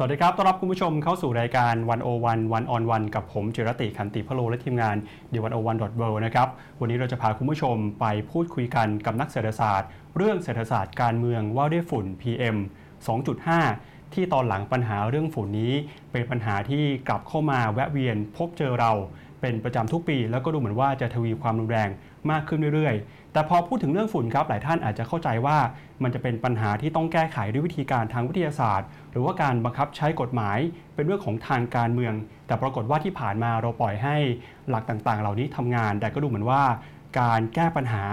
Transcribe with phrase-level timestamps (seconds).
[0.00, 4.96] สวัสดีครับ ต้อนรับคุณผู้ชมเข้าสู่รายการวันโอวันวันออนวันกับผมจิรติขันติพโลและทีมงาน
[5.32, 6.48] ดีวันโอวันดอทเนะครับ
[6.80, 12.56] วันนี้เราจะพาคุณผู้ชมไปพูดคุยกันกับนักเศรษฐศาสตร์ เรื่องเศรษฐศาสตร์การเมืองว่าด้วยฝุ่น PM
[13.36, 15.72] 2.5 ที่ตอนหลังปัญหาเรื่องฝุ่นนี้
[16.12, 18.92] เป็นปัญหาที่กลับเข้ามาแวะเวียนพบเจอเรา
[19.40, 21.88] เป็นประจำทุกปี แล้วก็ดูเหมือนว่าจะทวีความรุนแรง
[22.30, 25.58] มากขึ้นเรื่อยๆ แต่พอพูดถึงเรื่องฝุ่นครับหลายท่านอาจจะเข้าใจว่า
[26.02, 30.58] มันจะเป็นปัญหาที่ต้องแก้ไขด้วยวิธีการทางวิทยาศาสตร์ หรือว่าการบังคับใช้กฎหมาย
[30.94, 32.14] เป็นเรื่องของทางการเมือง
[32.46, 34.16] แต่ปรากฏว่าที่ผ่านมาเราปล่อยให้
[34.68, 36.62] หลักต่างๆ เหล่านี้ทำงาน แต่ก็ดูเหมือนว่า
[37.20, 38.04] การแก้ปัญหา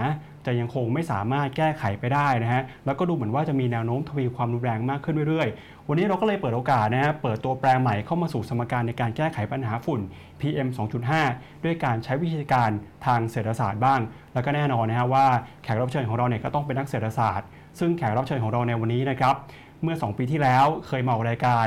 [0.46, 10.00] จะยังคงไม่สามารถแก้ไขไปได้นะฮะแล้วก็ดูเหมือนว่าจะมีแนวโน้มทวีความรุนแรงมากขึ้นเรื่อยๆ วันนี้เราก็เลยเปิดโอกาสนะฮะเปิดตัวแปรใหม่เข้ามาสู่สมการในการแก้ไขปัญหาฝุ่น
[10.40, 10.68] PM
[11.16, 12.70] 2.5 ด้วยการใช้วิธีการ
[13.06, 14.00] ทางเศรษฐศาสตร์บ้าง
[14.34, 15.26] แล้วก็แน่นอนนะฮะว่า
[15.62, 17.46] แขกรับเชิญของเราเนี่ยก็ต้องเป็นนักเศรษฐศาสตร์
[17.78, 19.34] ซึ่งแขกรับเชิญของเราในวันนี้นะครับ
[19.82, 21.66] เมื่อ 2 ปีที่แล้วเคยมาออกรายการ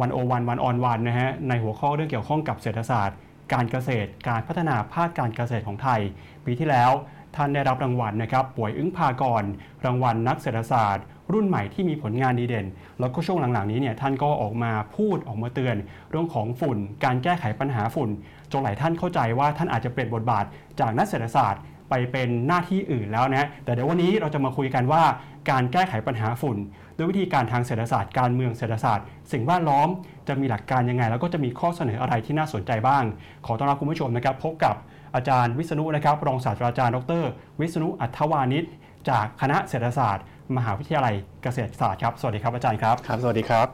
[0.00, 3.16] วันโอวันวันออนวันนะฮะในหัวข้อเรื่องเกี่ยวข้องกับเศรษฐศาสตร์
[3.52, 6.00] การเกษตร การพัฒนาภาคการเกษตรของไทย
[6.46, 6.90] ปีที่แล้ว
[7.36, 9.42] ท่านได้รับรางวัลนะครับป่วยอึ้งพากร
[9.84, 12.66] รางวัลนักเศรษฐศาสตร์ รุ่นใหม่ที่มีผลงานดีเด่น
[13.00, 15.76] แล้วก็ช่วงหลังๆนี้เนี่ยท่านก็ออกมาพูดออกมาเตือน
[16.10, 18.10] เรื่องของฝุ่น การแก้ไขปัญหาฝุ่น
[18.52, 20.44] จนหลายท่านเข้าใจว่าท่านอาจจะเปลี่ยนบทบาท
[20.80, 25.02] จากนักเศรษฐศาสตร์ไปเป็นหน้าที่อื่นแล้วนะแต่เดี๋ยววันนี้เราจะมาคุยกันว่า
[25.50, 26.56] การแก้ไขปัญหาฝุ่น
[26.96, 29.88] ด้วยวิธีการทางเศรษฐศาสตร์การเมืองเศรษฐศาสตร์ สิ่งแวดล้อม
[30.28, 33.02] จะมีหลักการยังไง แล้วก็จะมีข้อเสนออะไรที่น่าสนใจบ้าง
[33.46, 34.74] ขอต้อนรับคุณผู้ชมนะครับพบกับ
[35.14, 37.22] อาจารย์วิษณุนะครับรองศาสตราจารย์ ดร
[37.60, 38.64] วิษณุอัธวานิช
[39.10, 40.24] จากคณะเศรษฐศาสตร์
[40.56, 43.66] มหาวิทยาลัยเกษตรศาสตร์ครับสวัสดีครับอาจารย์ครับครับ สวัสดีครับ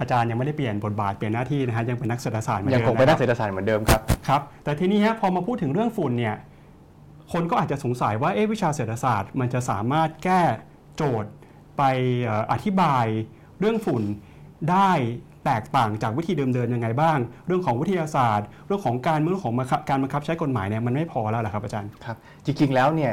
[0.00, 6.36] อาจารย์ยังไม่ได้เปลี่ยนบทบาทเปลี่ยนหน้าที่นะฮะยังเป็นนักเศรษฐศาสตร์เหมือนยังเดิมคงเป็นนักะเศรษฐศาสตร์เหมือนเดิมครับครับแต่ทีนี้ฮะพอมาพูดถึงเรื่องฝุ่นเนี่ย
[7.32, 10.42] คนก็อาจจะสงสัยว่าเอ๊ะวิชาเศรษฐศาสตร์ มันจะสามารถแก้
[10.96, 11.30] โจทย์
[11.78, 11.82] ไป
[12.24, 13.06] เอ่ออธิบาย
[13.60, 14.02] เรื่องฝุ่น
[14.70, 14.90] ได้
[15.44, 23.12] แตกต่างจากวิธีเดิมๆยังไงบ้าง เรื่องของวิทยาศาสตร์ เรื่องของการเมืองของบังคับการบังคับใช้กฎหมายเนี่ยมันไม่พอแล้วเหรอครับอาจารย์ครับจริงๆแล้วเนี่ย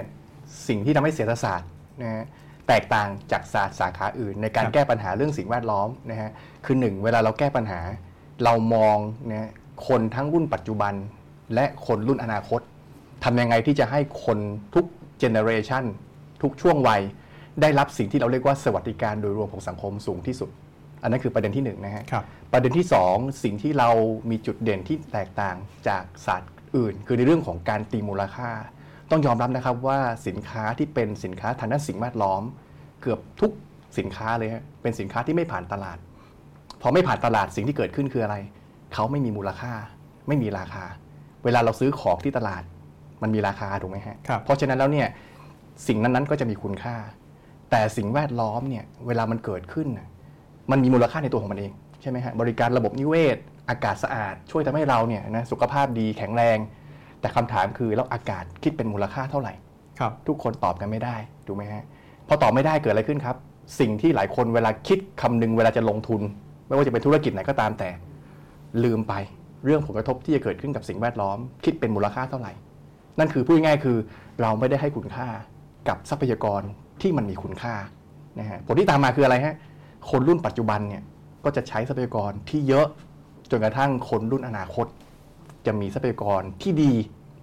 [0.67, 1.69] สิ่งที่ทำให้เศรษฐศาสตร์
[2.01, 2.25] นะฮะ
[2.67, 6.31] แตกต่างจากศาสตร์สาขาอื่น ในการครับแก้ปัญหาเรื่องสิ่งแวดล้อมนะฮะ
[6.65, 7.79] คือหนึ่งเวลาเราแก้ปัญหา
[8.43, 8.97] เรามอง
[9.31, 9.49] นะ
[9.87, 10.93] คนทั้งรุ่นปัจจุบัน
[11.55, 12.61] และคนรุ่นอนาคต
[13.23, 14.39] ทำยังไงที่จะให้คน
[14.73, 14.85] ทุก
[15.19, 15.83] เจเนอเรชัน
[16.41, 17.01] ทุกช่วงวัย
[17.61, 20.49] ได้รับสิ่งที่เราเรียกว่าสวัสดิการโดยรวมของสังคมสูงที่สุด
[21.01, 23.89] อันนั้นคือประเด็นที่หนึ่งนะฮะครับประเด็นที่ 2 สิ่งที่เรา
[24.29, 25.55] มีจุดเด่นที่แตกต่าง
[25.87, 28.49] จากศาสตร์อื่น คือในเรื่องของการตีมูลค่า
[29.11, 32.43] ต้องยอมรับนะครับว่าสินค้าที่เป็นสินค้าทางด้านสิ่งแวดล้อม
[33.01, 33.51] เกือบทุก
[33.97, 35.97] สินค้าเลยฮะเป็นสินค้าที่ไม่ผ่านตลาด
[36.81, 38.35] พอไม่ผ่านตลาดสิ่งที่เกิดขึ้นคืออะไร
[38.93, 39.73] เขาไม่มีมูลค่า
[40.27, 40.85] ไม่มีราคา
[41.43, 42.63] เวลาเราซื้อของที่ตลาด
[43.21, 45.07] มันมีราคาถูกไหมฮะครับเพราะฉะนั้นแล้วเนี่ย
[45.87, 46.95] สิ่งนั้นๆก็จะมีคุณค่า
[47.71, 50.07] แต่สิ่งแวดล้อมเนี่ยเวลามันเกิดขึ้นน่ะ
[50.71, 51.71] มันมีมูลค่าในตัวของมันเอง
[52.01, 53.37] ใช่ไหมฮะบริการระบบนิเวศ
[53.69, 56.57] อากาศสะอาด ช่วยทำให้เราเนี่ยนะสุขภาพดีแข็งแรง
[57.21, 59.53] แต่คำถามคือแล้วอากาศคิดเป็นมูลค่าเท่าไหร่
[59.99, 61.15] ครับทุกคนตอบกันไม่ได้
[61.47, 61.83] ถูกไหมฮะ
[62.27, 63.35] พอตอบไม่ได้เกิดอะไรขึ้นครับ
[63.79, 66.21] สิ่งที่หลายคนเวลาคิดคำนึงเวลาจะลงทุน
[66.67, 67.89] ไม่ว่าจะเป็นธุรกิจไหนก็ตามแต่
[68.83, 69.13] ลืมไป
[69.65, 72.51] เรื่องผลกระทบที่จะเกิดขึ้นกับสิ่งแวดล้อม คิดเป็นมูลค่าเท่าไหร่
[73.19, 73.97] นั่นคือพูดง่ายๆคือ
[74.41, 75.27] เราไม่ได้ให้คุณค่า
[75.87, 76.61] กับทรัพยากร
[77.01, 77.73] ที่มันมีคุณค่า
[78.39, 79.55] นะฮะผลที่ตามมาคืออะไรฮะ
[80.09, 81.03] คนรุ่นปัจจุบันเนี่ย
[81.43, 82.85] ก็จะใช้ทรัพยากรที่เยอะ
[83.51, 84.87] จนกระทั่งคนรุ่นอนาคต
[85.65, 86.91] จะมีทรัพยากรที่ดี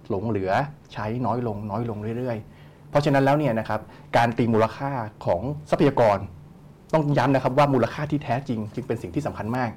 [0.09, 0.51] หลงเหลือ
[0.93, 3.81] ใช้น้อยลงน้อยลงเรื่อย ๆ เพราะฉะนั้นแล้วเนี่ยนะครับ
[4.17, 4.91] การตีมูลค่า
[5.25, 6.17] ของทรัพยากร
[6.93, 9.69] ต้องย้ำนะครับว่ามูลค่าที่แท้จริง จึงเป็นสิ่งที่สำคัญมาก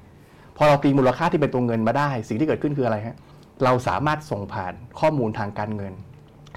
[0.57, 3.17] พอเราตีมูลค่าที่เป็นตัวเงินมาได้ สิ่งที่เกิดขึ้นคืออะไรฮะ
[3.65, 5.93] เราสามารถส่งผ่านข้อมูลทางการเงิน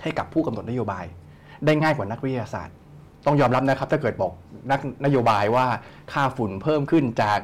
[0.02, 1.06] ให้กับผู้กำหนดนโยบาย
[1.66, 2.76] ได้ง่ายกว่านักวิทยาศาสตร์
[3.26, 4.32] ต้องยอมรับนะครับ ถ้าเกิดบอก
[4.72, 5.68] นักนโยบายว่า
[6.14, 7.40] ค่าฝุ่นเพิ่มขึ้นจาก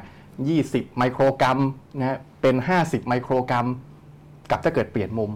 [0.46, 1.58] 20 ไมโครกรัม
[1.98, 3.66] นะฮะเป็น 50 ไมโครกรัม
[4.50, 5.30] กับถ้าเกิดเปลี่ยนมุม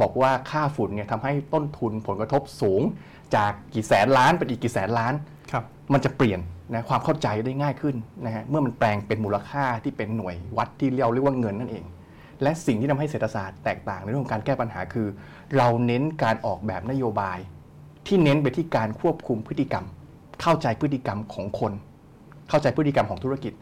[0.00, 2.82] บอกว่าค่าฝุ่นเนี่ยทำให้ต้นทุนผลกระทบสูง
[3.34, 5.14] จากกี่แสนล้านเป็นอีกกี่แสนล้าน
[5.52, 6.40] ครับมันจะเปลี่ยน
[6.72, 11.84] นะความเข้าใจได้ง่ายขึ้นนะฮะเมื่อมันแปลงเป็นมูลค่าที่เป็นหน่วยวัดที่เราเรียกว่าเงินนั่นเอง
[12.42, 15.06] และสิ่งที่ทำให้เศรษฐศาสตร์แตกต่างในเรื่องของการแก้ปัญหาคือ
[15.56, 17.38] เราเน้นการออกแบบนโยบาย
[18.06, 19.84] ที่เน้นไปที่การควบคุมพฤติกรรม
[20.42, 21.72] เข้าใจพฤติกรรมของคน
[22.48, 23.52] เข้าใจพฤติกรรมของธุรกิจ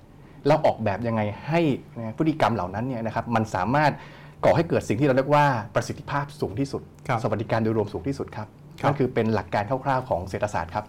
[0.46, 1.60] แล้วออกแบบยังไงให้
[1.98, 3.92] นะพฤติกรรมเหล่านั้นเนี่ยนะครับมันสามารถ
[4.44, 5.44] ก่อให้เกิดสิ่งที่เราเรียกว่า
[5.74, 8.48] ประสิทธิภาพสูงที่สุดครับสวัสดิการโดยรวมสูงที่สุดครับ
[8.80, 10.84] ครับนั่นคือเป็นหลักการคร่าวๆของเศรษฐศาสตร์ครับ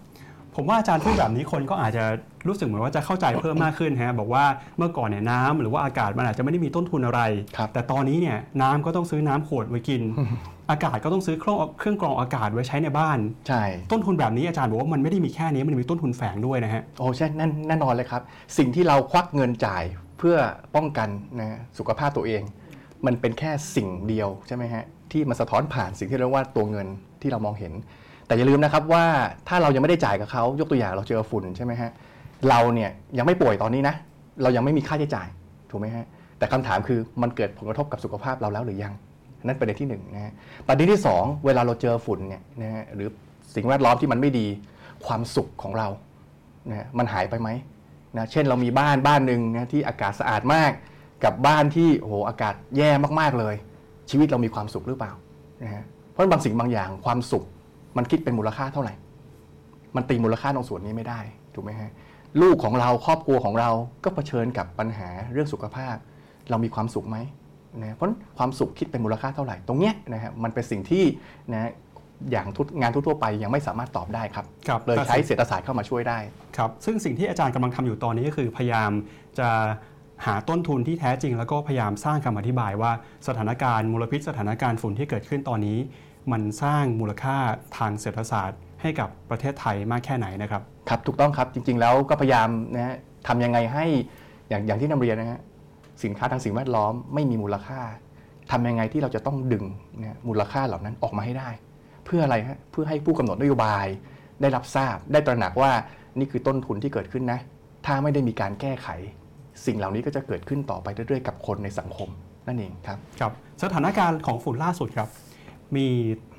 [0.56, 2.04] ผมว่าอาจารย์พูดแบบนี้คนก็อาจจะ
[2.48, 4.46] รู้สึกเหมือนว่าจะเข้าใจเพิ่มมากขึ้นฮะบอกว่า
[4.78, 7.22] เมื่อก่อนเนี่ยน้ำหรือว่าอากาศมันอาจจะไม่ได้มีต้นทุนอะไร
[7.58, 10.02] ครับแต่ตอนนี้เนี่ยน้ำก็ต้องซื้อน้ำขวดไว้กิน
[10.70, 18.22] อากาศก็ต้องซื้อเครื่องเครื่องกรองอากาศไว้ใช้ในบ้านใช่ต้นทุนแบบนี้อาจารย์บอกว่ามันไม่ได้มีแค่นี้มันมีต้นทุนแฝงด้วยนะฮะโอ้ใช่แน่แน่นอนเลยครับ
[18.58, 19.84] สิ่งที่เราควักเงินจ่าย
[20.18, 20.38] เพื่อ
[20.76, 21.10] ป้องกัน
[21.40, 22.42] นะสุขภาพตัวเอง
[23.06, 26.88] มันเป็นแค่สิ่งเดียวใช่ไหมฮะที่มันสะท้อนผ่านสิ่งที่เรียกว่าตัวเงิน
[27.22, 27.74] ที่เรามองเห็น
[28.32, 29.06] แต่อย่าลืมนะครับว่า
[29.48, 31.92] ถ้าเรายังไม่ได้จ่ายกับเขายกตัวอย่างเราเจอฝุ่นใช่ไหมฮะ
[32.50, 33.96] เราเนี่ยยังไม่ป่วยตอนนี้นะ
[34.42, 35.28] เรายังไม่มีค่าใช้จ่าย
[35.70, 36.06] ถูกไหมฮะ
[36.38, 38.94] แต่คำถามคือมันเกิดผลกระทบกับสุขภาพเราแล้วหรือยัง
[39.46, 40.34] นั่นประเด็นที่หนึ่งนะฮะ
[40.68, 43.08] ประเด็นที่สองเวลาเราเจอฝุ่นเนี่ยนะฮะหรือ
[43.56, 44.48] สิ่งแวดล้อมที่มันไม่ดี
[45.06, 45.88] ความสุขของเรา
[46.70, 47.50] นะฮะมันหายไปไหม
[48.18, 50.72] นะเช่นเรามีบ้านบ้านหนึ่งนะที่อากาศสะอาดมาก
[51.24, 52.90] กับบ้านที่โอ้โหอากาศแย่
[53.20, 53.56] มากๆเลย
[54.10, 55.12] ชีวิตเรามีความสุขหรือเปล่า
[55.64, 57.44] นะฮะเพราะบางสิ่งบางอย่างความสุข
[57.98, 58.94] มันคิดเป็นมูลค่าเท่าไหร่
[59.96, 61.20] มันตีมูลค่าตรงส่วนนี้ไม่ได้
[61.56, 61.92] ถูกไหมฮะ
[62.42, 63.70] ลูกของเราครอบครัวของเรา
[64.04, 65.96] ก็เผชิญกับปัญหาเรื่องสุขภาพ
[66.50, 67.18] เรามีความสุขไหม
[67.84, 68.08] นะเพราะ
[68.38, 71.04] ความสุขคิดเป็นมูลค่าเท่าไหร่ตรงเนี้ยนะฮะมันเป็นสิ่งที่
[71.54, 71.72] นะ
[72.32, 76.20] อย่างทุกงานทั่วๆไปยังไม่สามารถตอบได้ครับครับเลยแต่ใช้เศรษฐศาสตร์เข้ามาช่วยได้
[76.58, 78.92] ครับซึ่งสิ่งที่อาจารย์กำลังทำอยู่ตอนนี้ก็คือพยายาม
[79.40, 79.50] จะ
[80.26, 82.92] หาต้นทุนที่แท้จริง แล้วก็พยายามสร้างคำอธิบายว่า
[83.28, 85.78] สถานการณ์มลพิษสถานการณ์ฝุ่นที่เกิดขึ้นตอนนี้
[86.32, 87.38] มันสร้างมูลค่า
[87.78, 92.98] ทางเศรษฐศาสตร์ ให้กับประเทศไทยมากแค่ไหนนะครับครับถูกต้องครับจริง ๆ แล้วก็พยายามนะฮะ
[93.28, 93.86] ทำยังไงให้
[94.50, 95.40] อย่างอย่างที่นำเรียนนะฮะ
[96.04, 97.80] สินค้าทางสิ่งแวดล้อมไม่มีมูลค่า
[98.52, 99.66] ทำยังไงที่เราจะต้องดึง
[100.00, 101.50] นะฮะมูลค่าเหล่านั้นออกมาให้ได้
[102.06, 103.86] เพื่ออะไรฮะเพื่อให้ผู้กำหนดนโยบาย
[104.42, 105.72] ได้รับทราบ ได้ตระหนักว่า
[106.20, 107.40] นี่คือต้นทุนที่เกิดขึ้นนะ
[107.86, 108.88] ถ้าไม่ได้มีการแก้ไข
[109.66, 112.10] สิ่งเหล่านี้ก็จะเกิดขึ้นต่อไปเรื่อยๆ กับคนในสังคม
[112.48, 113.32] นั่นเองครับครับ
[113.64, 115.10] สถานการณ์ของฝุ่นล่าสุดครับ
[115.76, 115.88] มี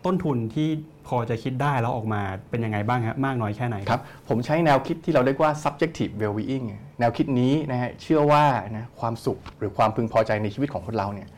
[0.05, 0.69] ต้นทุนที่
[1.08, 6.67] พอจะคิดได้แล้วออกมาเป็นยังไงบ้างฮะมากน้อยแค่ไหนครับ ผมใช้แนวคิดที่เราเรียกว่า subjective well-being
[7.00, 8.44] แนวคิดนี้นะฮะเชื่อว่า
[8.76, 11.29] นะความสุขหรือความพึงพอใจในชีวิตของคนเราเนี่ย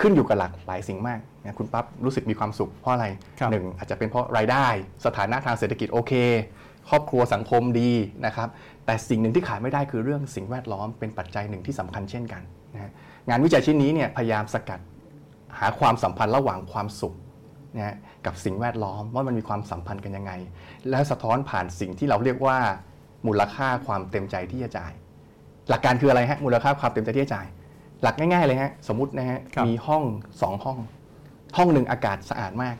[0.00, 3.06] ขึ้นอยู่กับหลากหลายสิ่งมากนะคุณปั๊บรู้สึกมีความสุขเพราะอะไร
[3.40, 4.66] ครับหนึ่งอาจจะเป็นเพราะรายได้
[5.06, 6.12] สถานะทางเศรษฐกิจโอเค
[6.90, 7.92] ครอบครัวสังคมดี
[8.26, 8.48] นะครับ
[8.86, 12.42] แต่สิ่งหนึ่งที่ขาดไม่ได้คือเรื่องสิ่งแวดล้อมเป็นปัจจัยหนึ่งที่สำคัญเช่นกัน
[12.74, 12.90] นะฮะ
[13.28, 14.80] งานวิจัยชิ้นนี้เนี่ยพยายามสกัด
[15.58, 17.14] หาความสัมพันธ์ระหว่างความสุข
[17.76, 17.96] นะฮะ
[18.26, 20.32] กับสิ่งแวดล้อมว่ามันมีความสัมพันธ์กันยังไง
[20.90, 22.58] และสะท้อนผ่านสิ่งที่เราเรียกว่า
[23.26, 24.92] มูลค่าความเต็มใจที่จะจ่าย
[25.68, 27.46] หลักการคืออะไรฮะมูลค่าความเต็มใจที่จะจ่าย
[28.02, 30.02] หลักง่ายๆเลยฮะสมมตินะฮะครับมีห้อง
[30.42, 30.78] สองห้อง
[31.56, 32.76] ห้องหนึ่งอากาศสะอาดมาก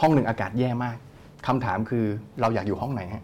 [0.00, 0.96] ห้องหนึ่งอากาศแย่มาก
[1.46, 2.04] คำถามคือ
[2.40, 3.22] เราอยากอยู่ห้องไหนฮะ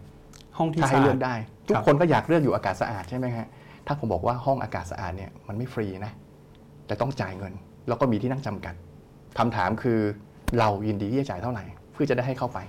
[0.57, 1.35] ห้องที่ถ้าสะให้อาเลืดอกได้
[1.67, 3.47] ทุกครับคนก็อยากเลือกอยู่อากาศสะอาดใช่ไหมฮะ
[3.87, 6.11] ถ้าผมบอกว่าห้องอากาศสะอาดเนี่ยมันไม่ฟรีนะ
[6.87, 7.53] แต่ต้องจ่ายเงิน
[7.87, 8.75] แล้วก็มีที่นั่งจำกัด
[9.39, 9.99] คำถามคือ
[10.59, 11.63] เรายินดีที่จะจ่ายเท่าไหร่
[11.93, 12.59] เพื่อจะได้ให้เข้าไป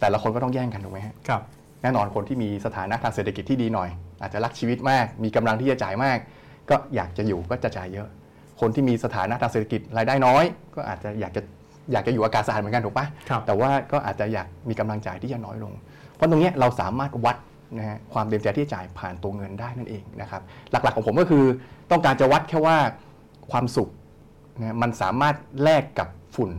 [0.00, 1.42] แต่ละคนก็ต้องแย่งกันถูกไหมฮะครับ
[1.82, 3.88] แน่นอนคนที่มีสถานะทางเศรษฐกิจที่ดีหน่อย
[4.22, 6.18] อาจจะรักชีวิตมาก มีกำลังที่จะจ่ายมาก
[6.70, 8.08] ก็อยากจะอยู่ก็จะจ่ายเยอะ
[8.60, 10.44] คนที่มีสถานะทางเศรษฐกิจรายได้น้อย
[10.74, 11.42] ก็อาจจะอยากจะ
[11.92, 15.72] อยากจะอยู่อากาศสะอาดเหมือนกันถูกปะครับแต่ว่าก็อาจจะอยากมีกำลังจ่ายที่จะน้อยลง
[16.14, 17.36] เพราะตรงเนี้ยเราสามารถวัด
[17.78, 21.44] นะฮะความเต็มใจที่จะจ่ายผ่านตัวเงินได้นั่นเองนะครับหลักๆของผมก็คือ
[21.90, 22.76] ต้องการจะวัดแค่ว่า
[23.50, 23.88] ความสุข
[24.60, 26.50] นะมันสามารถแลกกับฝุ่น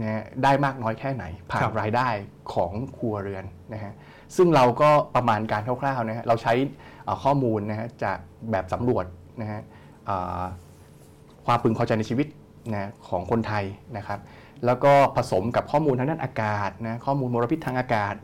[0.00, 2.08] นะฮะได้มากน้อยแค่ไหน ผ่าครันบรายได้
[2.52, 3.92] ของครัวเรือนนะฮะ
[4.36, 6.54] ซึ่งเราก็ประมาณการคร่าวๆนะฮะเราใช้
[7.04, 8.18] เอ่อข้อมูลนะฮะจาก
[8.50, 9.04] แบบสำรวจ
[9.40, 9.60] นะฮะ
[10.06, 10.42] เอ่อ
[11.46, 12.26] ความพึงพอใจในชีวิต
[12.72, 13.64] นะของคนไทย
[13.96, 14.20] นะครับ
[14.66, 18.14] แล้วก็ผสมกับข้อมูลทางด้านอากาศนะข้อมูลมลพิษทางอากาศ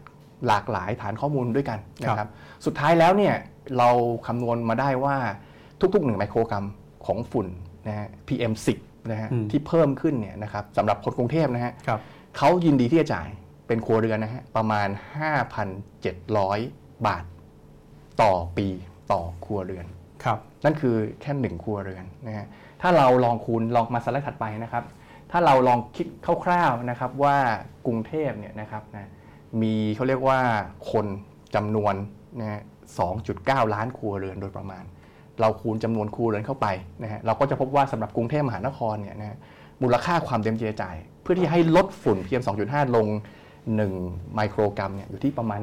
[0.47, 2.31] หลากหลายฐานข้อมูลด้วยกันนะคครัรับบ
[2.67, 3.35] สุดท้ายแล้วเนี่ย
[3.79, 3.89] เรา
[4.27, 5.17] คำนวณมาได้ว่า
[5.81, 6.65] ทุกๆ1ไมโครกรัม
[7.07, 7.47] ของฝุ่น
[7.89, 12.01] นะฮะ PM 10 นะฮะอืมที่เพิ่มขึ้นเนี่ยนะครับสำหรับคนกรุงเทพนะฮะครับ
[12.37, 13.29] เขายินดีที่จะจ่าย
[13.67, 14.89] เป็นครัวเรือนนะฮะประมาณ
[16.13, 17.25] 5,700 บาท
[18.23, 18.69] ต่อปี
[19.13, 19.87] ต่อครัวเรือน
[20.25, 22.47] ครับนั่นคือแค่หนึ่งครัวเรือนนะฮะ
[22.83, 24.85] ถ้าเราลองคูณลองมาสไลด์ถัดไปนะครับ
[25.31, 26.07] ถ้าเราลองคิด
[26.45, 27.37] คร่าวๆนะครับว่า
[27.87, 29.11] กรุงเทพเนี่ยนะครับนะ
[29.63, 30.41] มีเขาเรียกว่า
[30.93, 31.07] คน
[31.55, 31.95] จำนวน
[32.41, 32.61] นะฮะ
[33.17, 34.85] 2.9 ล้านครัวเรือนโดยประมาณ
[35.43, 36.67] เราคูณจำนวนครัวเรือนเข้าไป
[37.03, 39.37] นะฮะเราก็จะพบว่าสำหรับกรุงเทพมหานครเนี่ยนะฮะ
[39.83, 43.07] มูลค่าความเต็มใจจ่าย เพื่อที่ให้ลดฝุ่น PM 2.5 ลง
[43.71, 45.61] 1 ไมโครกรัมเนี่ยอยู่ที่ประมาณ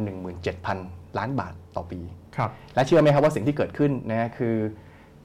[0.58, 2.00] 17,000 ล้านบาทต่อปี
[2.36, 4.56] ครับและเชื่อไหมครับว่าสิ่งที่เกิดขึ้นนะฮะคือ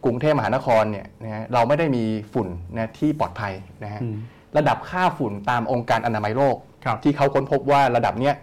[0.04, 3.52] กรุงเทพมหานครเนี่ยนะฮะเราไม่ได้มีฝุ่นนะที่ปลอดภัย
[3.84, 4.16] นะฮะอืม
[4.56, 8.34] ระดับค่าฝุ่นตามองค์การอนามัยโลกครับที่เขาค้นพบว่าระดับเนี้ย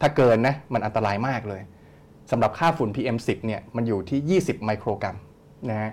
[0.00, 1.62] ถ้าเกินนะมันอันตรายมากเลย
[2.30, 5.16] สำหรับค่าฝุ่น PM 10 เนี่ยมันอยู่ที่ 20 ไมโครกรัม
[5.70, 5.90] นะฮะ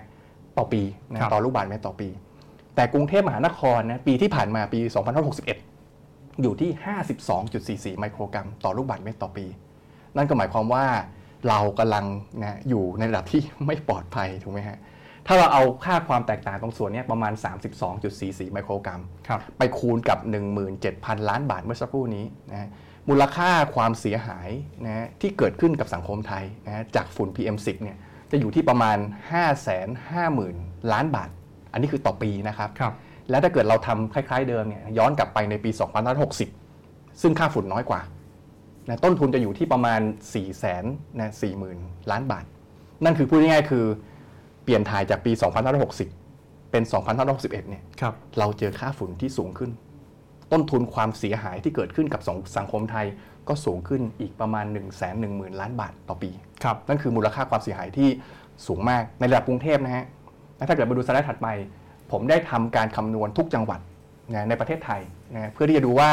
[0.58, 2.08] ต่อปีนะครับต่อลูกบาศก์เมตรต่อปี
[2.74, 4.80] แต่กรุงเทพมหานครนะปีที่ผ่านมาปี
[5.60, 6.70] 2561 อยู่ที่
[7.94, 9.46] 52.44 ไมโครกรัม ต่อลูกบาศก์เมตรต่อปี
[10.16, 10.84] นั่นก็หมายความว่า
[11.48, 12.04] เรากำลัง
[12.42, 14.78] นะอยู่ในระดับที่ไม่ปลอดภัยถูกไหมฮะ
[15.26, 17.32] ถ้าเราเอาค่าความแตกต่างตรงส่วนเนี้ยประมาณ
[17.92, 20.18] 32.44 ไมโครกรัมครับไปคูณกับ
[20.74, 22.68] 17,000 ล้านบาทเมื่อสักครู่นี้นะฮะ
[23.08, 24.48] มูลค่าความเสียหาย
[24.84, 27.96] นะฮะที่เกิดขึ้นกับสังคมไทยนะฮะจากฝุ่น PM10 เนี่ย
[28.30, 29.78] จะอยู่ที่ประมาณ 5 5 0
[30.12, 31.28] 0 0 0 ล้านบาท
[31.72, 32.94] อันนี้คือต่อปีนะครับครับ
[33.30, 35.70] แล้วถ้าเกิดเราทำคล้าย ๆ เดิมเนี่ยย้อนกลับไปในปี
[36.46, 38.00] 2560 ซึ่งค่าฝุ่นน้อยกว่า
[38.88, 41.30] นะต้นทุนจะอยู่ที่ประมาณ 4 0 0 0 0นะ
[41.70, 42.44] 40,000 ล้านบาท
[43.04, 43.84] นั่นคือพูดง่ายๆคือ
[44.64, 45.32] เปลี่ยนถ่ายจากปี
[46.02, 46.82] 2560 เป็น
[47.26, 49.70] 2561 เนี่ยครับเราเจอค่าฝุ่นที่สูงขึ้น
[50.52, 52.20] ต้นทุนความเสียหายที่เกิดขึ้นกับ
[52.56, 53.06] สังคมไทย
[53.48, 54.86] ก็สูงขึ้นอีกประมาณ 1 1 0 0
[55.40, 56.30] 0 0 ล้านบาทต่อปี
[56.64, 58.08] ครับนั่นคือมูลค่าความเสียหายที่
[58.66, 60.04] สูงมากในระดับกรุงเทพนะฮะ
[60.56, 61.48] แล้วถ้าเกิดมาดูสไลด์ถัดไป
[62.12, 63.80] ผมได้ทำการคำนวณทุกจังหวัด
[64.34, 65.00] นะในประเทศไทย
[65.34, 66.10] นะเพื่อที่จะดูว่า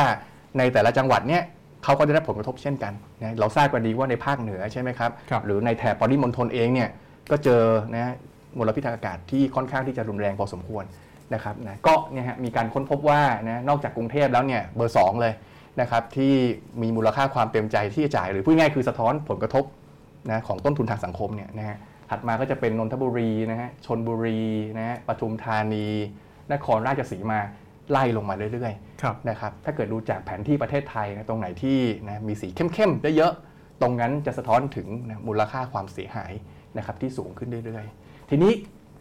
[0.57, 1.43] ในแต่ละจังหวัดเนี่ย
[1.83, 6.89] เขาก็ได้รับผลกระทบเช่นกันนะเราทราบกันดีว่าในภาคเหนือใช่ไหมครับครับหรือในแถบปริมณฑลเองเนี่ย
[7.31, 8.13] ก็เจอนะ
[8.57, 10.83] มลพิษทางอากาศที่ค่อนข้างที่จะรุนแรงพอสมควร
[11.33, 15.33] นะครับนะก็เนี่ยฮะมีการค้นพบว่านะนอกจากกรุงเทพแล้วเนี่ยเบอร์สองเลย
[15.81, 16.33] นะครับที่
[16.81, 19.63] มีมูลค่าความเต็มใจที่จะจ่าย หรือพูดง่ายๆคือสะท้อนผลกระทบ
[20.29, 21.77] นะของต้นทุนทางสังคมเนี่ยนะฮะ
[22.09, 24.39] ถัดมาก็จะเป็นนนทบุรีนะฮะชนบุรี
[24.77, 25.85] นะฮะปทุมธานี
[26.53, 27.39] นครราชสีมา
[27.91, 33.33] ไล่ลงมาเรื่อยครับๆนะครับถ้าเกิดดูจากแผนที่ประเทศไทยนะตรงไหนที่นะมีสีเข้มๆได้เยอะ
[33.81, 36.31] ตรงนั้นจะสะท้อนถึงนะมูลค่าความเสียหาย
[36.77, 38.51] นะครับที่สูงขึ้นเรื่อยๆ ทีนี้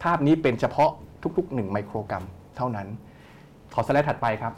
[0.02, 0.90] ภาพนี้เป็นเฉพาะ
[1.36, 2.24] ทุกๆ 1 ไมโครกรัม
[2.56, 2.88] เท่านั้น
[3.74, 4.52] ขอสไลด์ถัดไปครับ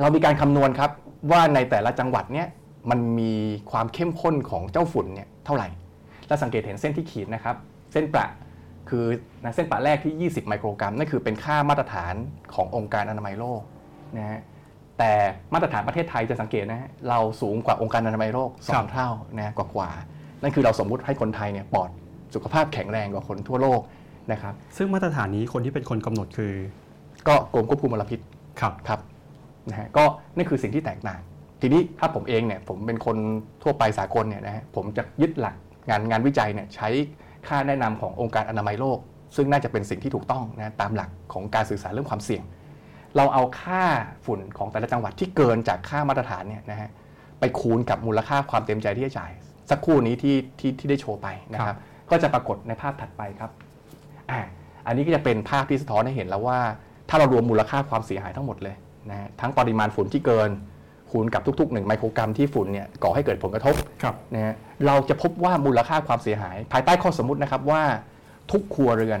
[0.00, 0.90] เรามีการคำนวณครับ
[1.30, 2.48] ว่าในแต่ละจังหวัดเนี่ย
[2.90, 3.32] มันมี
[3.70, 5.68] ความเข้มข้นของเจ้าฝุ่นเนี่ยเท่าไหร่
[6.28, 7.56] และสังเกตเห็นเส้นที่ขีดนะครับ
[7.92, 8.26] เส้นประ
[8.88, 9.04] คือ
[9.42, 12.14] นะเส้นประแรกที่ 20 ไมโครกรัมนั่นคือเป็นค่ามาตรฐาน
[12.54, 13.60] ขององค์การอนามัยโลก
[14.16, 14.40] นะฮะ
[14.98, 15.12] แต่
[15.54, 19.08] มาตรฐานประเทศไทยจะสังเกตนะฮะเราสูงกว่าองค์การอนามัยโลกสอครังบเท่า
[19.38, 21.90] นะกว่ากว่าๆนั่นคือเราสมมุติให้คนไทยเนี่ยปลอด
[22.34, 23.80] สุขภาพแข็งแรงกว่าคนทั่วโลก
[24.32, 26.52] นะครับ ซึ่งมาตรฐานนี้คนที่เป็นคนกำหนดคือ
[27.28, 28.20] ก็กรมควบคุมมลพิษ
[28.60, 29.00] ครับครับ
[29.70, 30.04] นะฮะก็
[30.36, 31.20] นี่คือสิ่งที่แตกต่าง
[31.60, 33.16] ทีนี้ถ้าผมเองเนี่ยผมเป็นคน
[33.62, 35.56] ทั่วไปสากลเนี่ยนะฮะผมจะยึดหลัก
[35.88, 36.88] งานงานวิจัยเนี่ยใช้
[37.48, 38.98] ค่าแนะนำขององค์การอนามัยโลก
[39.36, 42.42] ซึ่งน่าจะเป็นสิ่งที่ถูกต้องนะตามหลักของการสื่อสารเรื่องความเสี่ยง
[43.16, 43.84] เราเอาค่า
[44.24, 46.90] ฝุ่นของแต่ละจังหวัดที่เกินจากค่ามาตรฐานเนี่ยนะฮะ
[47.40, 49.32] ไปคูณกับมูลค่าความเต็มใจที่จะจ่าย
[49.70, 51.76] สักครู่นี้ที่ที่ที่ได้โชว์ไปนะครับ
[52.10, 53.50] ก็จะปรากฏในภาพถัดไปครับ
[54.30, 54.40] อ่า
[54.86, 56.58] อันนี้ก็จะเป็นภาพที่สะท้อนให้เห็นแล้วว่า
[57.08, 58.76] ถ้าเรารวมมูลค่าความเสียหายทั้งหมดเลย
[59.10, 60.50] นะฮะทั้งปริมาณฝุ่นที่เกิน
[61.10, 64.54] คูณกับทุกๆ1ไมโครกรัมที่ฝุ่นเนี่ยก่อให้เกิดผลกระทบครับนะฮะ
[64.86, 67.82] เราจะพบว่ามูลค่าความเสียหาย ภายใต้ข้อสมมุตินะครับว่า
[68.52, 69.20] ทุกครัวเรือน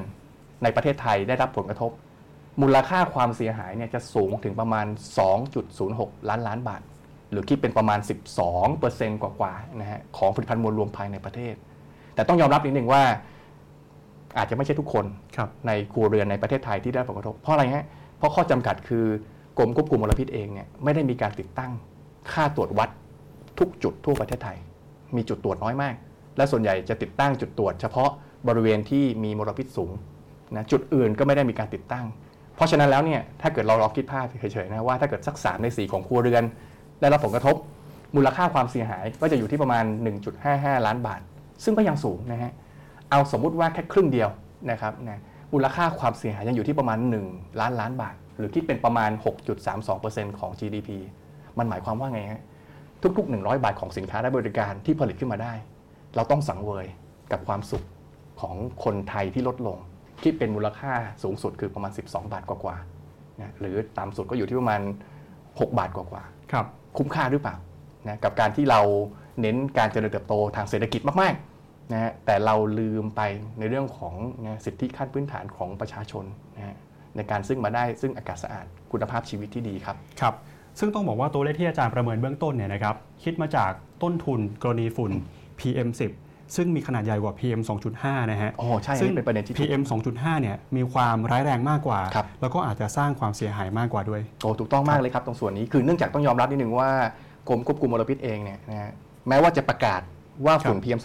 [0.62, 1.90] ในประเทศไทยได้รับผลกระทบ
[2.62, 4.86] มูลค่าความเสียหายเนี่ยจะสูงถึงประมาณ
[5.56, 6.82] 2.06 ล้านล้านบาท
[7.30, 7.98] หรือคิดเป็นประมาณ
[8.60, 11.54] 12%กว่าๆนะฮะของผลิตภัณฑ์มวลรวมภายในประเทศ
[12.14, 13.02] แต่ต้องยอมรับนิดหนึ่งว่า
[14.38, 15.04] อาจจะไม่ใช่ทุกคน
[15.36, 17.86] ครับในครัวเรือนในประเทศไทยที่ได้รับผลกระทบ เพราะอะไรฮะ
[18.18, 19.06] เพราะข้อจำกัดคือ
[19.58, 21.72] กรมควบคุมมลพิษเองเนี่ยไม่ได้มีการติดตั้ง
[22.32, 22.90] ค่าตรวจวัด
[23.58, 24.58] ทุกจุดทั่วประเทศไทย
[25.16, 25.94] มีจุดตรวจน้อยมาก
[26.36, 28.10] และส่วนใหญ่จะติดตั้งจุดตรวจ เฉพาะ
[28.48, 29.92] บริเวณที่มีมลพิษสูง
[30.56, 32.04] นะจุดอื่นก็ไม่ได้มีการติดตั้ง
[32.56, 36.44] เพราะฉะนั้นแล้วเนี่ยถ้าเกิดเราลองคิดภาพเฉยๆนะว่าถ้าเกิดสักสามในสี่ของครัวเรือน
[37.00, 37.56] ได้รับผลกระทบ
[38.16, 39.84] มูลค่าความเสียหายก็จะอยู่ที่ประมาณ
[40.34, 41.20] 1.55 ล้านบาท
[41.64, 42.52] ซึ่งก็ยังสูงนะฮะ
[43.10, 44.28] เอาสมมุติว่าแค่ครึ่งเดียว
[44.70, 45.20] นะครับนะ
[45.52, 46.98] มูลค่าความเสียหายยังอยู่ที่ประมาณ
[47.28, 49.10] 1 ล้านล้านบาท หรือคิดเป็นประมาณ
[49.74, 50.90] 6.32%ของ GDP
[51.58, 52.42] มันหมายความว่าไงฮะ
[53.18, 55.52] ทุก ๆ 100 บาทของสินค้าและบริการที่ผลิตขึ้นมาได้
[56.16, 56.86] เราต้องสังเวย
[57.32, 57.84] กับความสุข
[58.40, 59.78] ของคนไทยที่ลดลง
[60.22, 64.80] คิดเป็นมูลค่าสูงสุดคือประมาณ 12 บาทกว่าๆนะหรือต่ำสุดก็อยู่ที่ประมาณ
[65.30, 66.66] 6 บาทกว่าๆครับ
[66.98, 67.56] คุ้มค่าหรือเปล่า
[68.06, 68.80] นะกับการที่เรา
[69.40, 73.20] เน้นการเจริญเติบโตทางเศรษฐกิจมากๆนะฮะแต่เราลืมไป
[73.58, 74.14] ในเรื่องของ
[74.46, 76.24] นะสิทธิขั้นพื้นฐานของประชาชน
[76.56, 76.76] นะฮะ
[77.16, 80.34] ในการซึ่งมาได้ซึ่งอากาศสะอาดคุณภาพชีวิตที่ดีครับครับ
[80.78, 82.94] ซึ่งต้องบอกว่าตัวเลขที่อาจารย์ประเมินเบื้องต้นเนี่ยนะครับ
[83.24, 83.70] คิดมาจาก
[84.02, 85.10] ต้นทุนกรณีฝุ่น
[85.58, 86.12] PM10
[86.56, 87.60] ซึ่งมีขนาดใหญ่กว่า PM
[87.96, 89.82] 2.5 นะฮะอ๋อใช่ซึ่งอันนี้เป็นประเด็นที่ถูก PM
[90.12, 96.90] 2.5 เนี่ย มีความร้ายแรงมากกว่าครับแล้วก็อาจจะสร้างความเสียหายมากกว่าด้วย โอ้ ถูกต้องมากเลยครับ ตรงส่วนนี้ คือเนื่องจากต้องยอมรับนิดนึงว่า
[97.48, 98.92] กรมควบคุมมลพิษเองเนี่ยนะฮะ
[99.28, 100.00] แม้ว่าจะประกาศ
[100.46, 101.00] ว่าฝุ่น PM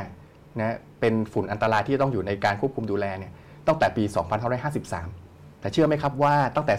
[0.00, 3.32] 2.5 นะ เป็นฝุ่นอันตรายที่ต้องอยู่ในการควบคุมดูแลเนี่ย
[3.66, 4.04] ตั้งแต่ปี
[4.68, 5.27] 2553
[5.60, 6.74] แต่เชื่อไหมครับว่าตั้งแต่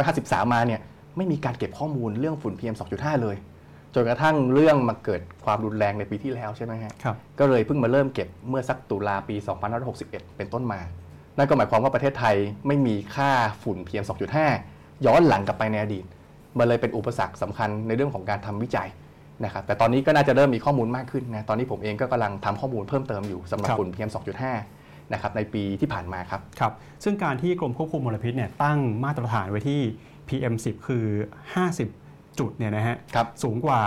[0.00, 0.80] 2553 มาเนี่ย
[1.16, 3.36] ไม่มีการเก็บข้อมูลเรื่องฝุ่น PM 2.5 เลย
[3.94, 9.36] จนกระทั่งเรื่องมาเกิดความรุนแรงในปีที่แล้วใช่ไหมฮะครับก็เลยเพิ่งมาเริ่มเก็บเมื่อสักตุลาปี
[9.86, 10.80] 2561 เป็นต้นมา
[11.38, 12.36] นั่นก็หมายความว่าประเทศไทย
[12.66, 13.30] ไม่มีค่า
[13.62, 14.04] ฝุ่น PM
[14.54, 16.04] 2.5 ย้อนหลังกลับไปในอดีต
[16.58, 18.88] มันเลยเป็นอุปสรรคสำคัญในเรื่องของการทำวิจัย
[19.44, 24.81] นะครับแต่ตอนนี้ก็น่าจะเริ่มมีข้อมูลมากขึ้นนะตอนนี้ผมเองก็กำลังทำข้อมูลเพิ่มเติมอยู่สำหรับครับฝุ่น PM 2.5
[25.12, 26.72] นะครับในปีที่ผ่านมาครับครับ
[27.04, 29.80] ซึ่งการที่กรมควบคุมมลพิษเนี่ยตั้งมาตรฐานไว้ที่
[30.28, 31.04] PM10 คือ
[31.68, 33.82] 50 จุดเนี่ยนะฮะครับสูงกว่า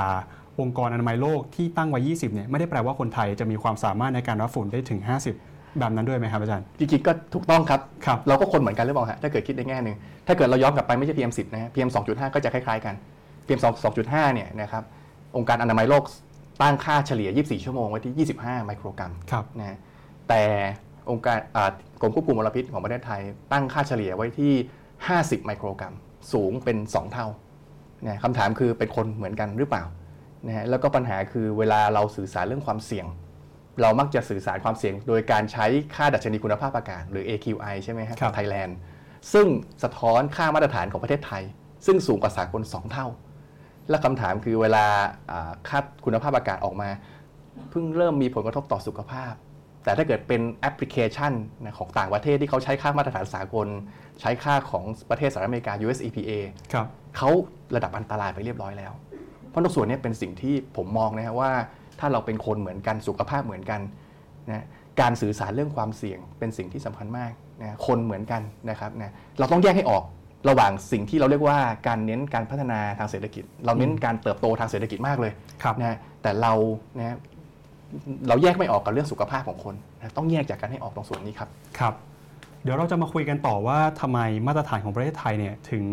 [0.59, 5.01] องค์กรอนามัยโลกที่ตั้งไว้ 20 เนี่ยไม่ได้แปลว่าคนไทยจะมีความสามารถในการรับฝุ่นได้ถึง
[5.39, 9.95] 50 แบบนั้นด้วยไหมครับอาจารย์ จริงๆก็ถูกต้องครับครับเราก็คนเหมือนกันหรือเปล่าฮะถ้าเกิดคิดในแง่หนึ่ง
[10.27, 12.95] ถ้าเกิดเราย้อนกลับไปไม่ใช่ PM 10นะฮะ PM 2.5 ก็จะคล้ายๆกัน
[13.47, 13.65] PM 2
[13.95, 14.83] 2.5เนี่ยนะครับ
[15.37, 16.03] องค์การอนามัยโลก
[16.61, 19.77] ตั้งค่าเฉลี่ย 24 ชั่วโมงไว้ที่ 25 ไมโครกรัมครับนะฮะ
[20.29, 20.43] แต่
[21.11, 21.71] องค์การอ่า
[22.01, 23.21] กรมควบคุมมลพิษของประเทศไทย
[23.51, 24.53] ตั้งค่าเฉลี่ยไว้ที่
[24.99, 25.93] 50 ไมโครกรัม
[26.33, 27.27] สูงเป็น 2 เท่า
[28.05, 29.83] นะคำถามคือเป็นคนเหมือนกันหรือเปล่า
[30.47, 33.05] นะฮะแล้วก็ปัญหาคือเวลาเราสื่อสารเรื่องความเสี่ยง
[33.81, 38.77] เรามักจะสื่อสารความเสี่ยง โดยการใช้ค่าดัชนีคุณภาพอากาศหรือ AQI ใช่ไหมครับครับไทยแลนด์
[39.33, 39.47] ซึ่ง
[39.83, 41.43] สะท้อนค่ามาตรฐานของประเทศไทย
[41.85, 43.07] ซึ่งสูงกว่าสากล2 เท่า
[43.89, 44.85] และคำถามคือเวลา
[45.31, 46.89] อ่าค่าคุณภาพอากาศออกมา
[47.69, 49.33] เพิ่งเริ่มมีผลกระทบต่อสุขภาพ
[49.85, 53.67] แต่ถ้าเกิดเป็นแอปพลิเคชันนะของต่างประเทศที่เขาใช้ค่ามาตรฐานสากล
[54.21, 56.31] ใช้ค่าของประเทศสหรัฐอเมริกา US EPA
[56.73, 56.87] ครับ
[57.17, 57.29] เขา
[57.75, 58.93] ระดับอันตรายไปเรียบร้อยแล้ว
[59.49, 61.51] เพราะตรงส่วนนี้เป็นสิ่งที่ผมมองนะฮะว่า
[61.99, 63.81] ถ้าเราเป็นคนเหมือนกันสุขภาพเหมือนกัน
[64.49, 64.65] นะ
[65.01, 70.03] การสื่อสารเรื่องความเสี่ยงเป็นสิ่งที่สำคัญมากนะคนเหมือนกันนะครับนะเราต้องแยกให้ออก
[70.49, 75.31] ระหว่างสิ่งที่เราเรียกว่าการเน้นการพัฒนาทางเศรษฐกิจ เราเน้นการเติบโตทางเศรษฐกิจมากเลย
[75.63, 76.53] ครับนะฮะแต่เรา
[76.97, 77.17] นะฮะ
[78.27, 81.49] เราแยกไม่ออกกับเรื่องสุขภาพของคนนะต้องแยกจากกันให้ออกตรงส่วนนี้ครับ
[81.79, 81.93] ครับ
[82.63, 85.85] เดี๋ยวเราจะมาคุยกันต่อว่าทำไมมาตรฐานของประเทศไทยเนี่ยถึง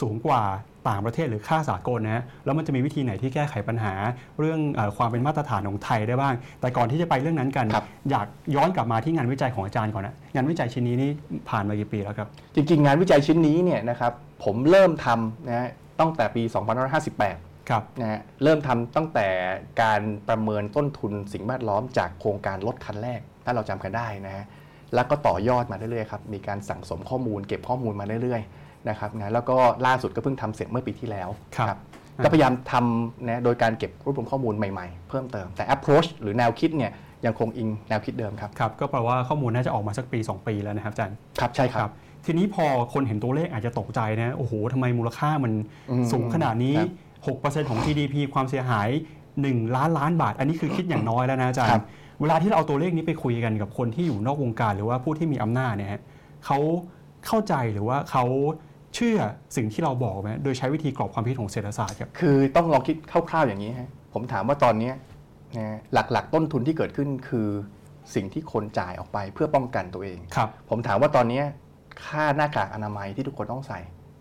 [0.00, 0.42] สูงกว่า
[0.88, 3.92] ต่างประเทศหรือค่าสากลนะฮะแล้วมันจะมีวิธีไหนที่แก้ไขปัญหา
[4.38, 11.10] เรื่องเออความเป็นมาตรฐานของไทยได้บ้าง แต่ก่อนที่จะไปเรื่องนั้นกันครับอยากย้อนกลับมาที่งานวิจัยของอาจารย์ก่อนนะงานวิจัยชิ้นนี้นี่
[11.50, 14.12] ผ่านมากี่ปีแล้วครับ จริงๆ งานวิจัยชิ้นนี้เนี่ยนะครับ
[14.44, 15.68] ผมเริ่มทำนะฮะ
[16.00, 16.54] ตั้งแต่ปี 2558
[16.92, 17.45] ครับ
[18.00, 19.28] นะฮะเริ่มทำตั้งแต่
[19.82, 24.44] การประเมินต้นทุนสิ่งแวดล้อมจากโครงการรถคันแรก ถ้าเราจำกันได้นะฮะ
[24.94, 29.56] แล้วก็ต่อยอดมาเรื่อยๆครับมีการสั่งสมข้อมูล เก็บข้อมูลมาเรื่อยๆนะครับนะแล้วก็
[29.86, 31.78] ล่าสุดก็เพิ่งทำเสร็จเมื่อปีที่แล้วครับ
[32.24, 36.92] ก็พยายามทำนะโดยการเก็บรวบรวมข้อมูลใหม่ๆ เพิ่มเติมแต่ approach หรือแนวคิดเนี่ย
[37.26, 41.90] ยังคงอิงแนวคิดเดิมครับครับ ก็แปลว่าข้อมูลน่าจะออกมาสักปี 2 ปีแล้วนะครับอาจารย์ครับใช่ครับ
[42.26, 45.52] ทีนี้พอคนเห็นตัวเลขอาจจะตกใจนะ โอ้โหทำไมมูลค่ามัน
[45.90, 46.90] อืมสูงขนาดนี้ครับ
[47.26, 48.88] 6%ของ GDP ความเสียหาย
[49.32, 51.84] 1 ล้านล้านบาท อันนี้คือคิดอย่างน้อยแล้วนะอาจารครัย์บ
[52.20, 56.02] เวลาที่เราเอาตัวเลขนี้ไปคุยกันกับคนที่อยู่นอกวงการ หรือว่าผู้ที่มีอำนาจเนี่ยฮะ
[56.46, 56.58] เขา
[57.26, 58.24] เข้าใจหรือว่าเขา
[58.94, 59.18] เชื่อ
[59.56, 62.96] สิ่งที่เราบอกไหมโดยใช้วิธีกรอบความคิดของเศรษฐศาสตร์ครับ คือต้องลองคิด
[63.30, 64.94] คร่าวๆอย่างนี้ฮะผมถามว่าตอนเนี้ย
[65.58, 67.48] นะหลักๆ ต้นทุนที่เกิดขึ้นคือ
[68.14, 71.44] สิ่งที่คนจ่ายออกไปเพื่อป้องกันตัวเองครับ ผมถามว่าตอนเนี้ย
[72.04, 73.80] ค่าหน้ากากอนามัยที่ทุกคนต้องใส่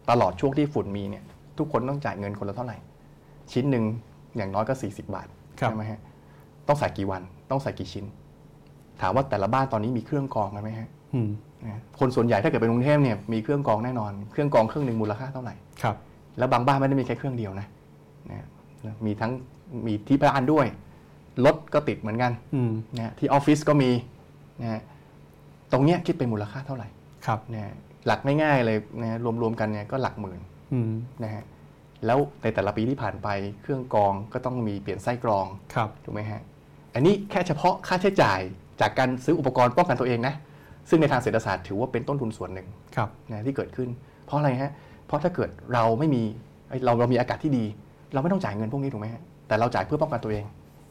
[0.10, 1.24] ตลอดช่วงที่ฝุ่นมีเนี่ย
[1.58, 2.78] ทุกคนต้องจ่ายเงินคนละเท่าไหร่
[3.52, 3.84] ชิ้นหนึ่ง
[4.38, 5.28] อย่างน้อยก็ 40 บาท
[5.60, 6.00] ครับใช่ไหมฮะ
[6.68, 8.06] ต้องใส่กี่วัน ต้องใส่กี่ชิ้น
[9.02, 11.30] ถามว่าแต่ละบ้านตอนนี้มีเครื่องกรองกันไหมฮะอืม
[11.66, 15.96] นะคนส่วนใหญ่ถ้าเกิดเป็นกรุงเทพเนี่ยมีเครื่องกรองแน่นอน เครื่องกรองเครื่องหนึ่งมูลค่าเท่าไหร่ครับ
[16.38, 17.68] แล้วบางบ้านไม่ได้มีแค่เครื่องเดียวนะ
[18.32, 18.48] นะ
[19.06, 19.32] มีทั้ง
[19.88, 20.66] มีที่บ้านด้วย
[21.46, 23.92] รถก็ติดเหมือนกันอืมนะที่ออฟฟิศก็มี
[24.62, 24.82] นะฮะ
[25.72, 26.88] ตรงเนี้ยคิดเป็นมูลค่าเท่าไหร่
[27.26, 27.74] ครับนะฮะ
[28.06, 30.40] หลักง่ายๆเลยนะรวมๆกันเนี่ยก็หลักหมื่น
[30.74, 30.92] อืม
[31.24, 31.44] นะฮะ
[32.06, 33.28] แล้วในแต่ละปีที่ผ่านไป
[33.62, 36.41] เครื่องกรองก็ต้องมีเปลี่ยนไส้กรองครับถูกไหมฮะ
[36.96, 38.39] อันนี้แค่เฉพาะค่าใช้จ่าย
[38.82, 40.34] จากการซื้ออุปกรณ์ป้องกันตัวเองนะ
[40.89, 43.89] ซึ่งในทางเศรษฐศาสตร์ถือว่าเป็นต้นทุนส่วนหนึ่งครับนะที่เกิดขึ้น
[44.26, 44.72] เพราะอะไรฮะ
[45.08, 46.22] เพราะถ้าเกิดเราไม่มี
[46.70, 47.65] เอ้ยเราเรามีอากาศที่ดี
[48.13, 50.44] เราไม่ต้องจ่ายเงินพวกนี้ถูกไหมฮะแต่เราจ่ายเพื่อป้องกันตัวเอง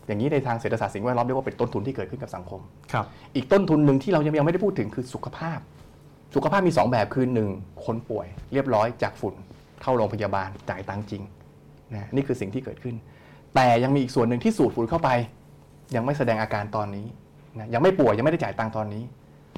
[0.06, 2.60] อย่างนี้ในทางเศรษฐศาสตร์สิ่งแวดล้อมเรียกว่าเป็นต้นทุนที่เกิดขึ้นกับสังคม
[2.92, 5.58] ครับอีกต้นทุนหนึ่งที่เรายังยังไม่ได้พูดถึงคือสุขภาพ
[6.34, 7.48] สุขภาพมี 2 แบบคือหนึ่ง
[7.84, 9.34] คนป่วยเรียบร้อยจากฝุ่น
[9.84, 11.22] เข้าโรงพยาบาลจ่ายตังจริง
[11.94, 12.94] นะนี่คือสิ่งที่เกิดขึ้น
[13.54, 15.10] แต่ยังมีอีกส่วนหนึ่งที่สูดฝุ่นเข้าไป
[15.94, 17.06] ยังไม่แสดงอาการตอนนี้
[17.58, 19.02] นะยังไม่ป่วยยังไม่ได้จ่ายตังตอนนี้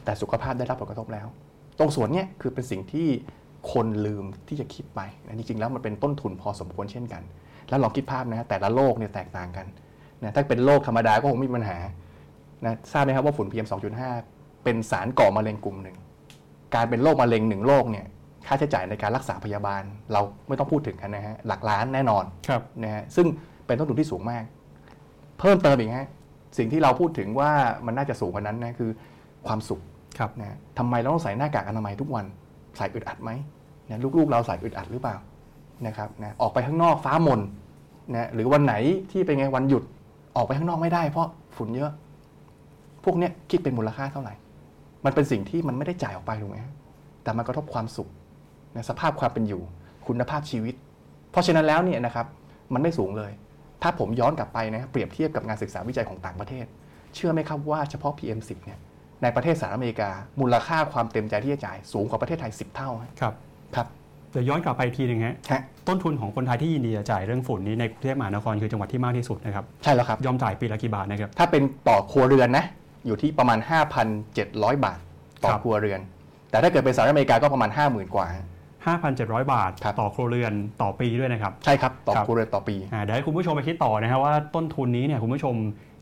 [0.05, 1.27] แต่สุขภาพได้รับผลกระทบแล้ว
[1.79, 3.09] ตรงส่วนนี้คือเป็นสิ่งที่
[3.73, 7.23] คนลืมที่จะคิดไปนะจริงๆแล้วมันเป็นต้นทุนพอสมควรเช่นกัน
[7.69, 9.67] แล้วลองคิดภาพนะแต่ละโรคเนี่ยแตกต่างกัน
[10.23, 11.79] นะถ้าเป็นโรคธรรมดาก็คงไม่มีปัญหา
[12.65, 13.67] นะทราบไหมครับว่าฝุ่น PM
[14.15, 15.97] 2.5 เป็นสารก่อมะเร็งกลุ่มหนึ่ง
[16.75, 18.07] การเป็นโรคมะเร็งหนึ่งโรคเนี่ย
[18.47, 19.83] ค่าใช้จ่ายในการรักษาพยาบาล
[20.13, 23.27] เราไม่ต้องพูดถึงกันนะฮะหลักล้านแน่นอนครับนะฮะซึ่ง
[23.67, 24.45] เป็นต้นทุนที่สูงมาก
[25.41, 26.09] เพิ่มเติมอีกฮะ
[26.59, 27.51] สิ่งที่เราพูดถึงว่า
[27.87, 28.91] มันน่าจะสูงกว่านั้นนะคือ
[29.47, 29.81] ความสุข
[30.19, 32.25] ครับนะทำไมเราต้องใส่หน้ากากอนามัยทุกวัน
[32.77, 33.31] ใส่อึดอัดไหม
[33.89, 35.17] นะลูกๆ เราใส่อึดอัดหรือเปล่า
[35.87, 37.41] นะครับนะออกไปข้างนอกฟ้ามน
[38.15, 38.75] นะหรือวันไหน
[39.13, 39.83] ที่เป็นไงวันหยุด
[40.37, 41.91] ออกไปข้างนอกไม่ได้ เพราะฝุ่นเยอะ
[43.05, 44.35] พวกเนี้ยคิดเป็นมูลค่าเท่าไหร่
[45.05, 46.75] มันเป็นสิ่งที่มันไม่ได้จ่ายออกไปถูกไหมฮะ
[47.23, 48.09] แต่มันกระทบความสุข
[48.77, 49.63] นะสภาพความเป็นอยู่
[50.07, 50.75] คุณภาพชีวิต
[51.31, 52.27] เพราะฉะนั้นแล้วเนี่ยนะครับ
[52.75, 53.33] มันไม่สูงเลย
[53.83, 56.67] ถ้าผมย้อนกลับไปนะครับเปรียบเทียบกับงานศึกษาวิจัยของต่างประเทศ
[57.15, 58.79] เชื่อไหมครับว่าเฉพาะ PM10 เนี่ย
[59.23, 60.11] ในประเทศสหรัฐอเมริกา
[60.41, 63.35] มูลค่าความเต็มใจที่จะจ่ายสูงกว่าประเทศไทย 10 เท่าฮะครับ
[63.77, 63.87] ครับ
[64.33, 72.65] เดี๋ยวย้อนกลับไปอีกทีหนึ่งฮะฮะต้นทุนของคนไทยที่ยินดีจะจ่ายเรื่องฝุ่นนี้ในกรุงเทพมหานครคือจังหวัดที่มากที่สุดนะครับใช่แล้วครับยอมจ่ายปีละกี่บาทนะครับถ้าเป็นต่อครัวเรือนนะ
[73.07, 73.59] อยู่ที่ประมาณ
[74.23, 74.99] 5,700 บาท
[75.45, 76.01] ต่อครับครัวเรือน
[76.51, 78.27] แต่ถ้าเกิดเป็นสหรัฐอเมริกาก็ประมาณ 50,000 กว่า
[78.95, 85.55] 5,700 บาทครับต่อครัวเรือนต่อปีด้วยนะครับ ใช่ครับ ต่อครับครัวเรือนต่อปีอ่าเดี๋ยวให้คุณผู้ชมไปคิดต่อนะครับว่าต้นทุนนี้เนี่ยคุณผู้ชม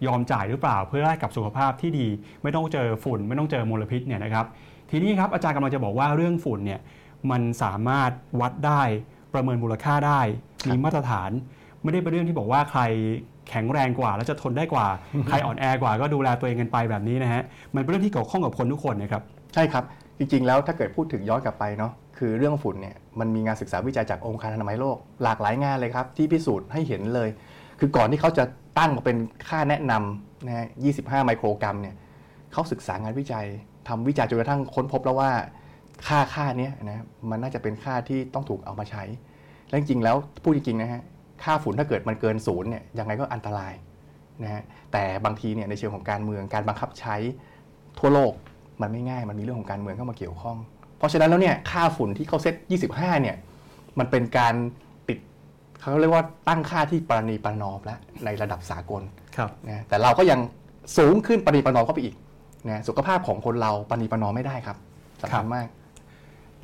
[0.07, 2.07] ยอมจ่ายหรือเปล่าเพื่อได้กับสุขภาพที่ดี
[2.42, 4.47] ไม่ต้องเจอฝุ่น ไม่ต้องเจอมลพิษเนี่ยนะครับ
[4.90, 6.81] ทีนี้ครับอาจารย์กำลังจะบอกว่าเรื่องฝุ่นเนี่ย
[7.31, 8.83] มันสามารถวัดได้
[9.35, 10.20] ประเมินมูลค่าได้
[10.62, 11.31] ครับมีมาตรฐาน
[11.83, 12.81] ไม่ได้เป็นเรื่องที่บอกว่าใคร
[13.49, 14.87] แข็งแรงกว่า แล้วจะทนได้กว่า
[15.29, 17.42] ใครอ่อนแอกว่าก็ดูแลตัวเองกันไปแบบนี้นะฮะ
[17.75, 19.23] มันเป็นเรื่องที่เกี่ยวข้องกับคนทุกคนนะครับ
[19.55, 19.85] ใช่ครับ
[20.18, 27.29] จริงๆแล้วถ้าเกิดพูดถึงย้อนกลับไปเนาะ คือเรื่องฝุ่นเนี่ยมันมีงานศึกษาวิจัยจากองค์การอนามัยโลก หลากหลายงานเลยครับ ที่พิสูจน์ให้เห็นเลย
[27.81, 28.44] คือก่อนที่เขาจะ
[28.79, 29.16] ตั้งมาเป็น
[29.48, 31.94] ค่าแนะนำนะฮะ25 ไมโครกรัมเนี่ย
[32.53, 33.46] เขาศึกษางานวิจัย
[33.88, 35.31] ทำวิจัยจนกระทั่งค้นพบแล้วว่า
[36.07, 39.03] ค่าค่านี้นะมันน่าจะเป็นค่าที่ต้องถูกเอามาใช้
[39.68, 41.03] และจริงๆแล้วพูดจริงๆนะฮะ
[41.44, 43.72] ค่าฝุ่นถ้าเกิดมันเกินศูนย์เนี่ยยังไงก็อันตราย
[44.42, 47.16] นะฮะแต่บางทีเนี่ยในเชิงของการเมืองการบังคับใช้
[47.98, 48.33] ทั่วโลก
[48.83, 50.57] มันไม่ง่าย มันมีเรื่องของการเมืองเข้ามาเกี่ยวข้อง
[51.05, 52.55] ราะฉะนั้นแล้วเนี่ยค่าฝุ่นที่เขาเซต
[52.90, 53.37] 25 เนี่ย
[53.99, 54.55] มันเป็นการ
[55.09, 55.19] ติด
[55.81, 59.03] เขาเรียกว่าตั้งค่าที่ปรณีประนอมแล้วในระดับสากล
[59.37, 60.40] ครับนะแต่เราก็ยัง
[60.99, 62.14] สูงขึ้นปรณีประนอมเข้าไปอีก
[62.71, 64.77] นะสุขภาพของคนเราปรณีประนอมไม่ได้ครับ
[65.23, 65.67] สำคัญมาก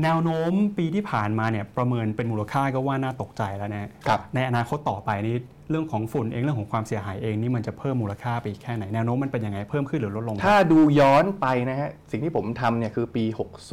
[0.03, 5.37] แนวโน้มปีที่ผ่านมาเนี่ยประเมินเป็นมูลค่าก็ว่าน่าตกใจแล้วนะฮะครับในอนาคตต่อไปนี่
[5.71, 13.25] เรื่องของฝุ่นเองเรื่องของความเสียหายเองนี่มันจะเพิ่มมูลค่าไปอีกแค่ไหนแนวโน้มมันเป็นยังไงเพิ่มขึ้นหรือลดลง ถ้าดูย้อนไปนะฮะสิ่งที่ผมทำเนี่ยคือปี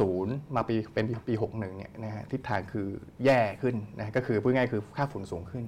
[0.04, 2.88] 60 มาปีเป็นปี 61เนี่ยนะฮะทิศทางคือ
[3.24, 5.64] แย่ขึ้นนะก็คือพูดง่ายๆคือค่าฝุ่นสูงขึ้น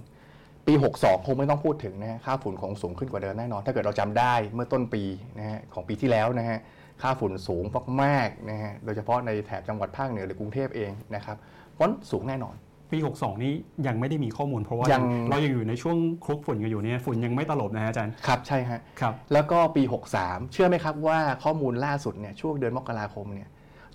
[0.67, 5.03] ปี 62 คงไม่ต้องพูดถึงนะฮะค่าฝุ่นคงสูงขึ้นกว่าเดิมแน่นอน ถ้าเกิดเราจำได้เมื่อต้นปี
[5.39, 6.59] นะฮะของปีที่แล้วนะฮะ
[7.03, 7.65] ค่าฝุ่นสูง
[8.03, 11.37] มากๆนะฮะโดยเฉพาะในแถบจังหวัดภาคเหนือหรือกรุงเทพเองนะครับ
[11.73, 12.57] เพราะฉะนั้นสูงแน่นอน
[12.93, 13.53] ปี 62 นี้
[13.87, 19.83] ยังไม่ได้มีข้อมูลเพราะว่ายังเรายังอยู่ในช่วงคลุกฝุ่นกันอยู่เนี่ยฝุ่นยังไม่ตลบนะฮะอาจารย์ ครับใช่ฮะครับแล้วก็ปี
[20.17, 23.49] 63 เชื่อไหมครับว่าข้อมูลล่าสุดเนี่ยช่วงเดือนมกราคมเนี่ย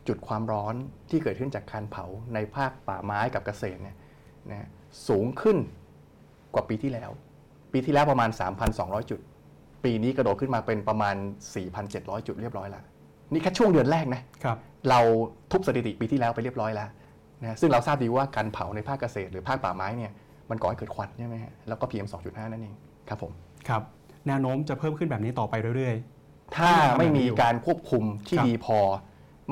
[0.07, 0.73] จุดความร้อน
[1.09, 3.95] ที่เกิดขึ้นจากการเผาในภาคป่าไม้กับเกษตรเนี่ย
[4.51, 4.67] นะ
[5.07, 5.57] สูงขึ้น
[6.53, 7.09] กว่าปีที่แล้ว
[7.73, 8.29] ปีที่แล้วประมาณ
[8.69, 9.19] 3,200 จุด
[9.85, 11.15] ปีนี้กระโดดขึ้นมาเป็นประมาณ
[11.71, 12.83] 4,700 จุดเรียบร้อยแล้ว
[13.31, 14.57] นี่แค่ช่วงเดือนแรกนะครับ
[14.89, 14.99] เรา
[15.51, 16.89] ทุบสถิติปีที่แล้วไปเรียบร้อยแล้ว
[17.41, 20.11] นะซึ่งเราทราบดีว่าการเผาในภาคเกษตรหรือภาคป่าไม้เนี่ย
[20.49, 22.75] มันก่อให้เกิดควันใช่ไหมฮะแล้วก็ PM 2.5 นั่นเอง
[23.09, 23.31] ครับผม
[23.69, 23.81] ครับ
[24.27, 25.95] แนวโน้มจะเพิ่มขึ้นแบบนี้ต่อไปเรื่อย
[26.57, 28.79] ถ้าไม่มีการควบคุมที่ครับดีพอ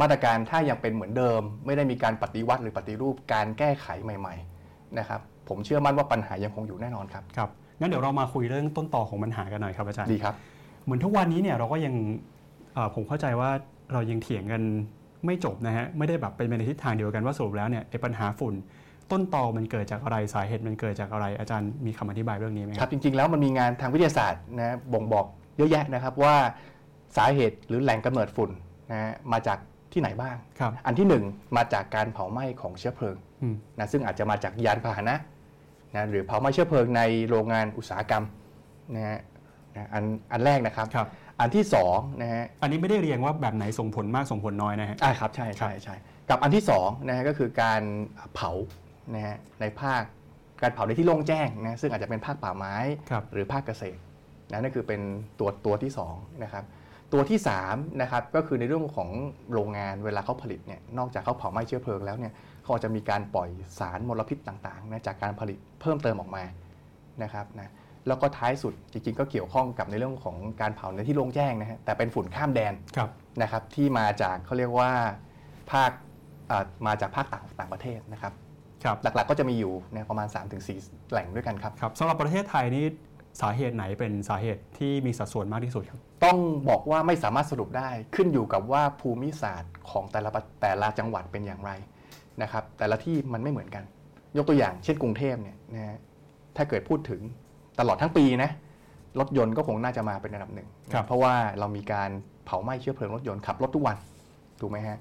[0.01, 10.35] มาตรการถ้ายังเป็นเหมือนเดิม ไม่ได้มีการปฏิวัติหรือปฏิรูปการแก้ไขใหม่ ๆ นะครับ ผมเชื่อมั่นว่าปัญหายังคงอยู่แน่นอนครับๆครับงั้นเดี๋ยวเรามาคุยเรื่องต้นต่อของปัญหากันหน่อยครับอาจารย์ดีครับ
[10.83, 12.32] เหมือนทุกวันนี้เนี่ยเราก็ยังเอ่อ
[12.95, 13.51] ผมเข้าใจว่า
[13.93, 14.61] เรายังเถียงกัน
[15.25, 18.53] ไม่จบนะฮะไม่ได้แบบเป็นไปในทิศทางเดียวกันว่าสรุปแล้วเนี่ยไอ้ปัญหาฝุ่น
[19.11, 25.25] ต้นตอมันเกิดจากอะไรสาเหตุมันเกิดจากอะไรอาจารย์มีคำอธิบายเรื่องนี้ไหมคครัรับบจริงๆแล้วมันมีงานทางวิทยาศาสตร์นะบ่งบอก
[25.57, 26.35] เยอะแยะนะครับว่า
[27.17, 28.51] สาเหตุหรือแหล่งกำเนิดฝุ่น
[28.91, 29.57] นะฮะมาจาก
[29.93, 31.23] ที่ไหนบ้างครับอันที่หนึ่ง
[31.57, 35.15] มาจากการเผาไหม้ของเชื้อเพลิงอืมนะซึ่งอาจจะมาจากยานพาหนะ
[35.95, 38.23] นะหรือเผาไหม้เชื้อเพลิงในโรงงานอุตสาหกรรม
[38.95, 39.19] นะฮะ
[39.75, 41.07] นะอันอันแรกนะครับครับ
[41.39, 45.95] อันที่สองนะฮะอันนี้ไม่ได้เรียงว่าแบบไหนส่งผลมากส่งผลน้อยนะฮะอ่าครับใช่ใช่ใช่
[46.29, 47.81] กับอันที่สองนะฮะก็คือการ
[48.35, 48.51] เผา
[49.15, 50.03] นะฮะในภาค
[50.61, 52.75] การเผาในที่โล่งแจ้งนะซึ่งอาจจะเป็นภาคป่าไม้
[53.09, 53.99] ครับหรือภาคเกษตร
[54.51, 55.01] นะนั่นคือเป็น
[55.39, 56.63] ตัวตัวที่สองนะครับ
[57.13, 59.09] ตัวที่สามนะครับก็คือในเรื่องของ
[59.53, 66.43] โรงงานเวลาเขาผลิตเนี่ยนอกจากเขาเผาไหม้เชื้อเพลิงแล้วเนี่ยเขาจะมีการปล่อยสารมลพิษต่างๆนะจากการผลิตเพิ่มเติมออกมา
[67.23, 67.71] นะครับนะ
[68.07, 73.09] แล้วก็ท้ายสุดจริงๆ ก็เกี่ยวข้องกับในเรื่องของการเผาในที่โล่งแจ้งนะฮะแต่เป็นฝุ่นข้ามแดนครับ
[73.41, 74.91] นะครับที่มาจากเขาเรียกว่า
[75.71, 75.91] ภาค
[76.51, 78.33] อ่ามาจากภาคต่างต่างประเทศนะครับ
[78.83, 80.27] ครับหลักๆก็จะมีอยู่เนี่ยประมาณ
[80.69, 82.85] 3-4 แหล่งด้วยกันครับครับสำหรับประเทศไทยนี่
[83.41, 86.37] สาเหตุไหนเป็นสาเหตุที่มีสัดส่วนมากที่สุดครับ ต้อง
[86.69, 91.71] บอกว่าไม่สามารถสรุปได้ขึ้นอยู่กับว่าภูมิศาสตร์ของแต่ละประแต่ละจังหวัดเป็นอย่างไร
[92.41, 93.83] นะครับแต่ละที่มันไม่เหมือนกัน
[94.37, 95.99] ยกตัวอย่างเช่นกรุงเทพเนี่ยนะฮะ
[96.57, 97.21] ถ้าเกิดพูดถึง
[97.79, 98.51] ตลอดทั้งปีนะ
[99.19, 102.09] รถยนต์ก็คงน่าจะมาเป็นอันดับหนึ่งครับเพราะว่าเรามีการ
[102.45, 103.97] เผาไหม้เชื้อเพลิงรถยนต์ขับรถทุกวัน
[104.61, 104.97] ถูกไหมฮะ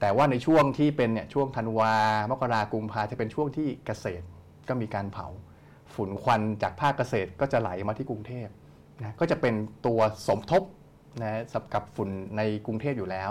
[0.00, 1.92] แต่ว่าในช่วงที่เป็นเนี่ยช่วงธันวา
[2.30, 4.24] มกรากุมภาจะเป็นช่วงที่เกษตร
[4.68, 5.26] ก็มีการเผา
[5.94, 8.46] ฝุ่นควันจากภาคเกษตรก็จะไหลมาที่กรุงเทพ
[9.00, 9.54] นะก็จะเป็น
[9.86, 10.62] ตัวสมทบ
[11.22, 13.30] นะสำหรับฝุ่นในกรุงเทพอยู่แล้ว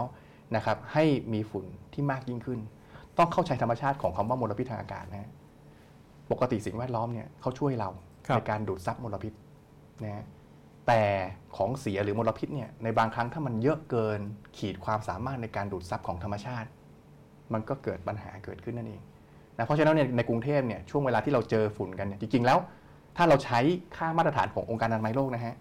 [0.55, 2.59] นะครับให้มีฝุ่นที่มากยิ่งขึ้น
[3.17, 5.29] ต้องเข้าใจธรรมชาติของคำว่ามลพิษทางอากาศนะฮะ
[6.31, 9.33] ปกติสิ่งแวดล้อมเนี่ยเขาช่วยเราครับ ในการดูดซับมลพิษ
[10.03, 10.25] นะฮะ
[10.87, 11.03] แต่
[11.55, 14.19] ของเสียหรือมลพิษเนี่ยในบางครั้งถ้ามันเยอะเกิน
[14.57, 16.69] ขีดความสามารถในการดูดซับของธรรมชาติ
[17.53, 19.01] มันก็เกิดปัญหาเกิดขึ้นนั่นเอง
[19.57, 22.57] นะเพราะฉะนั้นเนี่ยในกรุงเทพเนี่ยช่วงเวลาที่เราเจอฝุ่นกันเนี่ยจริงๆแล้ว
[23.17, 23.59] ถ้าเราใช้
[23.95, 25.55] ค่ามาตรฐานขององค์การอนามัยโลกนะฮะ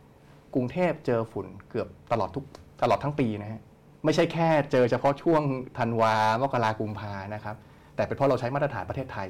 [0.54, 2.44] กรุงเทพเจอฝุ่นเกือบตลอดทุก
[2.82, 3.60] ตลอดทั้งปีนะฮะ
[4.04, 5.42] ไม่ใช่แค่เจอเฉพาะช่วง
[5.78, 7.56] ธันวามกรากุมภานะครับ
[7.96, 9.28] แต่เป็นเพราะเราใช้มาตรฐานประเทศไทย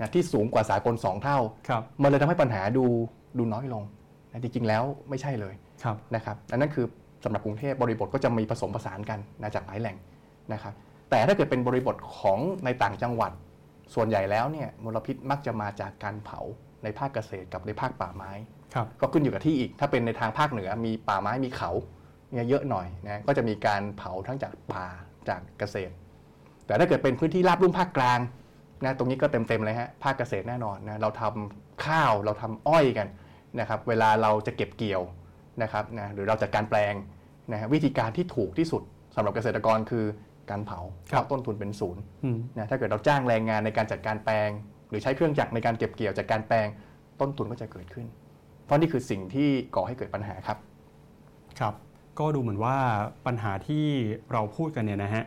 [0.00, 2.84] นะที่สูงกว่าสากลสองเท่าครับมันเลยทำให้ปัญหาดู
[3.38, 3.82] ดูน้อยลง
[4.32, 6.86] นะจริงๆแล้วไม่ใช่เลยครับนะครับอันนั้นคือ
[7.24, 9.96] สำหรับกรุงเทพบริบทก็จะมีผสมผสานกันนะจากหลายแหล่ง
[10.52, 10.74] นะครับ
[11.10, 13.32] แต่ถ้าเกิดเป็นบริบทของในต่างจังหวัด
[13.94, 16.40] ส่วนใหญ่แล้วเนี่ยมลพิษมักจะมาจากการเผา
[16.82, 18.32] ในภาคเกษตรกับในภาคป่าไม้
[18.74, 21.70] ครับก็ขึ้นอยู่กับที่อีก ถ้าเป็นในทางภาคเหนือมีป่าไม้มีเขา
[22.32, 24.86] เนี่ยเยอะหน่อยนะก็จะมีการเผาทั้งจากป่า
[25.28, 25.94] จากเกษตร
[26.68, 28.18] แต่ถ้าเกิดเป็นพื้นที่ราบรุ่มภาคกลาง
[28.84, 33.08] นะตรงนี้ก็เต็มๆเลยฮะภาคเกษตรแน่นอนนะเราทำข้าวเราทำอ้อยกัน
[33.60, 35.02] นะครับเวลาเราจะเก็บเกี่ยว
[35.62, 36.94] นะครับนะหรือเราจัดการแปลง
[37.52, 38.82] นะฮะวิธีการที่ถูกที่สุด
[39.14, 40.04] สำหรับเกษตรกรคือ
[40.50, 44.50] การเผาเพราะต้นทุนเป็นศูนย์อืมนะถ้าเกิดเราจ้างแรงงานในการจัดการแปลง
[44.88, 46.66] หรือใช้เครื่องจักรในการเก็บเกี่ยวจัดการแปลง
[47.20, 48.06] ต้นทุนก็จะเกิดขึ้น
[48.64, 50.58] เพราะนี่คือสิ่งที่ก่อให้เกิดปัญหาครับ
[51.60, 51.74] ครับ
[52.18, 52.76] ก็ดูเหมือนว่า
[53.26, 53.86] ปัญหาที่
[54.32, 55.24] เราพูดกันเนี่ยนะฮะ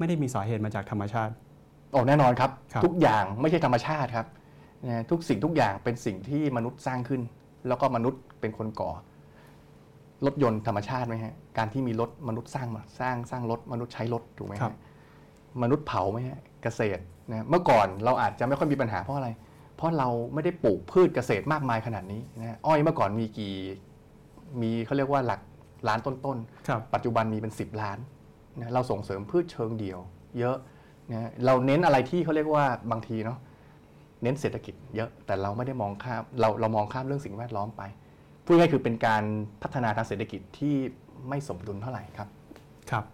[0.00, 1.32] ไม่ได้มีสาเหตุมาจากธรรมชาติ
[1.92, 4.26] โอ้แน่นอนครับครับทุกอย่างไม่ใช่ธรรมชาติครับ
[4.86, 7.20] นะทุกสิ่งทุกอย่างเป็นสิ่งที่มนุษย์สร้างขึ้น
[7.68, 8.90] แล้วก็มนุษย์เป็นคนก่อ
[10.26, 14.74] รถยนต์ธรรมชาติไหมฮะการที่มีรถมนุษย์สร้างมาสร้างสร้างรถมนุษย์ใช้รถถูกไหมครัฮะบ
[15.62, 19.28] มนุษย์เผาไหมฮะเกษตรนะเมื่อก่อนเราอาจจะไม่ค่อยมีปัญหาเพราะอะไร
[19.76, 23.54] เพราะเราไม่ได้ปลูกพืชเกษตรมากมายขนาดนี้นะอ้อยเมื่อก่อนมีกี่
[24.62, 25.40] มีเขาเรียกว่าหลัก
[25.88, 27.98] ล้านต้นๆครับปัจจุบันมีเป็น 10 ล้าน
[28.60, 30.00] นะเราส่งเสริมพืชเชิงเดี่ยว
[30.38, 30.56] เยอะ
[31.10, 33.38] นะเราเน้นอะไรที่เขาเรียกว่าบางทีเนาะ
[34.22, 37.82] เน้นเศรษฐกิจเยอะแต่เราไม่ได้มองข้ามเราเรามองข้ามเรื่องสิ่งแวดล้อมไป
[38.44, 39.22] พูดง่ายคือเป็นการ
[39.62, 40.74] พัฒนาทางเศรษฐกิจที่
[41.28, 42.28] ไม่สมดุลเท่าไหร่ครับ
[42.90, 43.04] ครับ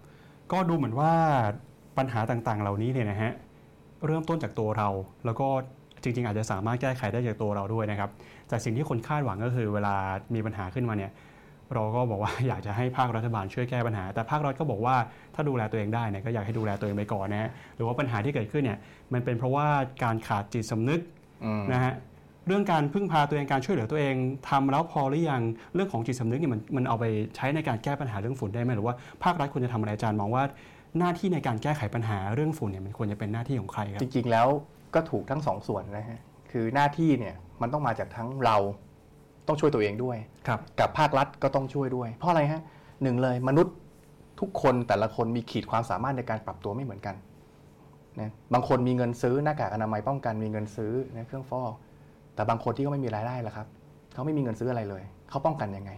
[0.52, 1.12] ก็ดูเหมือนว่า
[1.98, 3.32] ปัญหาต่างๆ เหล่านี้เนี่ยนะฮะ
[4.06, 4.88] เริ่มต้นจากตัวเรา
[5.24, 5.48] แล้วก็
[6.02, 8.10] จริง ๆ อาจจะสามารถแก้ไขได้จากตัวเราด้วยนะครับ
[8.48, 9.94] แต่สิ่งที่คนคาดหวังก็คือ เวลา
[10.34, 11.10] มีปัญหาขึ้นมาเนี่ย
[11.74, 14.96] เราก็บอกว่าอยากจะให้ภาครัฐบาลช่วยแก้ปัญหา แต่ภาครัฐก็บอกว่า
[15.34, 18.78] ถ้าดูแลตัวเองได้เนี่ยก็อยากให้ดูแลตัวเองไปก่อนนะฮะหรือว่าปัญหาที่เกิดขึ้นเนี่ย
[19.12, 19.66] มันเป็นเพราะว่า
[20.04, 21.00] การขาดจิตสำนึก
[21.44, 21.94] อืมนะฮะ
[22.46, 24.14] เรื่องการพึ่งพาตัวเองการช่วยเหลือตัวเอง
[24.48, 25.42] ทำแล้วพอหรือยัง
[25.74, 27.04] เรื่องของจิตสำนึกเนี่ยมันมันเอาไป
[27.36, 30.44] ใช้ในการแก้ปัญหาเรื่องฝุ่นได้ไหมหรือว่าภาครัฐควรจะทำอะไรอาจารย์มองว่า
[30.98, 34.46] หน้าที่ในการแก้ไขปัญหาเรื่องฝุ่นเนี่ยมันควรจะเป็นหน้าที่ของใครครับจริงๆแล้ว
[34.94, 38.56] ก็ถูกทั้งสองส่วนนะฮะคือหน้าที่เนี่ยมันต้องมาจากทั้งเรา
[39.48, 40.16] ต้องช่วยตัวเองด้วย
[40.48, 42.62] ครับ กับภาครัฐก็ต้องช่วยด้วย เพราะอะไรฮะ
[43.02, 43.74] หนึ่งเลยมนุษย์
[44.40, 47.14] ทุกคนแต่ละคนมีขีดความสามารถในการปรับตัวไม่เหมือนกัน
[48.20, 51.72] นะบางคนมีเงินซื้อหน้ากากอนามัยป้องกันมีเงินซื้อนะเครื่องฟอก
[52.34, 53.66] แต่บางคนที่เขาไม่มีรายได้ล่ะครับ
[54.14, 55.90] เขาไม่มีเงินซื้ออะไรเลยเขาป้องกันยังไง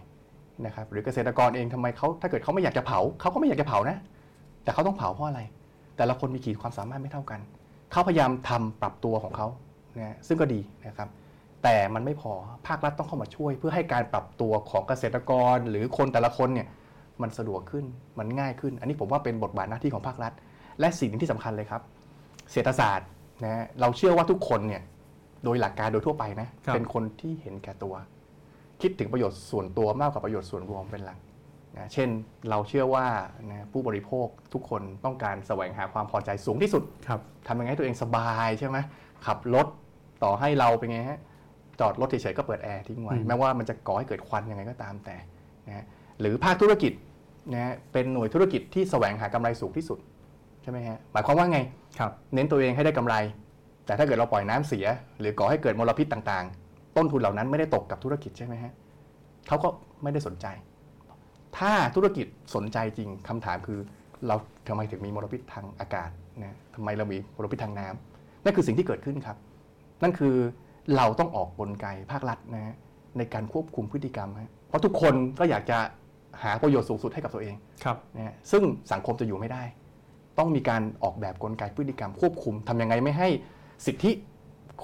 [0.65, 3.97] นะครับหรือเกษตรกรเองทำไมเขาถ้าเกิดเขาไม่อยากจะเผาเขาก็ไม่อยากจะเผานะ
[4.63, 5.41] แต่เขาต้องเผาเพราะอะไร
[5.97, 7.39] แต่ละคนมีขีดความสามารถไม่เท่ากัน
[7.91, 9.47] เขาพยายามทำปรับตัวของเขา
[9.97, 11.09] นะซึ่งก็ดีนะครับ
[11.63, 12.33] แต่มันไม่พอ
[12.67, 16.67] ภาครัฐต้องเข้ามาช่วย เพื่อให้การปรับตัวของเกษตรกร หรือคนแต่ละคนเนี่ย
[17.21, 17.85] มันสะดวกขึ้น
[18.19, 20.33] มันง่ายขึ้น อันนี้ผมว่าเป็นบทบาทหน้าที่ของภาครัฐ
[20.79, 21.81] และสิ่งหนึ่งที่สำคัญเลยครับ
[22.51, 23.07] เศรษฐศาสตร์
[23.43, 24.81] นะเราเชื่อว่าทุกคนเนี่ย
[25.43, 27.93] โดยหลักการโดยทั่วไปนะครับเป็นคนที่เห็นแก่ตัว
[28.81, 31.19] คิดถึงประโยชน์ส่วนตัวมากกว่าประโยชน์ส่วนรวมเป็นหลัก
[31.77, 32.09] นะเช่น
[32.49, 33.05] เราเชื่อว่า
[33.49, 38.77] นะผู้บริโภคทุกคนต้องการแสวงหาความพอใจสูงที่สุดครับทำยังไงให้ตัวเองสบายใช่ไหม
[39.25, 39.67] ขับรถ
[40.23, 41.19] ต่อให้เราเป็นไงฮะ
[41.79, 45.15] จอดรถเฉยๆก็เปิดแอร์ทิ้งไว้อืมแม้ว่ามันจะก่อให้เกิดควันยังไงก็ตามแต่
[45.67, 45.85] นะฮะ
[46.19, 46.93] หรือภาคธุรกิจ
[47.53, 49.99] นะฮะเป็นหน่วยธุรกิจที่แสวงหากำไรสูงที่สุด
[50.61, 51.59] ใช่ไหมฮะหมายความว่าไง
[51.99, 53.15] ครับเน้นตัวเองให้ได้กำไร
[53.85, 54.85] แต่ถ้าเกิดเราปล่อยน้ำเสีย
[55.19, 58.71] หรือก่อให้เกิดมลพิษต่างๆ ต้นทุนเหล่านั้นไม่ได้ตกกับธุรกิจใช่ไหมฮะ
[59.47, 59.69] เขาก็
[60.03, 60.47] ไม่ได้สนใจ
[61.57, 63.79] ถ้าธุรกิจสนใจจริงคำถามคือ
[64.27, 64.35] เรา
[64.67, 66.09] ทำไมถึงมีมลพิษทางอากาศ
[66.41, 69.37] นะทำไมเรามีมลพิษทางน้ำนั่นคือสิ่งที่เกิดขึ้นครับ
[70.03, 70.35] นั่นคือ
[70.95, 72.75] เราต้องออกกลไกภาครัฐนะฮะ
[73.17, 75.77] ในการควบคุมพฤติกรรมฮะเพราะทุกคนก็อยากจะ
[76.43, 79.63] หาประโยชน์สูงสุดให้กับตัวเองครับนะฮะซึ่งสังคมจะอยู่ไม่ได้
[80.37, 83.29] ต้องมีการออกแบบกลไกพฤติกรรมควบคุมทำยังไงไม่ให้
[83.85, 84.11] สิทธิ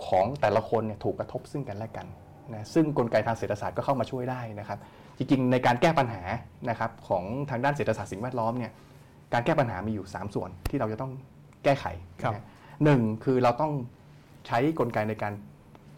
[0.05, 2.07] ของแต่ละคนเนี่ยถูกกระทบซึ่งกันและกัน
[2.53, 4.79] นะซึ่งกลไกทางเศรษฐศาสตร์ก็เข้ามาช่วยได้นะครับ
[5.17, 6.21] จริงๆ ในการแก้ปัญหา
[6.69, 8.71] นะครับของทางด้านเศรษฐศาสตร์สิ่งแวดล้อมเนี่ย
[9.33, 11.11] การแก้ปัญหามีอยู่ 3 ส่วนที่เราจะต้อง
[11.63, 11.85] แก้ไข
[12.23, 12.43] ครับนะฮะ
[12.83, 13.73] หนึ่งคือเราต้อง
[14.47, 15.33] ใช้กลไกในการ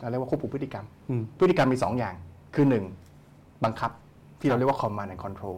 [0.01, 2.15] เราเรียกว่าควบคุมพฤติกรรมอืมพฤติกรรมมี 2 อย่าง
[2.55, 2.65] คือ
[3.13, 3.91] 1 บังคับ
[4.39, 5.57] ที่เราเรียกว่า command and control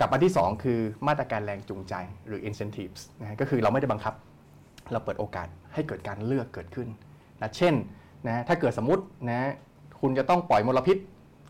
[0.00, 1.94] กับอันที่ 2 คือมาตรการแรงจูงใจ
[2.26, 4.14] หรือ incentives นะฮะก็คือเราไม่ได้บังคับ
[4.92, 6.88] เราเปิดโอกาสให้เกิดการเลือกเกิดขึ้น
[7.40, 7.74] นะเช่น
[8.26, 9.50] นะถ้าเกิดสมมตินะ
[10.00, 10.96] คุณจะต้องปล่อยมลพิษ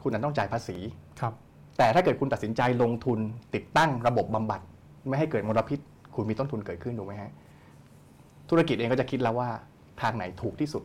[0.03, 0.77] คุณอาจต้องจ่ายภาษี
[1.21, 1.33] ครับ
[1.79, 3.19] แต่ถ้าเกิดคุณตัดสินใจลงทุน
[3.55, 4.61] ติดตั้งระบบบำบัด
[5.09, 5.79] ไม่ให้เกิดมลพิษ
[6.15, 7.31] คุณมีต้นทุนเกิดขึ้นถูกไหมฮะ
[8.51, 9.49] ธุรกิจเองก็จะคิดแล้วว่า
[10.01, 10.83] ทางไหนถูกที่สุด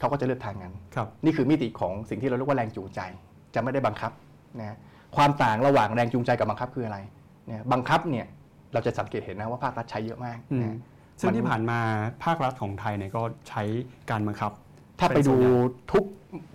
[0.00, 3.00] เขาก็จะเลือกทางนั้นครับนี่คือมิติของสิ่งที่เราเรียกว่าแรงจูงใจ
[3.54, 4.12] จะไม่ได้บังคับ
[4.60, 4.76] นะ
[5.16, 6.98] ความต่างระหว่างแรงจูงใจกับบังคับคืออะไร
[7.46, 8.26] เนี่ยบังคับเนี่ย
[8.72, 10.78] เราจะสังเกตเห็นนะว่าภาครัฐใช้เยอะมากอืมนะ
[11.18, 11.78] ซึ่งมันที่ผ่านมา
[12.24, 13.62] ภาครัฐของไทยเนี่ยก็ใช้
[14.10, 14.52] การบังคับ
[15.00, 15.52] ถ้าไปดูเป็นส่วนใหญ่
[15.92, 16.04] ทุก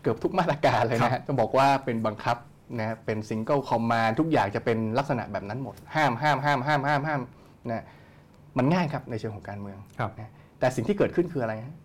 [0.01, 2.37] เกือบทุกมาตรการเลยครันะฮะต้องบอกว่าเป็นบังคับ
[2.79, 7.21] นะเป็น single command ทุกอย่างจะเป็นลักษณะแบบนั้นหมด ห้ามห้ามห้ามห้ามห้ามห้าม
[7.71, 7.83] นะ
[8.57, 11.75] มันง่ายครับในเชิงของการเมืองครับนะแต่สิ่งที่เกิดขึ้นคืออะไรฮะ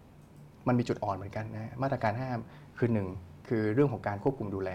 [0.69, 2.39] มันมีจุดอ่อนเหมือนกันนะมาตรการห้าม
[2.79, 3.09] คือหนึ่ง
[3.49, 4.71] คือเรื่องของการควบคุมดูแล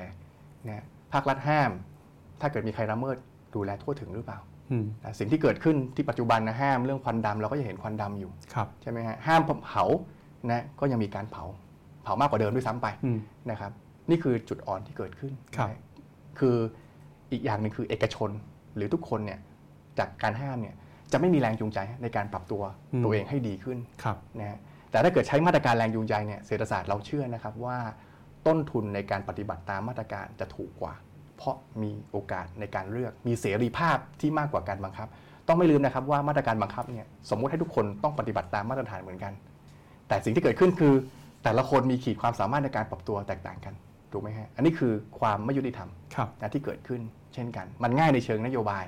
[0.67, 1.71] นะภาครัฐห้าม
[2.41, 3.17] ถ้าเกิดมีใครละเมิด
[3.55, 4.39] ดูแลทั่วถึงหรือเปล่า
[4.71, 9.83] อืมนะสิ่งที่เกิดขึ้นที่ปัจจุบันนะห้ามเรื่องควันดำเราก็จะเห็นควันดำอยู่ครับใช่ไหมฮะห้ามเผา
[10.51, 11.43] นะก็ยังมีการเผา
[12.03, 13.17] เผามากกว่าเดิมด้วยซ้ำไปอืม
[13.51, 13.71] นะครับ
[14.09, 15.79] นี่คือจุดอ่อนที่เกิดขึ้นครับนะ
[16.39, 16.55] คือ
[17.31, 18.29] อีกอย่างหนึ่งคือเอกชน
[18.75, 19.39] หรือทุกคนเนี่ย
[19.99, 20.75] จากการห้ามเนี่ย
[21.11, 22.61] จะไม่มีแรงจูงใจในการปรับตัว
[23.03, 24.59] ตัวเองให้ดีขึ้นครับนะฮะ
[24.95, 27.77] แต่ถ้าเกิดใช้มาตรการแรงจูงใจเนี่ยเศรษฐศาสตร์เราเชื่อนะครับว่า
[28.47, 30.93] ต้นทุนในการปฏิบัติตามมาตรการจะถูกกว่า
[31.37, 35.07] เพราะมีโอกาสในการเลือกมีเสรีภาพที่มากกว่าการบังคับ
[35.47, 39.33] ต้องไม่ลืมนะครับว่ามาตรการบังคับเนี่ยสมมุติให้ทุกคนต้องปฏิบัติตามมาตรฐานเหมือนกัน
[40.07, 40.93] แต่สิ่งที่เกิดขึ้นคือ
[41.43, 43.73] แต่ละคนมีขีดความสามารถในการปรับตัวแตกต่างกัน
[44.11, 47.01] ถูกไหมฮะอันนี้คือความไม่ยุติธรรมครับนะที่เกิดขึ้น
[47.33, 48.85] เช่นกัน มันง่ายในเชิงนโยบาย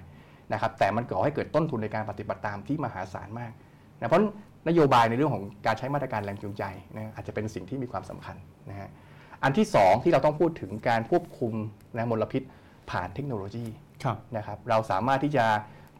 [0.54, 3.52] นะครับแต่มันก่อให้เกิดต้นทุนในการปฏิบัติตามที่มหาศาลมาก
[4.00, 4.22] นะเพราะ
[4.68, 6.64] นโยบายในเรื่องของการใช้มาตรการแรงจูงใจ
[6.96, 8.36] นะอาจจะเป็นสิ่งที่มีความสำคัญ
[8.70, 8.90] นะฮะ
[9.44, 11.54] อันที่สองที่เราต้องพูดถึงการควบคุม
[11.96, 12.42] นะมลพิษ
[12.92, 13.66] ผ่านเทคโนโลยี
[14.04, 15.46] ครับนะครับเราสามารถที่จะ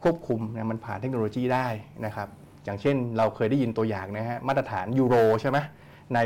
[0.02, 1.66] ควบคุมนะมันผ่านเทคโนโลยีได้
[2.06, 2.28] นะครับ
[2.64, 5.58] อย่างเช่นเราเคยได้ยินตัวอย่างนะฮะมาตรฐานยูโรใช่ไหม
[6.14, 6.18] ใน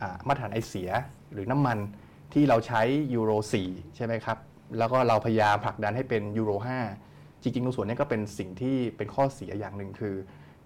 [0.00, 0.90] อ่ามาตรฐานไอเสีย
[1.32, 1.78] หรือน้ำมัน
[2.32, 2.82] ที่เราใช้
[3.14, 3.30] ยูโร
[3.64, 4.38] 4ใช่ไหมครับ
[4.78, 6.50] แล้วก็เราพยายามผลักดันให้เป็นยูโร
[6.98, 10.14] 5จริงๆตรงส่วนนี้ก็เป็นสิ่งที่เป็นข้อเสียอย่างหนึ่งคือ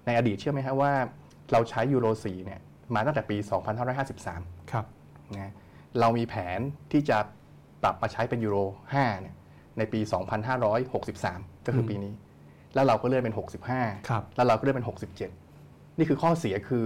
[0.07, 0.93] ในอดีตเชื่อไหมฮะว่า
[1.53, 2.61] เราใช้ยูโร4เนี่ย
[2.95, 3.37] มาตั้งแต่ปี
[4.05, 4.85] 2553 ครับ
[5.35, 5.53] นะ
[6.01, 6.61] เรามีแผน
[6.93, 7.19] ที่จะ
[7.83, 8.57] ปรับมาใช้เป็นยูโร
[8.95, 9.35] 5เนี่ย
[9.79, 10.01] ในปี
[10.83, 12.12] 2563 ก็คืออมปีนี้
[12.75, 13.38] แล้วเราก็เลื่อนเป็นค
[14.12, 14.87] รับ65แล้วเราก็เลื่อนเป็น
[15.40, 16.85] 67 นี่คือข้อเสียคือ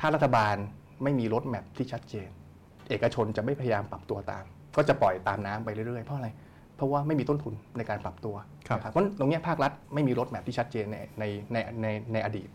[0.00, 0.54] ถ้ารัฐบาล
[1.02, 2.28] ไม่มีรถแมพที่ชัดเจน
[2.88, 4.44] เอกชนจะไม่พยายามปรับตัวตาม
[4.76, 6.28] ก็จะปล่อยตามน้ำไปเรื่อยๆ เพราะอะไร
[6.76, 8.34] เพราะว่าไม่มีต้นทุนในการปรับตัว
[8.68, 12.48] ครับนะครับเพราะตรงเนี้ยภาครัฐไม่มีรถแมพที่ชัดเจนในในในในในอดีต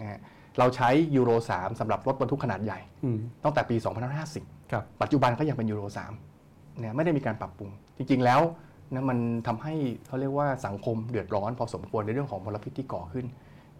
[0.00, 0.18] นะฮะ
[0.58, 3.76] เราใช้ยูโร3สำหรับรถบรรทุกขนาดใหญ่อืมตั้งแต่ปี
[4.24, 5.82] 2550ครับปัจจุบันก็ยังเป็นยูโร
[6.30, 8.40] 3เนี่ยไม่ได้มีการปรับปรุง จริงๆแล้ว
[8.92, 9.74] นะมันทำให้
[10.06, 13.26] เขาเรียกว่าสังคมเดือดร้อนพอสมควรในเรื่องของมลพิษที่ก่อขึ้น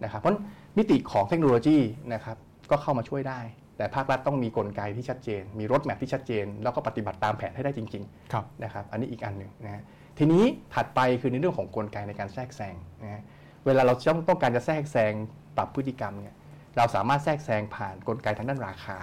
[0.03, 0.33] นะครับ เพราะ
[0.77, 1.77] มิติของเทคโนโลยี
[2.13, 2.37] นะครับ
[2.71, 3.39] ก็เข้ามาช่วยได้
[3.77, 9.81] แต่ภาครัฐต้องมีกลไกที่ชัดเจน มีรถแมพที่ชัดเจน แล้วก็ปฏิบัติตามแผนให้ได้จริงๆครับนะครับ อันนี้อีกอันหนึ่งนะฮะ
[10.17, 13.21] ทีนี้ถัดไปคือในเรื่องของกลไกในการแทรกแซงนะฮะ
[13.65, 15.13] เวลาเราต้องต้องการจะแทรกแซง
[15.57, 16.35] ปรับพฤติกรรมเนี่ย
[16.77, 18.97] เราสามารถแทรกแซงผ่านกลไกทางด้านราคา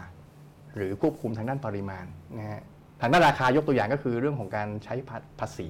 [0.76, 2.06] หรือควบคุมทางด้านปริมาณ
[2.38, 2.62] นะฮะ
[3.00, 5.68] ทางด้านราคายกตัวอย่างก็คือเรื่องของการใช้ภาภาษี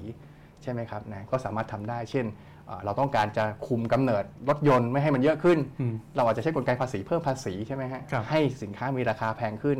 [0.63, 2.25] ใช่ไหมครับนะก็สามารถทำได้ เช่น
[2.67, 9.77] เอ่อเราต้องการจะคุมกำเนิดรถยนต์ไม่ให้มันเยอะขึ้นอืมเราอาจจะใช้กลไกภาษีเพิ่มภาษีใช่ไหมฮะครับให้สินค้ามีราคาแพงขึ้น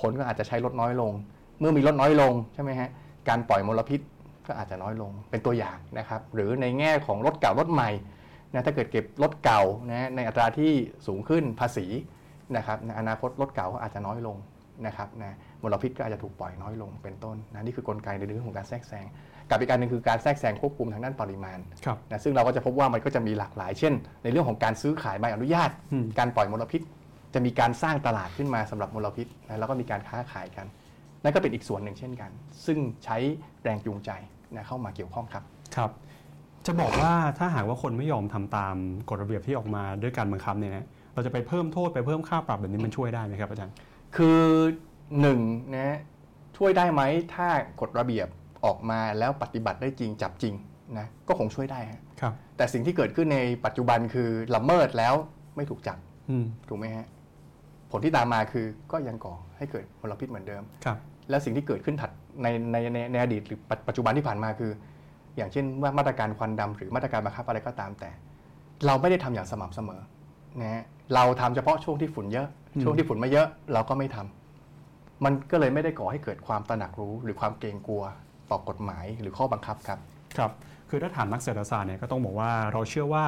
[0.00, 1.12] คนก็อาจจะใช้รถน้อยลง
[1.60, 2.88] เมื่อมีรถน้อยลงใช่ไหมฮะ
[3.28, 4.00] การปล่อยมลพิษ
[4.46, 7.90] ก็อาจจะน้อยลงเป็นตัวอย่างนะครับหรือในแง่ของรถเก่ารถใหม่
[8.52, 10.72] นะถ้าเกิดเก็บรถเก่านะในอัตราที่
[11.06, 11.86] สูงขึ้นภาษี
[12.56, 14.36] นะครับในอนาคตรถเก่าก็อาจจะน้อยลง
[14.86, 19.06] นะครับนะมลพิษก็อาจจะถูกปล่อยน้อยลงเป็นต้นนะนี่คือกลไกในเรื่องของการแทรกแซง
[19.50, 26.82] กับอีกการหนึ่งคือการแทรกแซงควบคุมทางด้านปริมาณครับนะซึ่งเราก็จะพบว่ามันก็จะมีหลากหลาย เช่น ในเรื่องของการซื้อขายใบอนุญาตอืมการปล่อยมลพิษ
[27.34, 30.66] จะมีการสร้างตลาดขึ้นมาสำหรับมลพิษนะแล้วก็มีการค้าขายกัน
[31.22, 32.30] นั่นก็เป็นอีกส่วนหนึ่งเช่นกัน
[32.66, 33.16] ซึ่งใช้
[33.62, 34.10] แรงจูงใจ
[34.56, 35.44] นะเข้ามาเกี่ยวข้องครับ
[35.76, 35.90] ครับ
[36.66, 38.76] จะบอกว่าถ้าหากว่าคนไม่ยอมทำตาม
[39.08, 43.74] กฎระเบียบที่ออกมาด้วยการบังคับเนี่ยนะเราจะไปเพิ่มโทษไปเพิ่มค่าปรับแบบนี้มันช่วยได้ไหมครับอาจารย์
[44.16, 44.40] คือ
[45.20, 45.40] หนึ่ง
[45.76, 45.98] นะ
[46.56, 47.02] ช่วยได้ไหม
[47.34, 47.48] ถ้า
[47.80, 48.28] กฎระเบียบ
[48.64, 50.54] ออกมาแล้วปฏิบัติได้จริงจับจริง
[50.98, 55.14] นะก็คงช่วยได้ฮะครับแต่สิ่งที่เกิดขึ้นในปัจจุบันคือละเมิดแล้ว
[55.56, 55.98] ไม่ถูกจับ
[56.30, 57.06] อืมถูกไหมฮะ
[57.90, 60.98] ผลที่ตามมาคือก็ยังก่อให้เกิดมลพิษเหมือนเดิมครับ
[61.30, 62.10] และสิ่งที่เกิดขึ้นถัด
[62.42, 64.72] ในในในในอดีตหรือปัจปัจจุบันที่ผ่านมาคือ
[65.36, 68.10] อย่างเช่นว่ามาตรการควันดำหรือมาตรการบังคับอะไรก็ตามแต่
[68.86, 70.00] เราไม่ได้ทำอย่างสม่ำเสมอ
[70.60, 78.02] นะฮะเราทำเฉพาะช่วงที่ฝุ่นเยอะอืมช่วงที่ฝุ่นไม่เยอะเราก็ไม่ทำมันก็เลยไม่ได้ก่อให้เกิดความตระหนักรู้ หรือความเกรงกลัว
[78.50, 79.98] ต่อกฎหมายหรือข้อบังคับครับ
[80.36, 80.50] ครับ
[80.90, 83.24] คือถ้าถามนักเศรษฐศาสตร์เนี่ยก็ต้องบอกว่าเราเชื่อว่า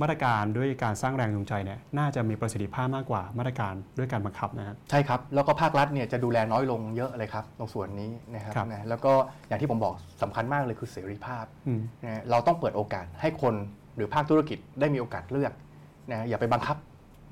[0.00, 9.12] มาตรการด้วยการสร้างแรงจูงใจเนี่ยน่าจะมีประสิทธิภาพมากกว่ามาตรการด้วยการบังคับนะครับใช่ครับ แล้วก็ภาครัฐเนี่ยจะดูแลน้อยลงเยอะเลยครับตรงส่วนนี้นะครับครับนะแล้วก็
[9.48, 13.54] อย่างที่ผมบอกสำคัญมากเลยคือเสรีภาพอืมนะเราต้องเปิดโอกาสให้คน
[13.96, 15.52] หรือภาคธุรกิจได้มีโอกาสเลือก
[16.10, 16.76] นะอย่าไปบังคับ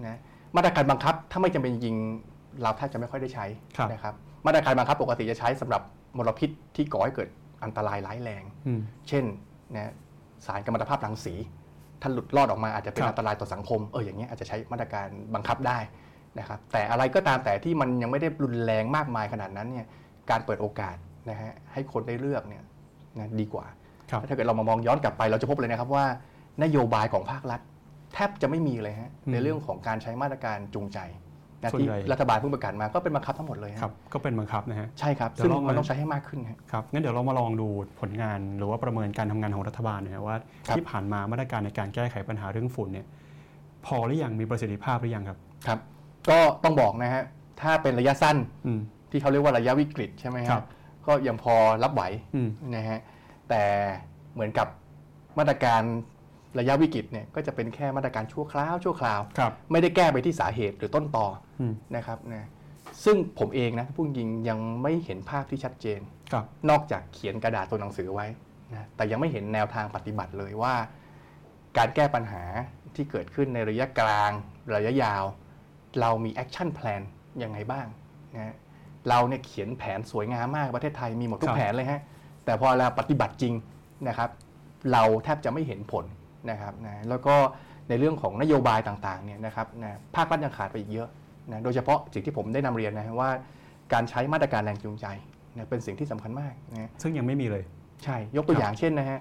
[0.07, 0.19] นะ
[0.57, 3.47] มาตรการบังคับถ้าไม่จำเป็นจริงๆเราแทบจะไม่ค่อยได้ใช้
[3.77, 4.15] ครับนะครับ
[4.47, 5.83] มาตรการบังคับปกติจะใช้สำหรับ
[6.17, 7.29] มลพิษที่ก่อให้เกิด
[7.65, 9.25] อันตรายร้ายแรงอืมเช่น
[9.75, 9.93] นะ
[10.47, 11.35] สารกัมมันตภาพรังสี
[12.03, 15.79] ถ้าหลุดรอดออกมาอาจจะเป็นครับอันตรายต่อสังคมเอออย่างเงี้ยอาจจะใช้มาตรการบังคับได้
[16.39, 19.87] นะครับแต่อะไรก็ตามแต่ที่มันยังไม่ได้รุนแรงมากมายขนาดนั้นเนี่ย
[20.31, 20.97] การเปิดโอกาส
[21.31, 22.63] นะฮะให้คนได้เลือกเนี่ย
[23.19, 23.67] นะดีกว่า
[24.11, 26.05] ครับถ้าเกิดเรามามองย้อนกลับไปเราจะพบเลยนะครับว่า
[26.63, 27.61] นโยบายของภาครัฐ
[28.15, 30.99] แทบจะไม่มีเลยฮะอืมในเรื่องของการใช้มาตรการจูงใจ
[31.63, 37.69] นะส่วนที่ใหญ่รัฐบาลเพิ่งประกาศมาก็เป็นบังคับทั้งหมดเลยฮะครับก็เป็นบังคับนะฮะใช่ครับเดี๋ยวซึ่งลองมันมาต้องใช้ให้มากขึ้นฮะครับงั้นเดี๋ยวเรามาลองดู
[38.01, 40.37] ผลงานหรือว่าประเมินการทำงานของรัฐบาลหนะฮะว่า
[40.67, 43.07] ครับที่ผ่านมามาตรการในการแก้ไขปัญหาเรื่องฝุ่นเนี่ย
[43.87, 45.79] พอหรือยังมีประสิทธิภาพหรือยังครับครับ
[46.31, 47.23] ก็ต้องบอกนะฮะ
[47.61, 48.37] ถ้าเป็นระยะสั้น
[48.67, 48.81] อืม
[49.11, 50.65] ที่เขาเรียกว่าระยะวิกฤตใช่ไหมครัฮะบ
[51.07, 52.03] ก็ยังพอรับไหว
[52.35, 52.99] อืมนะฮะ
[53.49, 53.63] แต่
[54.35, 54.69] เหมือนกับ
[55.39, 55.83] มาตรการ
[56.59, 61.27] ระยะวิกฤตเนี่ยก็จะเป็นแค่มาตรการชั่วคราวชั่วคราวครับไม่ได้แก้ไปที่สาเหตุหรือต้นตอ
[61.61, 62.49] อืมนะครับนะ
[63.05, 66.01] ซึ่งผมเองนะพูดจริงยังไม่เห็นภาพที่ชัดเจน
[66.33, 68.27] ครับนอกจากเขียนกระดาษตัวหนังสือไว้
[68.73, 70.75] นะแต่ยังไม่เห็นแนวทางปฏิบัติเลยว่า
[71.79, 72.45] การแก้ปัญหา
[72.95, 74.31] ที่เกิดขึ้นในระยะกลาง
[74.77, 75.25] ระยะยาว
[76.01, 77.03] เรามี action plan
[77.43, 77.87] ยังไงบ้าง
[78.35, 78.55] นะ
[79.09, 82.01] เราเนี่ยเขียนแผนสวยงามมากประเทศไทยมีหมดครับทุกแผนเลยฮะ
[82.45, 83.55] แต่พอเราปฏิบัติจริง
[84.09, 84.31] นะครับ
[84.93, 86.05] เราแทบจะไม่เห็นผล
[86.51, 87.35] นะครับนะแล้วก็
[87.89, 91.09] ในเรื่องของนโยบายต่างๆเนี่ยนะครับนะภาครัฐยังขาดไปอีกเยอะ
[91.51, 93.31] นะโดยเฉพาะสิ่งที่ผมได้นำเรียนนะว่า
[93.93, 95.07] การใช้มาตรการแรงจูงใจ
[95.55, 97.65] เนี่ยเป็นสิ่งที่สำคัญมากนะซึ่งยังไม่มีเลย
[98.05, 99.19] ใช่ครับยกตัวอย่างเช่นนะฮะ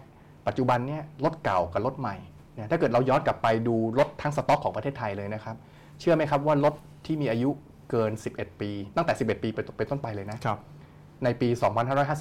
[0.47, 2.15] ปัจจุบันเนี่ยรถเก่ากับรถใหม่
[2.55, 5.55] เนี่ยถ้าเกิดเราย้อนกลับไปดูรถทั้งสต็อกของประเทศไทยเลยนะครับ
[5.99, 6.73] เชื่อไหมครับว่ารถ
[7.05, 7.49] ที่มีอายุ
[7.91, 10.59] เกิน 11 ปี ตั้งแต่ 11 ปีเป็นเป็นต้นไปเลยนะครับ
[11.23, 11.49] ในปี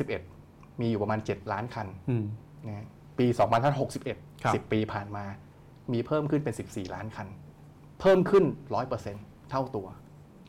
[0.05, 2.25] 2551 มีอยู่ประมาณ 7 ล้านคันอืม
[2.67, 2.87] นะฮะ
[3.19, 3.27] ปี
[3.85, 5.25] 2561ครับ10 ปีผ่านมา
[5.93, 7.29] มีเพิ่มขึ้นเป็น 14 ล้านคัน
[8.01, 8.45] เพิ่มขึ้น
[8.99, 9.87] 100%เท่าตัว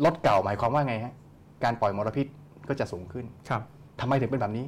[0.05, 1.13] รถเก่าหมายความว่าไงฮะ
[1.63, 2.25] การปล่อยมลพิษ
[2.69, 3.61] ก็จะสูงขึ้นครับ
[3.99, 4.65] ทำไมถึงเป็นแบบนี้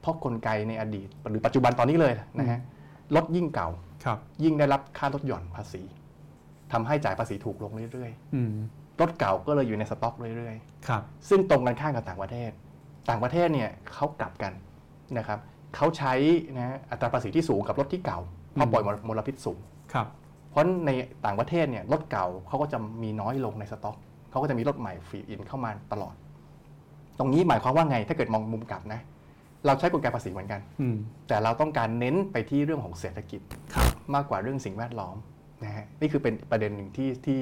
[0.00, 2.60] เพราะกลไกในอดีต หรือปัจจุบันตอนนี้เลยนะฮะ
[3.16, 3.68] รถยิ่งเก่า
[4.04, 5.82] ครับ ยิ่งได้รับค่าลดหย่อนภาษี
[6.72, 10.56] ทำให้จ่ายภาษีถูกลงเรื่อยอืมๆรถเก่าก็เลยอยู่ในสต็อกเรื่อย
[10.88, 12.50] ครับๆซึ่งตรงกันข้ามกับต่างประเทศ
[13.08, 14.52] ต่างประเทศเนี่ยเขากลับกัน
[15.18, 15.38] นะครับ
[15.76, 16.14] เขาใช้
[16.56, 18.18] นะฮะอัตราภาษีที่สูงกับรถที่เก่า
[18.52, 19.58] เพราะปล่อยมลพิษสูง
[19.92, 20.06] ครับ
[20.50, 20.90] เพราะใน
[21.24, 23.96] ต่างประเทศเนี่ยรถเก่าเขาก็จะมีน้อยลงในสต็อก
[24.30, 26.14] เขาก็จะมีรถใหม่ฟีดอินเข้ามาตลอด
[27.18, 29.00] ตรงนี้หมายความว่าไงถ้าเกิดมองมุมกลับนะ
[29.66, 30.96] เราใช้กลไกภาษีเหมือนกันอืม
[31.28, 33.40] แต่เราต้องการเน้นไปที่เรื่องของเศรษฐกิจ
[33.74, 35.16] ครับมากกว่าเรื่องสิ่งแวดล้อม
[35.64, 37.40] นะฮะนี่คือเป็นประเด็นหนึ่งที่ที่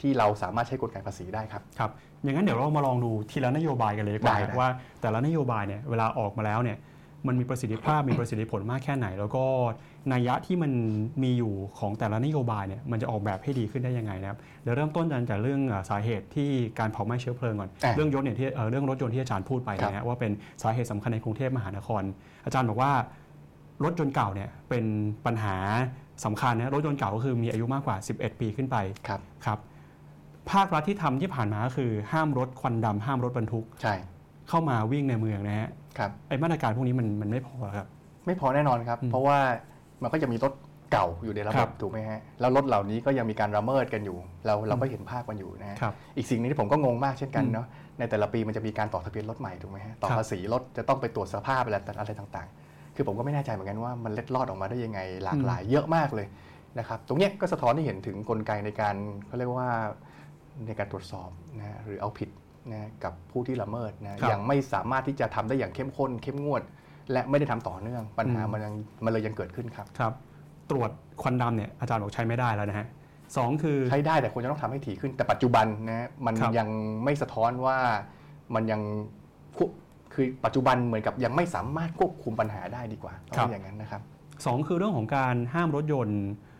[0.00, 1.90] ที่เราสามารถใช้กลไกภาษีได้ครับครับ
[2.22, 4.70] อย่างนั้นเดี๋ยวเรามาลองดูทีละนโยบายกันเลยดีกว่าได้ได้ว่า
[5.00, 6.78] แต่ละนโยบายเนี่ยเวลาออกมาแล้วเนี่ย
[7.26, 9.44] มันมีประสิทธิภาพมีประสิทธิผลมากแค่ไหน แล้วก็
[10.12, 10.72] นัยยะที่มัน
[11.22, 22.02] มีอยู่ของแต่ละนโยบายเนี่ยมันจะออกแบบให้ดีขึ้นได้ยังไงนะครับเดี๋ยวเริ่มต้นกันจากเรื่องเอ่อสาเหตุที่การเผาไหม้เชื้อเพลิงก่อนอะเรื่องยศเนี่ยที่เอ่อเรื่องรถยนต์ที่อาจารย์พูดไปครับนะฮะว่าเป็นสาเหตุสำคัญในกรุงเทพมหานคร
[22.44, 22.92] อาจารย์บอกว่า
[23.84, 24.84] รถยนต์เก่าเนี่ยเป็น
[25.26, 25.56] ปัญหา
[26.24, 28.76] สำคัญนะรถยนต์เก่าก็คือมีอายุมากกว่า 11 ปีขึ้นไป
[29.08, 29.58] ครับครับ
[30.50, 33.94] ภาครัฐที่ทำที่ผ่านมาก็คือห้ามรถควันดำห้ามรถบรรทุกใช่
[34.48, 35.72] เข้ามาวิ่งในเมืองนะฮะครับ
[36.28, 37.86] ไอ้มาตรการพวกนี้มันมันไม่พอครับ
[38.26, 39.38] ไม่พอแน่นอนครับอืมเพราะว่า
[40.02, 40.52] มันก็จะมีรถ
[40.92, 44.16] เก่าอยู่ในระคบรับบถูกไหมฮะแล้วรถเหล่านี้ก็ยังมีการละเมิดกันอยู่
[44.46, 47.66] เราเราก็เห็นภาพกันอยู่นะฮะครับอีกสิ่งหนึงที่ผมก็งงมากเช่นกันอืมเนาะ
[47.98, 56.26] ในแต่ละปีมันจะมีการต่อทะเบียนรถใหม่ถูกไหมฮะต่อครับภาษีรถจะต้องไปตรวจสภาพอะไรอะไรต่างๆ คือผมก็ไม่แน่ใจเหมือนกันว่ามันเล็ดลอดออกมาได้ยังไงหลากหลายเยอะมากเลย
[56.78, 59.70] นะครับตรงเนี้ยก็สะท้อนให้เห็นถึงกลไกในการเขาเรียกว่า
[60.66, 62.28] ในการตรวจสอบนะฮะหรือเอาผิด
[62.72, 66.62] นะกับผู้ที่ละเมิดนะครับยังไม่สามารถที่จะทำได้อย่างเข้มข้น เข้มงวด
[67.12, 70.12] และไม่ได้ทำต่อเนื่อง ปัญหาอืมมันยังมันเลยยังเกิดขึ้นครับครับ
[70.70, 70.90] ตรวจ
[71.22, 72.86] ควันดำเนี่ยอาจารย์บอกใช้ไม่ได้แล้วนะฮะ
[73.36, 76.68] สองคือใช้ได้แต่ควรจะต้องทำให้ถี่ขึ้นแต่ปัจจุบันนะมันครับยัง
[77.04, 77.78] ไม่สะท้อนว่า
[78.54, 78.80] มันยัง
[79.56, 79.70] ควบ
[80.14, 84.02] คือปัจจุบันเหมือนกับยังไม่สามารถควบคุมปัญหาได้ดีกว่าต้องเป็นอย่างนั้นนะครับ
[84.46, 86.52] สองคือเรื่องของการห้ามรถยนต์เอ่อ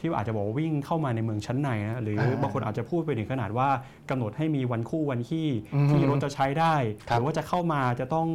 [0.00, 3.68] ที่อาจจะบอกว่าวิ่งเข้ามาในเมืองชั้นในนะหรืออ่าบางคนอาจจะพูดไปถึงขนาดว่า
[4.10, 6.74] กำหนดให้มีวันคู่วันขี้อืมที่รถจะใช้ได้
[7.08, 8.28] ครัหบรือว่าจะเข้ามาจะต้อง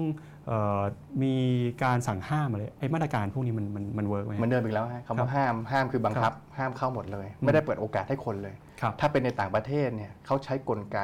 [0.48, 0.82] เออ
[1.24, 1.36] มี
[1.84, 10.98] การสั่งห้ามอะไรไอ้มาตรการพวกนี้มันมันมัน work ไหมเหมือนเดิมอีกแล้วฮะคำว่าห้ามห้ามคือบังคับ ห้ามเข้าหมดเลยอืมไม่ได้เปิดโอกาสให้คนเลยครับถ้าเป็นในต่างประเทศเนี่ยเขาใช้กลไก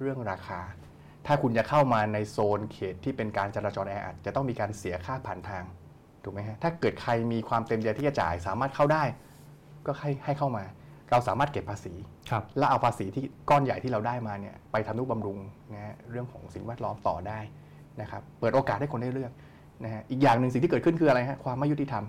[0.00, 0.60] เรื่องราคา
[1.26, 5.64] ถ้าคุณจะเข้ามาในโซนเขตที่เป็นการจราจรแออัดจะต้องมีการเสียค่าผ่านทาง
[6.24, 9.02] ถูกไหมฮะถ้าเกิดใครมีความเต็มใจที่จะจ่ายสามารถเข้าได้
[9.86, 10.64] ก็ให้ให้เข้ามา
[11.10, 11.94] เราสามารถเก็บภาษี
[12.30, 15.38] ครับแล้วเอาภาษีที่ก้อนใหญ่ที่เราได้มาเนี่ยไปทำนุบำรุง
[15.72, 17.38] นะฮะเรื่องของสิ่งแวดล้อมต่อได้
[18.00, 19.32] นะครับเปิดโอกาสให้คนได้เลือก
[19.84, 22.04] นะฮะอีกอย่างหนึ่งสิ่งที่เกิดขึ้นคืออะไรฮะความไม่ยุติธรรม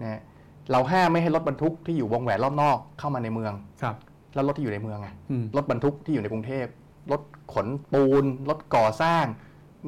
[0.00, 0.20] นะฮะ
[0.72, 3.52] เราห้ามไม่ให้รถบรรทุกที่อยู่วงแหวนรอบนอกเข้ามาในเมือง
[3.82, 3.96] ครับ
[4.34, 6.66] แล้วรถที่อยู่ในเมืองอะอืมรถบรรทุกที่อยู่ในกรุงเทพ
[7.12, 7.20] รถ
[7.54, 9.24] ขนปูนรถก่อสร้าง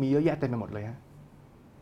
[0.01, 0.99] มีเยอะแยะเต็มไปหมดเลยฮะ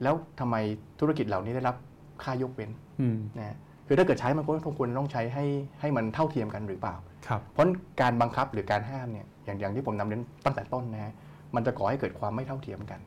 [0.02, 0.56] แล้วทำไม
[1.00, 1.76] ธุรกิจเหล่านี้ได้รับ
[2.22, 2.70] ค่ายกเว้น
[3.00, 3.56] อืมนะฮะ
[3.88, 5.44] คือถ้าเกิดใช้มันก็ต้องควรต้องใช้ให้
[5.80, 6.96] ให้มันเท่าเทียมกันหรือเปล่า
[7.28, 7.66] ครับเพราะ
[8.00, 11.12] การบังคับหรือการห้ามเนี่ยอย่างอย่างที่ผมนำเน้นตั้งแต่ต้นนะฮะ
[11.54, 13.00] มันจะก่อให้เกิดความไม่เท่าเทียมกัน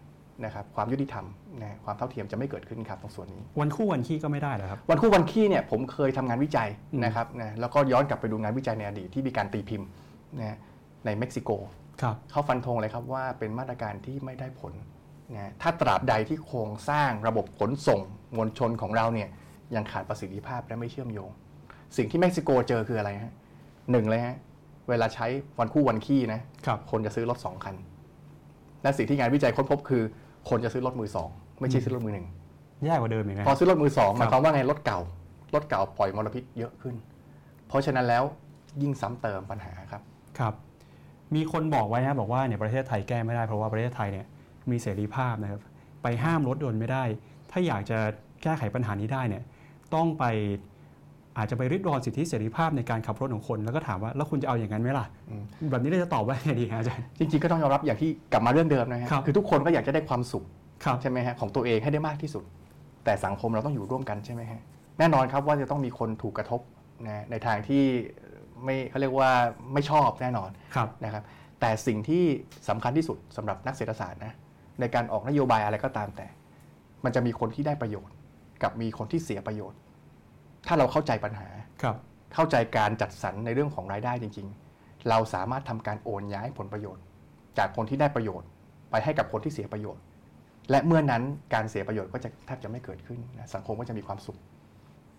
[0.45, 1.25] นะครับความยุติธรรม
[1.61, 9.88] นะฮะความเท่าเทียมจะไม่เกิดขึ้นครับตรงส่วนนี้ วันคู่วันขี้ก็ไม่ได้เหรอครับวันคู่วันขี้เนี่ยผมเคยทำงานวิจัยอืมนะครับนะแล้วก็ย้อนกลับไปดูงานวิจัยในอดีตที่มีการตีพิมพ์
[10.39, 10.57] นะฮะ
[11.05, 11.49] ในเม็กซิโก
[12.01, 14.73] ครับเขาฟันธงเลยครับว่าเป็นมาตรการที่ไม่ได้ผล
[15.34, 18.01] นะฮะถ้าตราบใดที่โครงสร้างระบบขนส่ง
[18.36, 19.29] มวลชนของเราเนี่ย
[19.76, 21.30] ยังขาดประสิทธิภาพและไม่เชื่อมโยง
[21.97, 23.34] สิ่งที่เม็กซิโกเจอคืออะไรฮะ
[23.91, 24.36] หนึ่งเลยฮะ
[24.89, 25.28] เวลาใช้
[25.59, 27.76] วันคู่วันขี้นะครับคนจะซื้อรถสองคัน
[28.84, 30.03] และสิ่งที่งานวิจัยค้นพบคือ
[30.49, 32.28] คนจะซื้อรถมือสองไม่ใช่ซื้อรถมือหนึ่ง
[32.86, 34.99] แย่กว่าเดิมอีกนะพอซื้อรถมือสองหครัมาบยความว่าไงรถเก่า
[35.55, 36.95] รถเก่าปล่อยมลพิษเยอะขึ้น
[37.67, 38.24] เพราะฉะนั้นแล้ว
[38.82, 40.01] ยิ่งซ้ำเติมปัญหาครับ
[40.39, 40.53] ครับ
[41.36, 44.26] มีคนบอกไว้นะบอกว่าเนี่ยประเทศไทยแก้ไม่ได้เพราะว่าประเทศไทยเนี่ย
[44.72, 45.61] มีเสรีภาพนะครับ
[46.03, 47.03] ไปห้ามรถยนต์ไม่ได้
[47.51, 47.97] ถ้าอยากจะ
[48.43, 49.43] แก้ไขปัญหานี้ได้เนี่ย
[49.95, 50.25] ต้องไป
[51.37, 60.43] อาจจะไปริดรอนสิทธิเสรีภาพในการขับรถของคน แล้วก็ถามว่าแล้วคุณจะเอาอย่างนั้นไหมล่ะอืมแบบนี้เราจะตอบว่าไงดีฮะอาจารย์ จริงๆก็ต้องยอมรับอย่างที่กลับมาเรื่องเดิมนะฮะครับคือทุกคนก็อยากจะได้ความสุข
[60.83, 62.43] ครับใช่ไหมฮะของตัวเองให้ได้มากที่สุด
[63.05, 64.61] แต่สังคมเราต้องอยู่ร่วมกันใช่ไหมฮะ
[64.99, 66.61] แน่นอนครับว่าจะต้องมีคนถูกกระทบ
[67.07, 67.83] นะในทางที่
[68.63, 69.31] ไม่เขาเรียกว่า
[69.73, 71.23] ไม่ชอบแน่นอนครับนะครับ
[71.59, 72.23] แต่สิ่งที่
[72.69, 74.33] สำคัญที่สุดสำหรับนักเศรษฐศาสตร์นะ
[74.79, 76.27] ในการออกนโยบายอะไรก็ตามแต่
[77.03, 78.15] มันจะมีคนที่ได้ประโยชน์
[78.64, 79.80] กับมีคนที่เสียประโยชน์
[80.68, 81.47] ถ้าเราเข้าใจปัญหา
[81.84, 81.95] ครับ
[82.34, 84.47] เข้าใจการจัดสรรในเรื่องของรายได้จริง
[84.78, 87.03] ๆ เราสามารถทำการโอนย้ายผลประโยชน์
[87.57, 88.47] จากคนที่ได้ประโยชน์
[88.91, 90.03] ไปให้กับคนที่เสียประโยชน์
[90.72, 94.39] และเมื่อนั้นการเสียประโยชน์ก็จะแทบจะไม่เกิดขึ้นนะสังคมก็จะมีความสุข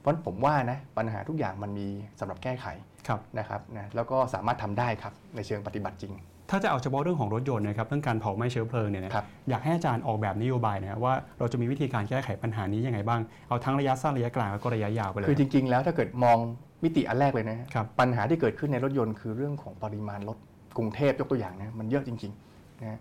[0.01, 1.89] เพราะฉะนั้นผมว่านะปัญหาทุกอย่างมันมี
[2.21, 2.67] สำหรับแก้ไข
[3.09, 6.13] ครับนะครับนะแล้วก็สามารถทำได้ครับในเชิงปฏิบัติจริง
[6.51, 16.39] ถ้าจะเอาเฉพาะเรื่องของรถยนต์นะครับเรื่องการเผาไหม้เชื้อเพลิงเนี่ยนะครับอยากให้อาจารย์ออกแบบนโยบายนะว่าเราจะมีวิธีการแก้ไขปัญหานี้ยังไงบ้างเอาทั้งระยะสั้นระยะกลางแล้วก็ระยะยาวไปเลยคือจริง ๆ แล้วถ้าเกิดมอง
[16.85, 20.39] มิติอันแรกเลยนะฮะครับปัญหาที่เกิดขึ้นในรถยนต์คือเรื่องของปริมาณรถ
[20.77, 22.99] กรุงเทพยกตัวอย่างนะมันเยอะจริงๆนะฮะ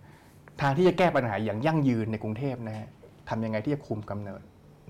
[0.62, 2.88] ทางที่จะแก้ปัญหาอย่างยั่งยืนในกรุงเทพนะฮะ
[3.30, 4.42] ทำยังไงที่จะคุมกำเนิด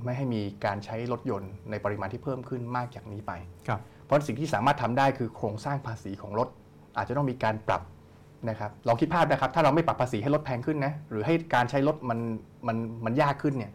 [0.03, 3.31] ไม่ให้มีการใช้รถยนต์ในปริมาณที่เพิ่มขึ้นมากจากนี้ไป
[3.67, 6.47] ครับเพราะสิ่งที่สามารถทำได้คือโครงสร้างภาษีของรถ
[6.97, 7.81] อาจจะต้องมีการปรับ
[8.49, 12.19] นะครับลองคิดภาพนะครับ ถ้าเราไม่ปรับภาษีให้รถแพงขึ้นนะหรือให้การใช้รถมัน
[12.67, 13.71] มันมันยากขึ้นเนี่ย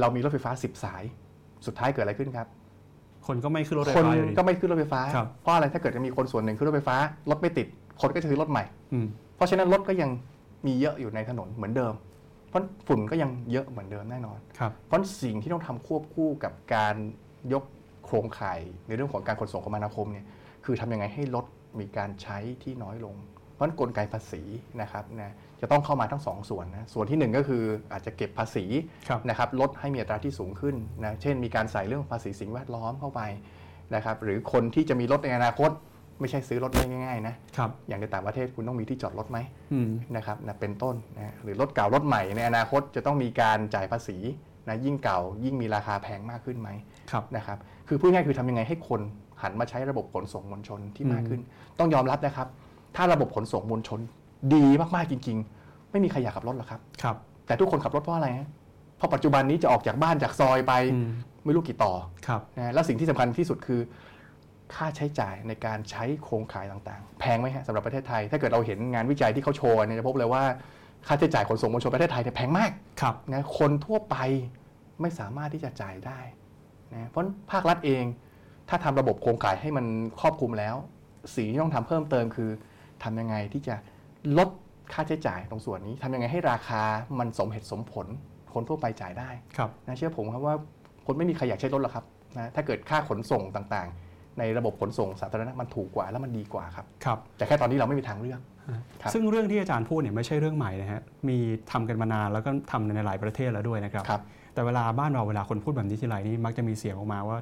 [0.00, 1.02] เรามีรถไฟฟ้า 10 สาย
[1.66, 2.46] สุดท้ายเกิดอะไรขึ้นครับ
[3.26, 6.96] คนก็ไม่ขึ้นรถไฟคนฟ้าอยู่ดี ก็ไม่ขึ้นรถไฟฟ้า ครับ เพราะอะไรถ้าเกิดจะมีคนส่วนหนึ่งขึ้นรถไฟฟ้า
[7.30, 7.66] รถไม่ติด
[8.00, 9.06] คนก็จะซื้อรถใหม่ อืม
[9.36, 10.10] เพราะฉะนั้นรถก็ยัง
[10.66, 11.94] มีเยอะอยู่ในถนนเหมือนเดิม
[12.48, 16.94] เพราะฝุ่นก็ยังเยอะเหมือนเดิมแน่นอน ครับ เพราะสิ่งที่ต้องทำควบคู่กับการ
[17.52, 17.64] ยก
[18.04, 20.26] โครงข่ายในเรื่องของการขนส่งคมนาคมเนี่ย
[20.64, 21.46] คือทำยังไงให้รถ
[21.80, 24.42] มีการใช้ที่น้อยลงเพ ราะฉะนั้นกลไกภาษี
[24.80, 28.64] นะครับนะจะต้องเข้ามาทั้งสองส่วนนะส่วนที่หนึ่งก็คืออาจจะเก็บภาษี
[29.08, 33.20] ครับนะครับลดให้มีอัตราที่สูงขึ้นนะเช่น มีการใส่เรื่องภาษีสิ่งแวดล้อมเข้าไป
[33.94, 35.70] นะครับหรือคนที่จะมีรถในอนาคต
[36.20, 39.38] ไม่ใช่ซื้อรถได้ง่ายๆนะครับอย่างในต่างประเทศคุณต้องมีที่จอดรถไหม
[39.72, 44.18] อืมนะครับนะเป็นต้นนะหรือรถเก่ารถใหม่ในอนาคตจะต้องมีการจ่ายภาษี
[44.68, 46.68] นะยิ่งเก่ายิ่งมีราคาแพงมากขึ้นไหม
[47.10, 47.58] ครับนะครับ
[47.88, 49.00] คือพูดง่ายๆคือทำยังไงให้คน
[49.42, 51.40] หันมาใช้ระบบขนส่งมวลชนที่มากขึ้น
[51.78, 52.48] ต้องยอมรับนะครับ
[52.96, 54.00] ถ้าระบบขนส่งมวลชน
[54.54, 54.64] ดี
[54.96, 57.16] มากๆจริง ๆ ไม่มีใครอยากขับรถหรอกครับ ครับ
[57.46, 58.48] แต่ทุกคนขับรถเพราะอะไรฮะ
[58.96, 61.10] เพราะปัจจุบันนี้จะออกจากบ้านจากซอยไปอืม
[61.44, 61.92] ไม่รู้กี่ต่อ
[62.26, 63.80] ครับนะแล้วสิ่งที่สำคัญที่สุดคือ
[64.74, 70.42] ค่าใช้จ่ายในการใช้โครงข่ายต่างๆ แพงไหมฮะสำหรับประเทศไทย ถ้าเกิดเราเห็นงานวิจัยที่เขาโชว์เนี่ยจะพบเลยว่า
[71.06, 72.70] ค่าใช้จ่ายขนส่งมวลชนประเทศไทยเนี่ยแพงมาก
[73.00, 74.16] ครับนะคนทั่วไป
[75.00, 76.20] ไม่สามารถที่จะจ่ายได้
[76.94, 78.04] นะเพราะภาครัฐเอง
[78.68, 79.86] ถ้าทำระบบโครงข่ายให้มัน
[80.20, 80.76] ครอบคลุมแล้ว
[81.34, 82.50] สิ่งที่ต้องทำเพิ่มเติมคือ
[83.04, 83.74] ทำยังไงที่จะ
[84.38, 84.48] ลด
[84.92, 86.82] ค่าใช้จ่ายตรงส่วนนี้ทำยังไงให้ราคา
[87.18, 88.06] มันสมเหตุสมผล
[88.54, 90.54] คนทั่วไปจ่ายได้ครับนะเชื่อผมครับว่า
[91.06, 92.04] คนไม่มีใครอยากใช้รถหรอกครับ
[92.36, 98.40] นะถ้าเกิดค่าขนส่งต่างๆ ในระบบขนส่งสาธารณะมันถูกกว่าแล้วมันดีกว่าครับครับแต่แค่ตอนนี้เราไม่มีทางเลือก
[99.02, 101.36] ครับซึ่งเรื่องที่อาจารย์พูดเนี่ยไม่ใช่เรื่องใหม่นะฮะมี
[101.72, 104.22] ทำกันมานานแล้วก็ทำในหลายประเทศแล้วด้วยนะครับครับ
[104.54, 107.38] แต่เวลาบ้านเราเวลาคนพูดแบบนี้ทีไรนี่มักจะมีเสียงออกมาว่า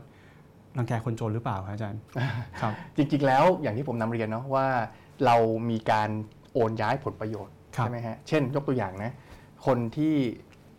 [0.78, 2.00] รังแกคนจนหรือเปล่าครับอาจารย์
[2.61, 4.66] ครับ จริงๆแล้วอย่างที่ผมนำเรียนเนาะว่า
[5.26, 5.36] เรา
[5.70, 6.10] มีการ
[6.52, 9.12] โอนย้ายผลประโยชน์ครับใช่ไหมฮะเช่น ยกตัวอย่างนะ
[9.66, 10.14] คนที่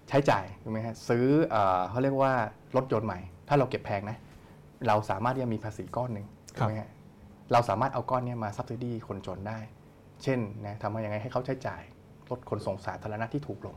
[0.10, 2.34] ใช้จ่ายถูกไหมฮะซื้อเอ่อเขาเรียกว่า
[2.76, 4.18] รถยนต์ใหม่ ถ้าเราเก็บแพงนะ
[4.88, 6.26] เราสามารถที่จะมีภาษีก้อนหนึ่ง
[6.56, 6.90] ถูกไหมฮะ
[7.52, 9.60] เราสามารถเอาก้อนเนี้มาซับซิดีคนจนได้
[10.24, 11.82] เช่นนะทำยังไงให้เขาใช้จ่าย
[12.30, 13.76] รถขนส่งสาธารณะที่ถูกลง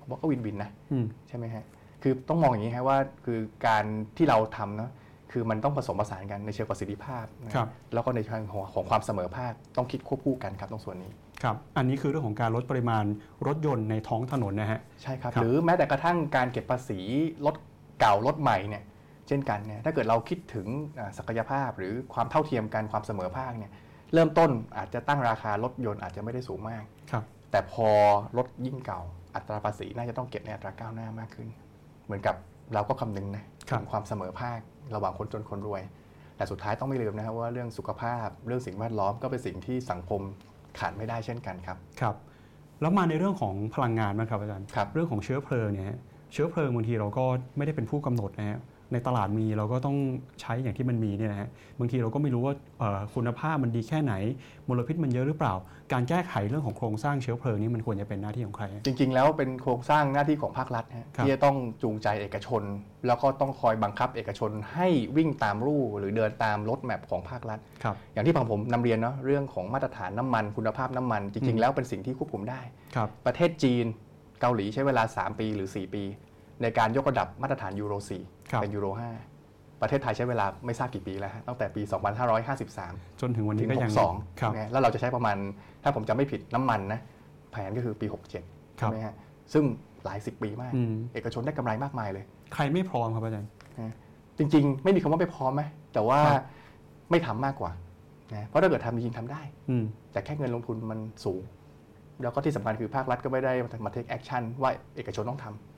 [0.00, 1.64] ผมว่าก็วินวินนะอืมใช่ไหมฮะ
[2.02, 3.84] คือต้องมองอย่างนี้ฮะว่าคือการ
[4.16, 4.90] ที่เราทำเนาะ
[5.34, 11.10] คือมันต้องผสมผสานกันในเชิงประสิทธิภาพนะครับแล้วก็ในเชิงของของความเสมอภาคต้องคิดควบคู่กันครับตรงส่วนนี้
[11.42, 13.04] ครับอันนี้คือเรื่องของการลดปริมาณ
[13.46, 17.00] รถยนต์ในท้องถนนนะฮะ ใช่ครับ ครับ หรือแม้แต่กระทั่งการเก็บภาษี
[17.46, 17.54] รถ
[18.00, 18.82] เก่ารถใหม่เนี่ย
[19.28, 20.66] เช่นกันเนี่ยถ้าเกิดเราคิดถึง
[20.98, 23.72] อ่าศักยภาพหรือความเท่าเทียมกันความเสมอภาคเนี่ย
[24.14, 27.88] เริ่มต้นอาจจะตั้งราคารถยนต์อาจจะไม่ได้สูงมาก ครับ แต่พอ
[28.36, 29.00] รถยิ่งเก่า
[29.34, 31.48] อัตราภาษีน่าจะต้องเก็บในอัตราก้าวหน้ามากขึ้น
[32.06, 32.36] เหมือนกับ
[32.74, 34.58] เราก็คำนึงนะครับถึงความเสมอภาค
[34.94, 35.82] ระหว่างคนจนคนรวย
[36.36, 40.20] แต่สุดท้ายต้องไม่ลืมนะครับว่าเรื่องสุขภาพเรื่องสิ่งแวดล้อมก็เป็นสิ่งที่สังคม
[40.78, 42.16] ขาดไม่ได้เช่นกันครับครับ
[42.80, 45.98] แล้วมาในเรื่องของพลังงานบ้างครับอาจารย์ครับเรื่องของเชื้อเพลิงเนี่ยฮะ
[46.32, 47.24] เชื้อเพลิงบางทีเราก็
[47.56, 48.58] ไม่ได้เป็นผู้กำหนดนะฮะ
[48.92, 49.96] ในตลาดมีเราก็ต้อง
[50.40, 54.14] ใช้อย่างที่มันมีเนี่ยนะฮะบางทีเราก็ไม่รู้ว่าเอ่อคุณภาพมันดีแค่ไหน
[54.68, 55.54] มลพิษมันเยอะหรือเปล่า
[55.92, 62.62] การแก้ไขเรื่องของโครงสร้างเชื้อเพลิงนี่มันควรจะเป็นหน้าที่ของใครฮะจริง ๆ แล้วเป็นโครงสร้างหน้าที่ของภาครัฐนะฮะครับที่จะต้องจูงใจเอกชน
[63.06, 72.60] แล้วก็ต้องคอยบังคับเอกชนให้วิ่งตามรูหรือเดินตามรถแมพของภาครัฐครับอย่างที่ผมผมนำเรียนเนาะเรื่องของมาตรฐานน้ำมัน คุณภาพน้ำมันจอืริงมๆแล้วเป็นสิ่งที่ควบคุมได้
[72.96, 73.84] ครับประเทศจีน
[74.40, 76.02] เกาหลีใช้เวลา 3 ปีหรือ 4 ปี
[76.62, 78.86] ในการยกระดับมาตรฐานยูโรครับ4 เป็นยูโร
[79.32, 81.82] 5 ประเทศไทยใช้เวลาไม่ทราบกี่ปีแล้วฮะตั้งแต่ปี
[82.46, 85.36] 2553 จนถึงวันถึนี้งก็ยัง62ครับนะแล้วเราจะใช้ประมาณ
[85.82, 87.00] ถ้าผมจำไม่ผิดน้ำมันนะ
[87.50, 88.06] แผนก็คือปี
[88.42, 89.14] 67ครับใช่บไหมฮะ
[89.52, 89.64] ซึ่ง
[90.04, 92.24] หลายสิบปีมากอืมเอกชนได้กำไรมากมายเลย
[92.54, 93.94] ใครไม่พร้อมครับอาจารย์นะ
[94.38, 95.62] จริง ๆ ไม่มีคำว่าไม่พร้อมไหม
[95.94, 96.44] แต่ว่าครับ
[97.10, 97.72] ไม่ทำมากกว่า
[98.34, 101.42] นะเพราะถ้าเกิดทำจริงๆทำได้อืมแต่แค่เงินลงทุนมันสูง
[102.22, 103.52] แล้วก็ที่สำคัญคือภาครัฐก็ไม่ได้
[103.84, 105.73] มา take action ว่าเอกชนต้องทำ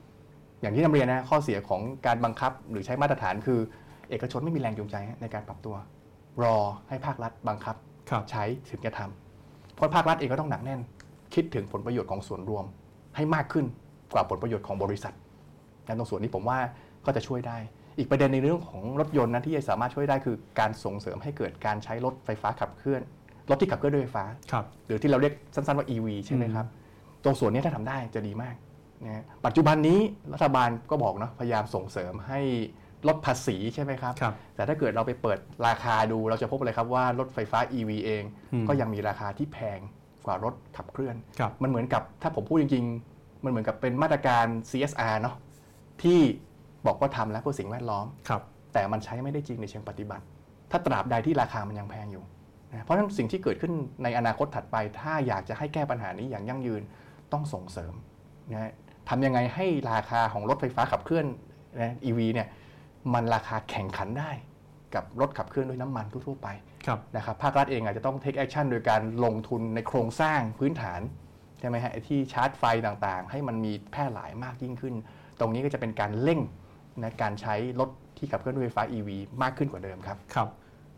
[0.61, 3.59] อย่างที่นำเรียนนะข้อเสียของการบังคับหรือใช้มาตรฐานคือ
[4.09, 5.75] เอกชนไม่มีแรงจูงใจฮะในการปรับตัว
[6.43, 6.55] รอ
[6.89, 7.75] ให้ภาครัฐบังคับ
[8.09, 10.79] ครับใช้ถึงจะทำเพราะภาครัฐเองก็ต้องหนักแน่น
[11.33, 12.65] คิดถึงผลประโยชน์ของส่วนรวม
[13.15, 13.65] ให้มากขึ้น
[14.13, 15.13] กว่าผลประโยชน์ของบริษัท
[15.85, 16.59] และตรงส่วนนี้ผมว่า
[17.05, 17.57] ก็จะช่วยได้
[17.97, 23.01] อีกประเด็นในเรื่องของรถยนต์นะที่จะสามารถช่วยได้คือการส่งเสริมให้เกิดการใช้รถไฟฟ้าขับเคลื่อน
[23.49, 26.65] รถที่ขับเคลื่อนด้วยไฟฟ้าครับหรือที่เราเรียกสั้นๆว่า EV ใช่ไหมครับ
[27.23, 28.55] ตรงส่วนนี้ถ้าทำได้จะดีมาก
[29.03, 29.99] นะฮะปัจจุบันนี้
[30.33, 32.41] รัฐบาลก็บอกเนาะพยายามส่งเสริมให้
[33.07, 38.23] ลดภาษีใช่ไหมครับครับแต่ถ้าเกิดเราไปเปิดราคาดูเราจะพบเลยครับว่ารถไฟฟ้า EV เอง
[38.53, 39.79] อืมก็ยังมีราคาที่แพง
[40.25, 42.85] กว่ารถขับเคลื่อนครับมันเหมือนกับถ้าผมพูดจริง
[43.15, 45.35] ๆ มันเหมือนกับเป็นมาตรการ CSR เนาะ
[46.03, 46.19] ที่
[46.87, 48.41] บอกว่าทำแล้วเพื่อสิ่งแวดล้อมครับ
[48.73, 50.23] แต่มันใช้ไม่ได้จริงในเชิงปฏิบัติ
[50.71, 52.23] ถ้าตราบใดที่ราคามันยังแพงอยู่
[52.71, 53.73] นะเพราะฉะนั้นสิ่งที่เกิดขึ้น
[54.03, 56.81] ในอนาคตถัดไป ถ้าอยากจะให้แก้ปัญหานี้อย่างยั่งยืน
[57.33, 57.93] ต้องส่งเสริม
[58.51, 58.71] นะ
[59.09, 61.25] ทำยังไงให้ราคาของรถไฟฟ้าขับเคลื่อน
[61.81, 62.47] นะ EV เนี่ย
[63.13, 64.31] มันราคาแข่งขันได้
[64.95, 66.47] กับรถขับเคลื่อนด้วยน้ำมันทั่วๆไป
[66.87, 71.01] ครับนะครับภาครัฐเองอาจจะต้อง take action โดยการลงทุนในโครงสร้างพื้นฐาน
[71.59, 74.93] ใช่ไหมฮะไอ้ที่ชาร์จไฟต่างๆ ให้มันมีแพร่หลายมากยิ่งขึ้น
[75.39, 76.39] ตรงนี้ก็จะเป็นการเร่ง
[77.03, 79.09] นะการใช้รถที่ขับเคลื่อนด้วยไฟฟ้า EV
[79.41, 80.47] มากขึ้นกว่าเดิมครับครับ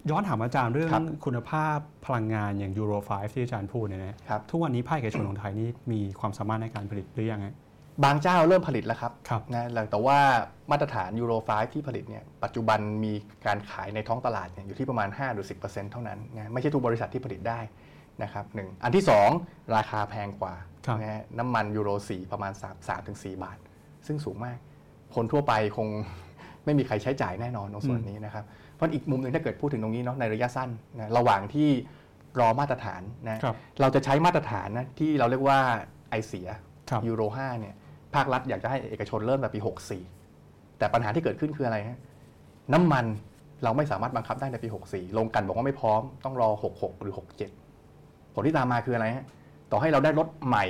[0.09, 7.55] ย้อนถามอาจารย์เรื่องครับคุณภาพพลังงานอย่างยูโร5ที่อาจารย์พูดเนี่ยนะครับทุกวันนี้ภาคเอกชนของไทยนี่มีความสามารถในการผลิตหรือยังฮะ
[8.03, 10.19] บางเจ้าเริ่มผลิตแล้วครับครับนะแล้วแต่ว่า
[10.71, 13.13] มาตรฐานยูโร5ที่ผลิตเนี่ยปัจจุบันมี
[13.47, 17.59] การขายในท้องตลาดเนี่ยอยู่ที่ประมาณ 5 หรือ 10%เท่านั้นนะไม่ใช่ทุกบริษัทที่ผลิตได้
[18.23, 19.03] นะครับหนึ่งอันที่
[19.39, 23.57] 2 ราคาแพงกว่าครับนะฮะน้ำมันยูโร 4 ประมาณ3 3ถึง4บาท
[24.07, 24.57] ซึ่งสูงมาก
[25.15, 25.87] คนทั่วไปคง
[26.65, 28.43] ไม่มีใครใช้จ่ายแน่นอนตรงส่วนนี้นะครับ
[28.75, 30.69] เพราะอีกมุมหนึ่งถ้าเกิดพูดถึงตรงนี้เนาะในระยะสั้น
[30.99, 31.69] นะระหว่างที่
[32.39, 35.59] รอมาตรฐานนะครับเราจะใช้มาตรฐานนะที่เราเรียกว่า
[36.09, 36.47] ไอเสีย
[36.89, 37.75] ครับยูโร5เนี่ย
[38.15, 39.59] ภาครัฐอยากจะให้เอกชนเริ่มแต่ปี
[40.17, 41.99] 64 แต่ปัญหาที่เกิดขึ้นคืออะไรฮะ
[42.73, 43.05] น้ำมัน
[43.63, 47.13] เราไม่สามารถบังคับได้ในปี 64 ลงกลันบอกว่าไม่พร้อมต้องรอ 66 หรือ
[47.75, 49.25] 67 ผลที่ตามมาคืออะไรฮะ
[49.71, 50.65] ต่อให้เราได้รถใหม่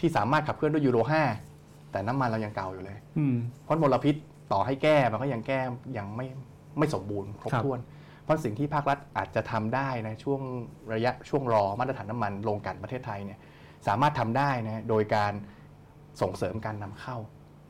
[0.00, 0.98] ที่สามารถขับเคลื่อนด้วยยูโร
[1.44, 4.14] 5 แต่น้ำมันเรายังเก่าอยู่เลยอืมเพราะมลพิษ
[4.52, 5.60] ต่อให้แก้มันก็ยังแก้
[5.98, 6.26] ยังไม่
[6.78, 7.80] ไม่สมบูรณ์ครบครับถ้วน
[8.24, 10.40] เพราะสิ่งที่ภาครัฐอาจจะทำได้นะช่วง
[10.94, 13.38] ระยะช่วงรอมาตรฐานน้ำมันลงกลันประเทศไทยเนี่ย
[13.88, 15.32] สามารถทำได้นะโดยการ
[16.20, 17.16] ส่งเสริมการนำเข้า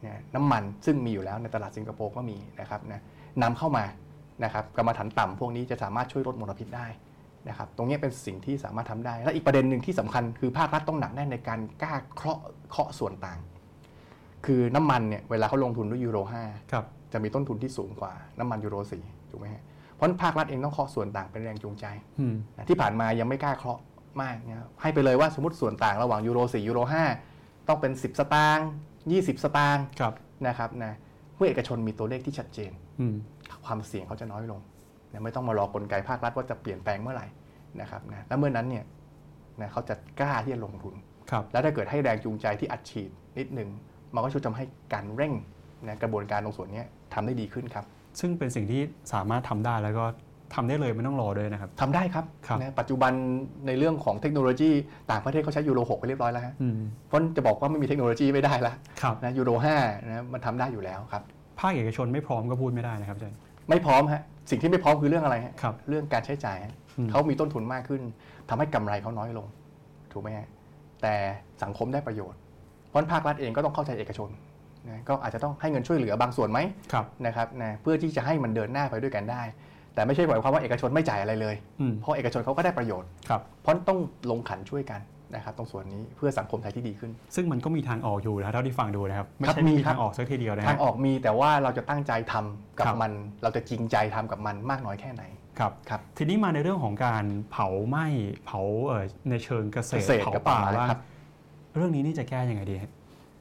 [0.04, 3.00] นะน้ำมันซึ่งมีอยู่แล้วในตลาดสิงคโปร์ก็มีนะครับนะ
[3.42, 3.84] นำเข้ามา
[4.44, 6.86] นะครับกรรมฐานต่ำพวกนี้จะสามารถช่วยลดมลพิษได้
[7.48, 12.38] นะครับตรงนี้เป็นสิ่งที่สามารถทำได้ และอีกประเด็นหนึ่งที่สำคัญคือภาครัฐต้องหนักแน่นในการกล้าเคาะ
[12.70, 13.38] เคาะส่วนต่าง
[14.46, 19.62] คือน้ำมันเนี่ยเวลาเขาลงทุนด้วยยูโร5ครับจะมีต้นทุนที่สูงกว่าน้ำมันยูโร4ถูกไหมฮะ
[19.94, 21.86] เพราะฉะนั้นภาครัฐเองต้องเคาะส่วนต่างเป็นแรงจูงใจ
[22.20, 23.78] อืมนะที่ผ่านมายังไม่กล้าเคาะ
[24.22, 26.80] มากนะครับให้ไปเลยว่าสมมติส่วนต่างระหว่างยูโร4ยูโร
[27.12, 27.27] 5
[27.68, 28.68] ต้องเป็น 10 สตางค์
[29.06, 30.14] 20 สตางค์ครับ
[30.46, 30.92] นะครับนะ
[31.36, 33.14] เมื่อเอกชนมีตัวเลขที่ชัดเจนอืม
[33.66, 34.60] ความเสี่ยงเขาจะน้อยลง
[35.12, 37.26] นะไม่ต้องมารอกลไกภาครัฐว่าจะเปลี่ยนแปลงเมื่อไหร่
[37.80, 38.84] นะครับนะแล้วเมื่อนั้นเนี่ย
[39.60, 40.94] นะเขาจะกล้าที่จะลงทุน
[41.30, 43.68] ครับแล้วถ้าเกิดให้แรงจูงใจที่อัดฉีดนิดหนึ่ง
[44.14, 45.32] มันก็ช่วยทำให้การเร่ง
[45.86, 47.84] นะกระบวนการตรงส่วนเนี้ยทำได้ดีขึ้นครับ
[48.20, 50.04] ซึ่งเป็นสิ่งที่สามารถทำได้แล้วก็
[50.54, 53.12] ทำได้เลยไม่ต้องรอด้วยนะครับทำได้ครับครับนะปัจจุบัน
[53.66, 54.70] ในเรื่องของเทคโนโลยี
[55.10, 61.22] ต่างประเทศเขาใช้ยูโร6ไปเรียบร้อยแล้วฮะอืมเพราะจะบอกว่าไม่มีเทคโนโลยีไม่ได้ละครับนะยูโร5นะมันทำได้อยู่แล้วครับ
[61.58, 63.38] ภาคเอกชนไม่พร้อมก็พูดไม่ได้นะครับอาจารย์
[63.68, 68.02] ไม่พร้อมฮะสิ่งที่ไม่พร้อมคือเรื่องอะไรฮะครับเรื่องการใช้จ่ายฮะอืมเขามีต้นทุนมากขึ้น
[68.48, 69.46] ทำให้กำไรเขาน้อยลง
[70.12, 70.46] ถูกไหมฮะ
[71.02, 71.14] แต่
[71.62, 72.38] สังคมได้ประโยชน์
[72.88, 74.28] เพราะฉะนั้นภาครัฐเองก็ต้องเข้าใจเอกชน
[74.88, 76.58] นะก็อาจจะต้องให้เงินช่วยเหลือบางส่วนไหม
[76.92, 79.42] ครับนะครับนะเพื่อที่จะให้มันเดินหน้าไปด้วยกันได้
[79.98, 83.98] แต่ไม่ใช่หมายความว่าเอกชนไม่จ่ายอะไรเลยอืมเพราะเอกชนเขาก็ได้ประโยชน์ครับเพราะต้อง
[84.30, 85.00] ลงขันช่วยกัน
[85.34, 95.22] นะครับตรงส่วนนี้เพื่อสังคมไทยที่ดีขึ้น ซึ่งมันก็มีทางออกอยู่นะเท่าที่ฟังดูนะครับไม่ครับใช่ไม่มีมีครับทางออกสักทีเดียวนะคทารังบออกมีแต่ว่าเราจะตั้งใจทำกับครับมัน เราจะจริงใจทำกับมันมากน้อยแค่ไหน
[95.58, 98.06] ครับครับทีนี้มาในเรื่องของการเผาไหม้
[98.44, 101.00] เผาเอ่อในเชิงเกษตรเกษตรเผากับป่าป่าไม้บ้างครับ
[101.76, 102.92] เรื่องนี้นี่จะแก้ยังไงดีฮะ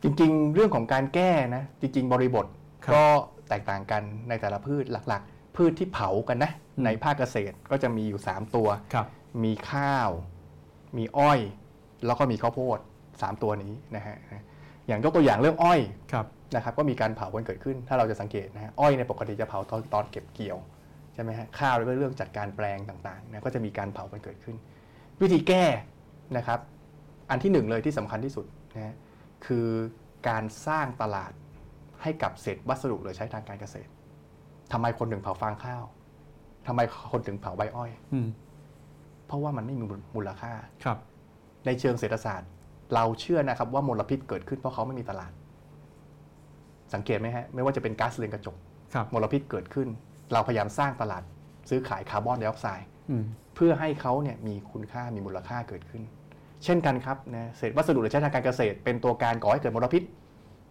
[0.04, 2.46] จริง ๆ เรื่องของการแก้นะจริง ๆ บริบท
[2.86, 3.04] ครับก็
[3.50, 9.08] แตกต่างกันในแต่ละพืชหลักๆ พืชที่เผากันนะอืมในภาคเกษตรก็จะมีอยู่ 3 ตัวครับ
[9.44, 10.10] มีข้าว
[10.98, 11.40] มีอ้อย
[12.06, 12.80] แล้วก็มีข้าวโพด
[13.12, 14.16] 3 ตัวนี้นะฮะ
[14.88, 15.80] อย่างยกตัวอย่างเรื่องอ้อย
[16.12, 20.58] ครับนะครับ ก็มีการเผากันเกิดขึ้น ถ้าเราจะสังเกตนะฮะ อ้อยในยปกติจะเผาตอนตอนเก็บเกี่ยว
[21.14, 24.56] ใช่ไหมฮะ ข้าวก็เรื่องจัดการแปลงต่างๆนะก็จะมีการเผากันเกิดขึ้น
[25.22, 25.66] วิธีแก้
[26.38, 26.60] นะครับ
[27.30, 28.46] อันที่หนึ่งเลยที่สำคัญที่สุด
[28.76, 28.96] นะฮะ
[29.46, 29.68] คือ
[30.30, 31.32] การสร้างตลาด
[32.02, 33.90] ให้กับเศษวัสดุเหลือใช้ทางการเกษตร
[34.72, 35.84] ทำไมคนถึงเผาฟางข้าว
[36.68, 36.80] ทำไม
[37.12, 38.28] คนถึงเผาใบอ้อย อืม
[39.28, 40.52] เพราะว่ามันไม่มีมูลค่า
[40.84, 40.98] ครับ
[41.66, 42.50] ในเชิงเศรษฐศาสตร์
[42.94, 45.32] เราเชื่อนะครับว่ามลพิษเกิดขึ้นเพราะเขาไม่มีตลาด
[46.94, 48.56] สังเกตไหมฮะ ไม่ว่าจะเป็นก๊าซเรือนกระจก
[48.94, 49.88] ครับมลพิษเกิดขึ้น
[50.34, 51.24] เราพยายามสร้างตลาด
[51.70, 53.24] ซื้อขายคาร์บอนไดออกไซด์อืม
[53.56, 56.04] เพื่อให้เขาเนี่ยมีคุณค่ามีมูลค่าเกิดขึ้น
[56.64, 60.04] เช่นกันครับนะเศษวัสดุหรือใช้ทางการเกษตร เป็นตัวการก่อให้เกิดมลพิษ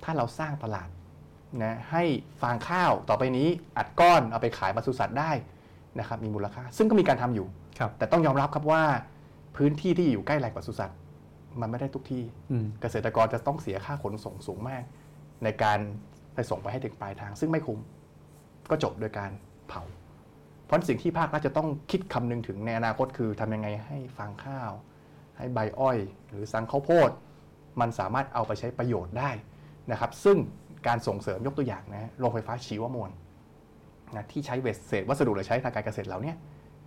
[0.05, 0.88] ถ้าเราสร้างตลาด
[1.62, 2.03] นะให้
[2.42, 5.30] ฟางข้าวต่อไปนี้อัดก้อนเอาไปขายปศุสัตว์ได้
[5.99, 7.47] นะครับมีมูลค่า ซึ่งก็มีการทำอยู่
[7.78, 8.82] ครับแต่ต้องยอมรับครับว่า
[9.57, 10.99] พื้นที่ที่อยู่ใกล้แหล่งปศุสัตว์
[11.61, 14.82] มันไม่ได้ทุกที่อืมเกษตรกรจะต้องเสียค่าขนส่งสูงมาก
[15.44, 15.78] ในการ
[16.34, 17.80] ไปส่งไปให้ถึงปลายทาง ซึ่งไม่คุ้ม
[18.70, 19.30] ก็จบโดยการ
[19.68, 19.82] เผา
[20.64, 24.72] เพราะสิ่งที่ภาครัฐจะต้องคิดคำนึงถึงในอนาคตคือทำยังไงให้ฟางข้าว
[25.38, 27.11] ให้ใบอ้อย หรือสังข้าวโพด
[27.80, 29.30] มันสามารถเอาไปใช้ประโยชน์ได้
[29.90, 30.36] นะครับ ซึ่ง
[30.87, 33.11] การส่งเสริมยกตัวอย่างนะโรงไฟฟ้าชีวมวล
[34.16, 34.55] นะที่ใช้
[34.89, 36.37] เศษวัสดุหรือใช้ทางการเกษตรเหล่าเนี้ย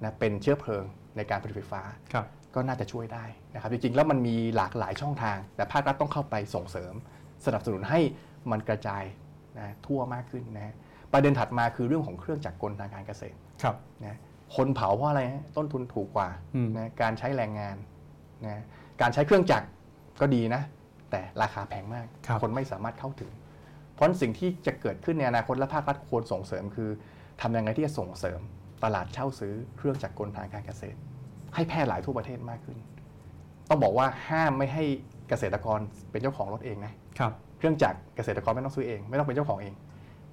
[0.03, 0.83] นะเป็นเชื้อเพลิง
[1.17, 1.81] ในการผลิตไฟฟ้า
[2.13, 2.25] ครับ
[2.55, 6.93] ก็น่าจะช่วยได้นะครับจริงๆ แล้วมันมีหลากหลายช่องทาง แต่ภาครัฐต้องเข้าไปส่งเสริม
[7.45, 7.99] สนับสนุนให้
[8.51, 9.03] มันกระจาย
[9.59, 10.73] นะทั่วมากขึ้นนะ
[11.13, 13.75] ประเด็นถัดมาคือเรื่องของเครื่องจักรกลทางการเกษตรครับ
[14.05, 14.17] นะ
[14.55, 17.75] คนเผาเพราะอะไรฮะต้นทุนถูกกว่าอืมนะการใช้แรงงาน
[18.45, 18.63] นะ
[19.01, 19.67] การใช้เครื่องจักร
[20.21, 20.61] ก็ดีนะ
[21.11, 23.31] แต่ราคาแพงมากครับคนไม่สามารถเข้าถึง
[23.99, 26.89] เพราะสิ่งที่จะเกิดขึ้นในอนาคตและภาครัฐควรส่งเสริมคือ
[27.41, 28.39] ทำยังไงที่จะส่งเสริม
[28.83, 30.97] ตลาดเช่าซื้อเครื่องจักรกลทางการเกษตร
[31.55, 32.77] ให้แพร่หลายทั่วประเทศมากขึ้น
[33.69, 34.83] ต้องบอกว่าห้ามไม่ให้
[35.29, 35.79] เกษตรกร
[36.11, 39.73] เป็นเจ้าของรถเองนะครับเครื่องจักรเกษตรกรไม่ต้องซื้อเอง ไม่ต้องเป็นเจ้าของเอง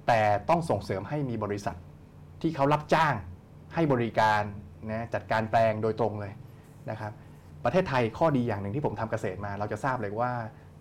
[0.07, 1.75] แต่ต้องส่งเสริมให้มีบริษัท
[2.41, 3.13] ที่เขารับจ้าง
[3.73, 4.41] ให้บริการ
[4.91, 6.33] นะจัดการแปลงโดยตรงเลย
[6.89, 7.11] นะครับ
[7.65, 10.31] ประเทศไทยข้อดีอย่างหนึ่งที่ผมทำเกษตรมา เราจะทราบเลยว่า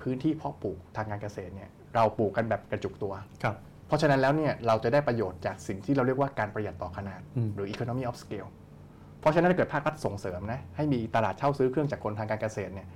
[0.01, 8.51] พื้นที่เพาะปลูกทางการเกษตรเนี่ย เราปลูกกันแบบกระจุกตัว ครับ เพราะฉะนั้นแล้วเนี่ยเราจะได้ประโยชน์จากสิ่งที่เราเรียกว่าการประหยัดต่อขนาด อืม หรือ economy of scale
[9.20, 12.88] เพราะฉะนั้นถ้าเกิดภาครัฐส่งเสริมนะให้มีตลาดเช่าซื้อเครื่องจักรกลทางการเกษตรเนี่ย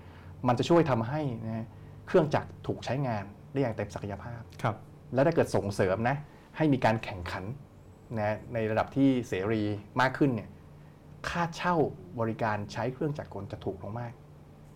[0.49, 1.67] มันจะช่วยทำให้นะ
[2.07, 4.77] เครื่องจักรถูกใช้งานได้อย่างเต็มศักยภาพ ครับ
[5.15, 6.17] และถ้าเกิดส่งเสริมนะ
[6.57, 7.45] ให้มีการแข่งขัน
[8.19, 9.63] นะในระดับที่เสรี
[10.01, 10.49] มากขึ้นเนี่ย
[11.29, 11.77] ค่าเช่า
[12.21, 14.13] บริการใช้เครื่องจักรกลจะถูกลงมาก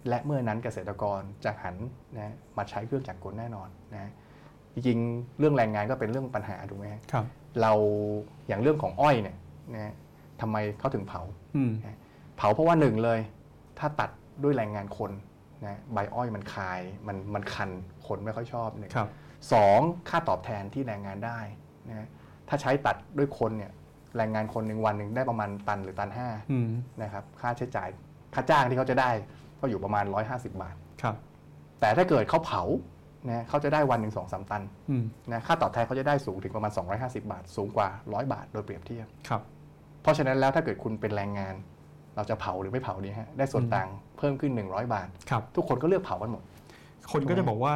[0.09, 1.77] และเมื่อนั้นเกษตรกรจะหัน
[2.19, 4.11] นะมาใช้เครื่องจักรกลแน่นอนนะ
[4.75, 7.25] จริงๆเรื่องแรงงานก็เป็นเรื่องปัญหาถูกไหมฮะครับ
[7.63, 7.73] เรา
[8.49, 9.37] อย่างเรื่องของอ้อยเนี่ย
[9.75, 9.93] นะ
[10.41, 11.23] ทำไมเขาถึงเผา
[11.57, 11.73] อืม
[12.37, 13.21] เผาเพราะว่าหนึ่งเลย
[13.79, 14.11] ถ้าตัด
[14.43, 15.11] ด้วยแรงงานคน
[15.67, 17.71] นะใบอ้อยมันคายมันมันคัน
[18.07, 19.09] คนไม่ค่อยชอบหนึ่งครับ
[19.53, 21.39] สองค่าตอบแทนที่แรงงานได้
[21.89, 22.09] นะ
[22.49, 23.73] ถ้าใช้ตัดด้วยคนเนี่ย
[24.17, 26.69] แรงงานคนหนึ่งวันหนึ่งได้ประมาณตันหรือตันห้าอืม
[27.03, 27.89] นะครับค่าใช้จ่าย
[28.35, 29.11] ค่าจ้างที่เขาจะได้
[29.65, 31.17] ก็อยู่ประมาณ 150 บาท ครับ
[31.81, 32.63] แต่ถ้าเกิดเขาเผา
[33.31, 39.43] นะเขาจะได้วันหนึ่งสองสามตันอืมนะค่าตอบแทนเขาจะได้สูงถึงประมาณ 250 บาท สูงกว่า 100 บาทโดยเปรียบเทียบ ครับ
[40.03, 41.55] เพราะฉะนั้นแล้วถ้าเกิดคุณเป็นแรงงาน
[42.17, 43.89] เราจะเผาหรือไม่เผาดีฮะได้ส่วนอืมต่าง
[44.19, 46.43] เพิ่มขึ้น 100 บาท ครับ ทุกคนก็เลือกเผากันหมด
[47.13, 47.73] คนก็จะบอกว่า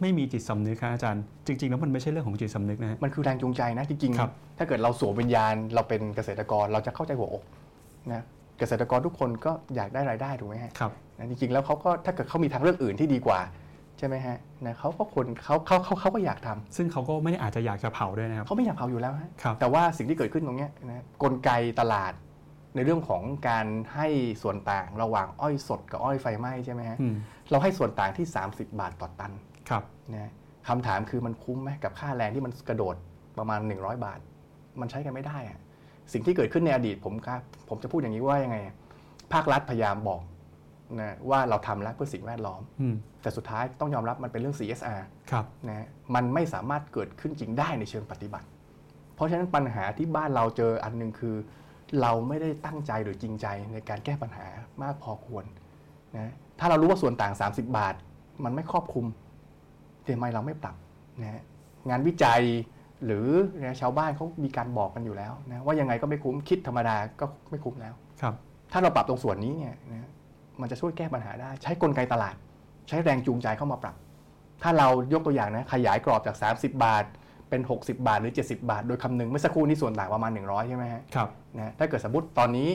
[0.00, 7.42] ไม่มีจิตสำนึกครับอาจารย์ จริง ๆ แล้วมันไม่ใช่เรื่องของจิตสำนึกนะฮะ มันคือแรงจูงใจนะจริงครับ ๆ ถ้าเกิดเราสวมวิญญาณเราเป็นเกษตรกรเราจะเข้าใจหัวอก
[8.12, 8.24] นะ
[8.58, 13.40] เกษตรกรทุกคนก็อยากได้รายได้ถูกไหมฮะ ครับนะจริงๆแล้วเขาก็ถ้าเกิดเขามีทางเลือกอื่นที่ดีกว่า
[13.98, 14.36] ใช่ไหมฮะ
[14.66, 21.50] นะเขาก็คนเขาเขาเขาเขาก็อยากทำซึ่งเขาก็ไม่ได้อาจจะอยากจะเผาด้วยนะครับเขาไม่อยากเผาอยู่แล้วฮะครับแต่ว่าสิ่งที่เกิดขึ้นตรงเนี้ยนะกลไก
[21.80, 22.12] ตลาด
[22.76, 24.08] ในเรื่องของการให้
[24.42, 27.14] ส่วนต่างระหว่างอ้อยสดกับอ้อยไฟไหม้ใช่ไหมฮะอืม
[27.50, 29.32] เราให้ส่วนต่างที่ 30 บาทต่อตัน
[29.68, 29.82] ครับ
[30.14, 30.30] นะ
[30.68, 32.96] คำถามคือมันคุ้มไหมกับค่าแรงที่มันกระโดด
[33.38, 34.18] ประมาณ 100 บาท
[34.80, 35.58] มันใช้กันไม่ได้อะ
[36.12, 38.74] สิ่งที่เกิดขึ้นในอดีตผมครับผมจะพูดอย่างนี้ว่ายังไงอะ
[39.32, 40.20] ภาครัฐพยายามบอก
[41.00, 48.46] นะว่าเราทำแล้วเพื่อสิ่งแวดล้อมอืมแต่สุดท้ายต้องยอมรับมันเป็นเรื่อง CSR ครับนะฮะมันไม่สามารถเกิดขึ้นจริงได้ในเชิงปฏิบัติ
[49.14, 51.36] เพราะฉะนั้นปัญหาที่บ้านเราเจออันหนึ่งคือ
[52.00, 54.46] เราไม่ได้ตั้งใจหรือจริงใจในการแก้ปัญหา
[54.82, 55.44] มากพอควร
[56.16, 57.94] นะถ้าเรารู้ว่าส่วนต่าง 30 บาท
[58.44, 59.06] มันไม่ครอบคลุม
[60.06, 60.76] ทำไมเราไม่ปรับ
[61.20, 61.42] นะฮะ
[61.90, 62.42] งานวิจัย
[63.04, 63.26] หรือ
[63.62, 68.34] นะชาวบ้านเขามีการบอกกันอยู่แล้วนะว่ายังไงก็ไม่คุ้มคิดธรรมดาก็ไม่คุ้มแล้วครับ
[68.72, 70.08] ถ้าเราปรับตรงส่วนนี้เนี่ยนะ
[70.60, 72.34] มันจะช่วยแก้ปัญหาได้ ใช้กลไกตลาด
[72.88, 73.96] ใช้แรงจูงใจเข้ามาปรับ
[74.62, 77.04] ถ้าเรายกตัวอย่างนะขยายกรอบจาก 30 บาท
[77.50, 81.28] เป็น 60 บาทหรือ 70 บาท โดยคำนึงเมื่อสักครู่นี้ส่วนต่างประมาณ 100 ใช่ไหมฮะครับ
[81.58, 82.68] นะถ้าเกิดสมมติตอนนี้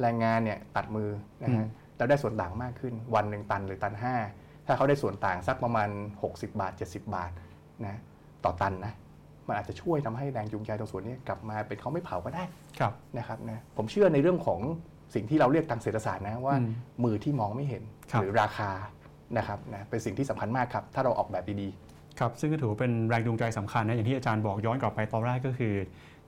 [0.00, 1.08] แรงงานเนี่ยตัดมือ
[1.42, 3.94] นะฮะอืมแล้วได้ส่วนต่างมากขึ้น วันหนึ่งตันหรือตัน
[4.30, 5.88] 5 ถ้าเขาได้ส่วนต่างสักประมาณ
[6.22, 7.30] 60 บาท 70 บาท
[7.86, 7.98] นะ
[8.44, 8.92] ต่อตันนะ
[9.46, 12.44] มันอาจจะช่วยทำให้แรงจูงใจตรงส่วนนี้กลับมาเป็นเขาไม่เผาก็ได้
[12.78, 14.60] ครับนะครับนะผมเชื่อในเรื่องของ
[15.14, 16.70] สิ่งที่เราเรียกทางเศรษฐศาสตร์นะว่าอืม
[17.04, 18.70] มือที่มองไม่เห็นครับหรือราคา
[19.38, 21.68] นะครับนะเป็นสิ่งที่สำคัญมากครับ ถ้าเราออกแบบดี
[22.20, 25.74] ครับซึ่งก็ถือว่าเป็นแรงจูงใจสำคัญนะอย่างที่อาจารย์บอกย้อนกลับไปตอนแรกก็คือ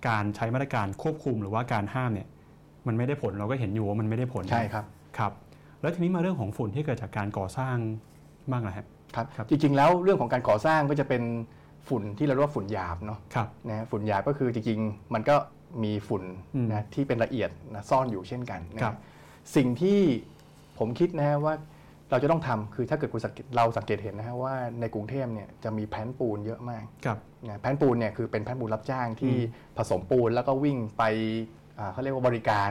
[0.09, 2.29] การใช้มาตรการควบคุมหรือว่าการห้ามเนี่ย
[2.87, 4.85] มันไม่ได้ผลเราก็เห็นอยู่ว่ามันไม่ได้ผลๆใช่ครับ
[5.18, 5.33] ครับ
[5.81, 7.76] แล้วทีนี้มาเรื่องของฝุ่นที่เกิดจากการก่อสร้าง
[8.51, 11.22] บ้างนะฮะครับครับจริงๆแล้วเรื่องของการก่อสร้างก็จะเป็น
[11.89, 15.35] ฝุ่นที่เราเรียกว่าฝุ่นหยาบเนาะครับนะฝุ่นหยาบก็คือจริงๆ มันก็
[15.85, 16.23] มีฝุ่น
[16.55, 18.97] อืมนะที่เป็นละเอียดนะซ่อนอยู่เช่นกันนะครับ
[19.57, 20.01] สิ่งที่
[20.79, 21.55] ผมคิดนะฮะว่า
[22.11, 31.03] เราจะต้องทำคือถ้าเกิดคุณสังเกตเราสังเกตเห็นนะฮะว่าในกรุงเทพเนี่ยจะมีแผ่นปูนเยอะมากครับนะแผ่นปูนเนี่ยคือเป็นแผ่นปูนรับจ้างที่อืมผสมปูนแล้วก็วิ่งไป
[31.79, 32.71] อ่าเขาเรียกว่าบริการ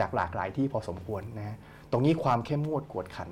[0.00, 1.56] จากหลากหลายที่พอสมควรนะฮะ
[1.90, 3.30] ตรงนี้ความเข้มงวดกวดขัน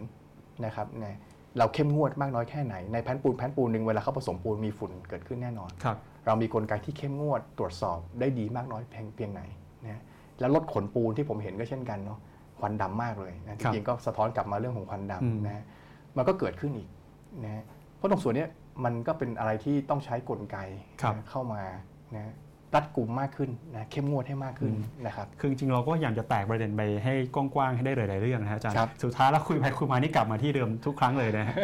[0.64, 1.18] นะครับนะ
[1.58, 5.96] เราเข้มงวดมากน้อยแค่ไหนในแผ่นปูนแผ่นปูนหนึ่งเวลาเขาผสมปูนมีฝุ่นเกิดขึ้นแน่นอนครับ
[6.26, 9.42] เรามีกลไกที่เข้มงวดตรวจสอบได้ดีมากน้อยเพียงเพียงไหน
[9.84, 10.02] นะ
[10.40, 12.18] แล้วรถขนปูนที่ผมเห็นก็เช่นกันเนาะ
[12.58, 15.64] ควันดำมากเลยนะจริงๆก็สะท้อนกลับมาเรื่องของควันอืมดำนะ
[16.16, 16.88] มันก็เกิดขึ้นอีก
[17.44, 17.64] นะ
[17.96, 18.48] เพราะตรงส่วนเนี้ย
[18.84, 20.56] มันก็เป็นอะไรที่ต้องใช้กลไก
[21.02, 21.62] ครับนะเข้ามา
[22.16, 22.32] นะ
[22.74, 31.54] รัดกลุ่มมากขึ้นนะเข้มงวดให้มากขึ้นอืมนะครับคือจริงๆเราก็พยายามจะแตกประเด็นไปให้กว้างๆให้ได้หลายๆเรื่องนะฮะอาจารย์ครับสุดท้ายแล้วคุยไปคุยมานี่กลับมาที่เดิมทุกครั้งเลยนะฮะ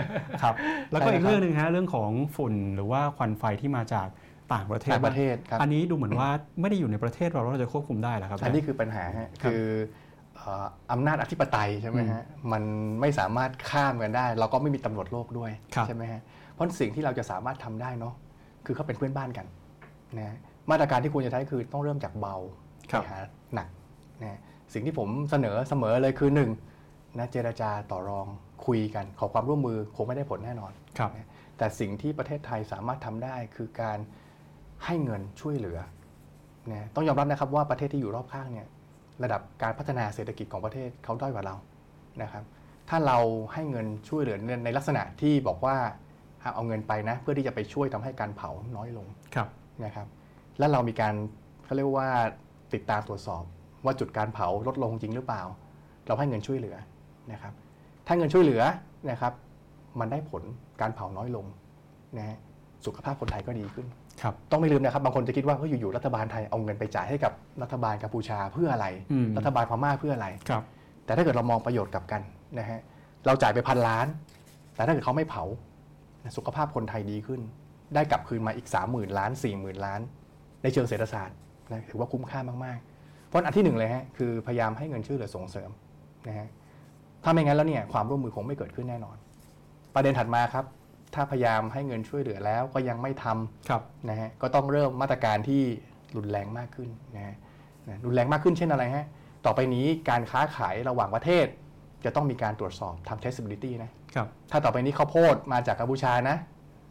[0.42, 0.54] ครับ
[0.92, 4.08] แล้วก็ใช่อีกครับเรื่องหนึ่งฮะเรื่องของฝุ่นหรือว่าควันไฟที่มาจาก
[4.52, 6.28] ต่างประเทศต่างประเทศครับอันนี้ดูเหมือนว่า
[6.60, 9.64] ไม่ได้อยู่ในประเทศเราแล้วเราจะควบคุมได้เหรอครับ อันนี้คือปัญหาฮะครับคือ
[10.36, 12.22] เอ่ออำนาจอธิปไตยใช่ไหมฮะ
[12.52, 12.62] มัน
[13.00, 16.20] ไม่สามารถข้ามกันได้ เราก็ไม่มีตำรวจโลกด้วยครับใช่ไหมฮะ
[16.52, 18.14] เพราะสิ่งที่เราจะสามารถทำได้เนาะ
[18.66, 19.46] คือเขาเป็นเพื่อนบ้านกัน
[20.18, 20.36] นะ
[20.70, 22.36] มาตรการที่ควรจะใช้คือต้องเริ่มจากเบา
[22.92, 23.18] ครับไปหา
[23.54, 23.68] หนัก
[24.22, 24.38] นะ
[24.72, 26.50] สิ่งที่ผมเสนอเสมอเลยคือหนึ่ง
[27.18, 28.26] นะเจรจาต่อรอง
[28.66, 31.28] คุยกัน ขอความร่วมมือคงไม่ได้ผลแน่นอนครับนะ
[31.58, 33.98] แต่สิ่งที่ประเทศไทยสามารถทำได้คือการ
[34.84, 35.78] ให้เงินช่วยเหลือ
[36.72, 38.66] นะต้องยอมรับนะครับว่าประเทศที่อยู่รอบข้างเนี่ย
[39.22, 41.56] ระดับการพัฒนาเศรษฐกิจของประเทศเขาด้อยกว่าเรา
[42.22, 42.44] นะครับ
[42.88, 43.18] ถ้าเรา
[43.52, 45.76] ให้เงินช่วยเหลือในในลักษณะที่บอกว่า
[46.54, 49.48] เอาเงินไปนะ เพื่อที่จะไปช่วยทำให้การเผาน้อยลงครับ
[49.84, 50.06] นะครับ
[50.58, 51.14] และเรามีการ
[51.64, 52.08] เขาเรียกว่า
[52.74, 53.42] ติดตามตรวจสอบ
[53.84, 55.42] ว่าจุดการเผาลดลงจริงหรือเปล่า
[56.06, 56.76] เราให้เงินช่วยเหลือ
[57.32, 57.52] นะครับ
[58.06, 58.62] ถ้าเงินช่วยเหลือ
[59.10, 59.32] นะครับ
[60.00, 60.42] มันได้ผล
[60.80, 61.46] การเผาน้อยลง
[62.16, 62.38] นะฮะ
[62.86, 63.86] สุขภาพคนไทยก็ดีขึ้น
[64.22, 70.62] ครับต้องไม่ลืมนะครับบางคนจะคิดว่าเฮ้ยอยู่ๆรัฐบาลไทยเอาเงินไปจ่ายให้กับรัฐบาลกัมพูชาเพื่ออะไร อืม รัฐบาลพม่าเพื่ออะไร ครับ
[71.04, 72.22] แต่ถ้าเกิดเรามองประโยชน์กลับกัน
[72.58, 72.80] นะฮะ
[73.26, 74.06] เราจ่ายไปพันล้าน
[74.74, 75.44] แต่ถ้าเกิดเขาไม่เผา
[76.36, 77.40] สุขภาพคนไทยดีขึ้น
[77.94, 80.00] ได้กลับคืนมาอีก 3 0,000 ล้าน 4 0,000 ล้าน
[80.62, 81.36] ในเชิงเศรษฐศาสตร์
[81.72, 85.70] นะถือว่าคุ้มค่ามากๆ เพราะอันที่หนึ่งเลยฮะคือพยายามให้เงินช่วยเหลือส่งเสริม
[86.28, 86.48] นะฮะ
[87.24, 89.16] ถ้าไม่งั้นแล้วเนี่ยความร่วมมือคงไม่เกิดขึ้นแน่นอน
[89.94, 90.64] ประเด็นถัดมาครับ
[91.14, 95.62] ถ้าพยายามให้เงินช่วยเหลือแล้วก็ยังไม่ทำครับนะฮะก็ต้องเริ่มมาตรการที่
[96.16, 97.34] รุนแรงมากขึ้นนะฮะ
[97.88, 99.06] นะรุนแรงมากขึ้นเช่นอะไรฮะ
[99.46, 101.46] ต่อไปนี้การค้าขายระหว่างประเทศ
[102.04, 106.36] จะต้องมีการตรวจสอบทำ traceability นะครับถ้าต่อไปนี้ข้าวโพดมาจากกัมพูชานะ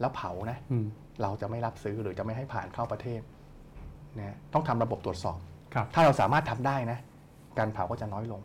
[0.00, 0.86] แล้วเผานะอืม
[1.22, 3.20] เราจะไม่รับซื้อหรือจะไม่ให้ผ่านเข้าประเทศ
[4.18, 5.38] นะต้องทำระบบตรวจสอบ
[5.74, 6.98] ครับถ้าเราสามารถทำได้นะ
[7.58, 8.40] การเผาก็จะน้อยลง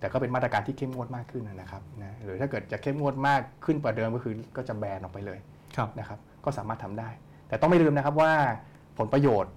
[0.00, 5.38] แต่ก็เป็นมาตรการที่เข้มงวดมากขึ้นนะครับนะหรือถ้าเกิดจะเข้มงวดมากขึ้นกว่าเดิมก็คือก็จะแบนออกไปเลย
[5.76, 7.08] ครับนะครับ ก็สามารถทำได้
[7.48, 8.32] แต่ต้องไม่ลืมนะครับว่า
[8.98, 9.52] ผลประโยชน์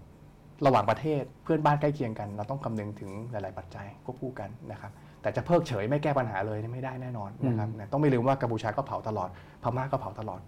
[0.65, 4.91] ระหว่างประเทศเพื่อนบ้านใกล้เคียงกัน เราต้องคำนึงถึงหลาย ๆ ปัจจัยควบคู่กันนะครับ
[5.21, 9.29] แต่จะเพิกเฉยไม่แก้ปัญหาเลยไม่ได้แน่นอนนะครับนะต้องไม่ลืมว่ากัมพูชาก็เผาตลอด
[9.63, 10.41] พม่าก็เผาตลอด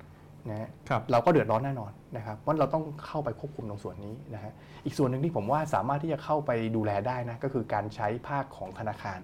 [0.49, 4.51] นะฮะครับเราก็เดือดร้อนแน่นอนนะครับเพราะเราต้องเข้าไปควบคุมตรงส่วนนี้นะฮะ
[4.85, 9.19] อีกส่วนหนึ่งที่ผมว่าสามารถที่จะเข้าไปดูแลได้นะก็คือการใช้ภาคของธนาคาร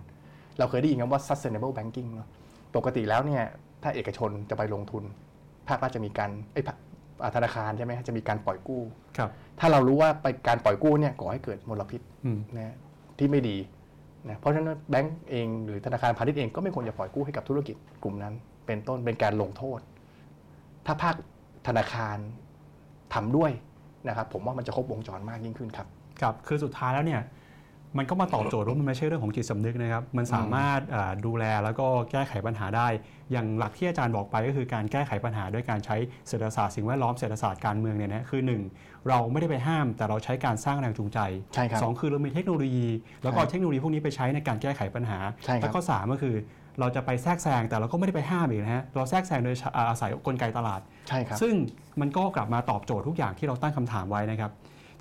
[0.60, 2.30] เราเคยได้ยินคำว่า sustainable banking เนาะ
[2.76, 3.44] ปกติแล้วเนี่ย
[3.84, 5.04] ถ้าเอกชนจะไปลงทุน
[5.68, 6.74] ภาครัฐจะมีการไอ้ยภา
[7.24, 8.82] อ่าธนาคารใช่ไหมฮะจะมีการปล่อยกู้
[9.18, 9.30] ครับ
[9.60, 12.76] ถ้าเรารู้ว่าไปการปล่อยกู้เนี่ยก่อให้เกิดมลพิษอืมนะ
[13.18, 13.58] ที่ไม่ดี
[14.30, 18.34] นะเพราะฉะนั้นแบงก์เองหรือธนาคารพาณิชย์เองก็ไม่ควรจะปล่อยกู้ให้กับธุรกิจกลุ่มนั้น
[18.66, 19.80] เป็นต้นเป็นการลงโทษ
[20.86, 21.16] ถ้าภาค
[21.68, 22.18] ธนาคาร
[23.14, 23.52] ทำด้วย
[24.08, 25.88] นะครับผมว่ามันจะครบวงจรมากยิ่งขึ้นครับ
[26.22, 27.22] ครับคือสุดท้ายแล้วเนี่ย
[27.98, 32.88] มันก็มาตอบโจทย์ว่ามันไม่ใช่เรื่องของจิตสำนึกนะครับ มันสามารถอ่าดูแลแล้วก็แก้ไขปัญหาได้
[33.32, 35.96] อย่างหลักที่อาจารย์บอกไปก็คือการแก้ไขปัญหาด้วยการใช้
[36.28, 38.62] เศรษฐศาสตร์สิ่งแวดล้อมเศรษฐศาสตร์การเมืองเนี่ยนะคือหนึ่ง
[39.10, 41.20] เราไม่ได้ไปห้าม แต่เราใช้การสร้างแรงจูงใจ
[41.54, 42.88] ใช่ครับสองคือเรามีเทคโนโลยี
[43.24, 46.36] แล้วก็เอาใช่เทคโนโลยีพวกนี้ไปใช้ในการแก้ไขปัญหาใช่ครับแล้วก็สามก็คือ
[46.80, 49.56] เราจะไปแทรกแซงแต่เราก็ไม่ได้ไปห้ามอีกนะฮะเราแทรกแซงโดย
[49.90, 51.54] อาศัยกลไกตลาดใช่ครับซึ่ง
[52.02, 54.52] มันก็กลับมาตอบโจทย์ทุกอย่างที่เราตั้งคำถามไว้นะครับ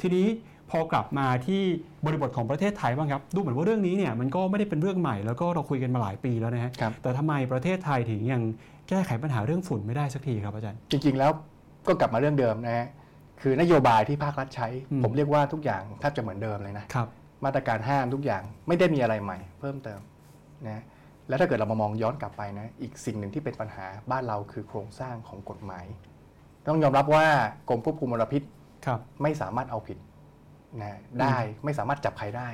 [0.00, 0.26] ทีนี้
[0.70, 1.62] พอกลับมาที่
[2.06, 8.42] บริบทของประเทศไทยบ้างครับ ดูเหมือนว่าเรื่องนี้เนี่ยมันก็ไม่ได้เป็นเรื่องใหม่ แล้วก็เราคุยกันมาหลายปีแล้วนะฮะครับแต่ทำไมประเทศไทยถึงยัง
[8.88, 11.30] แก้ไขปัญหาเรื่องฝุ่นไม่ได้สักทีครับอาจารย์ จริง ๆ แล้ว
[11.86, 12.86] ก็กลับมาเรื่องเดิมนะฮะ
[13.40, 17.08] คือนโยบายที่ภาครัฐใช้อืมผมเรียกว่าทุกอย่างแทบจะเหมือนเดิมเลยนะครับ
[17.44, 20.00] มาตรการห้ามทุกอย่างไม่ได้มีอะไรใหม่ เพิ่มเติม
[20.68, 20.82] นะ
[21.28, 25.86] แล้วถ้าเกิดเรามามองย้อนกลับไปนะอีกสิ่งหนึ่งที่เป็นปัญหาบ้านเราคือโครงสร้างของกฎหมาย
[26.68, 27.26] ต้องยอมรับว่า
[27.68, 28.42] กรมควบคุมมลพิษ
[28.86, 29.98] ครับไม่สามารถเอาผิด
[30.78, 32.48] นะได้ไม่สามารถจับใครได้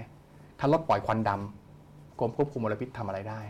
[0.59, 3.41] ถ้ารถปล่อยควันดำกรมควบคุมมลพิษทำอะไรได้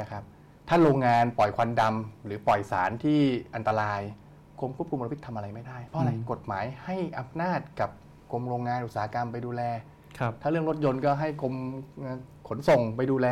[0.00, 0.22] นะครับ
[0.68, 3.20] ถ้าโรงงานปล่อยควันดำหรือปล่อยสารที่
[3.54, 4.00] อันตราย
[4.60, 7.90] กรมควบคุมมลพิษทำอะไรไม่ได้ เพราะอะไรอืมกฎหมายให้อำนาจกับ
[8.32, 9.62] กรมโรงงานอุตสาหกรรมไปดูแล
[10.18, 11.54] ครับถ้าเรื่องรถยนต์ก็ให้กรม
[12.48, 13.28] ขนส่งไปดูแล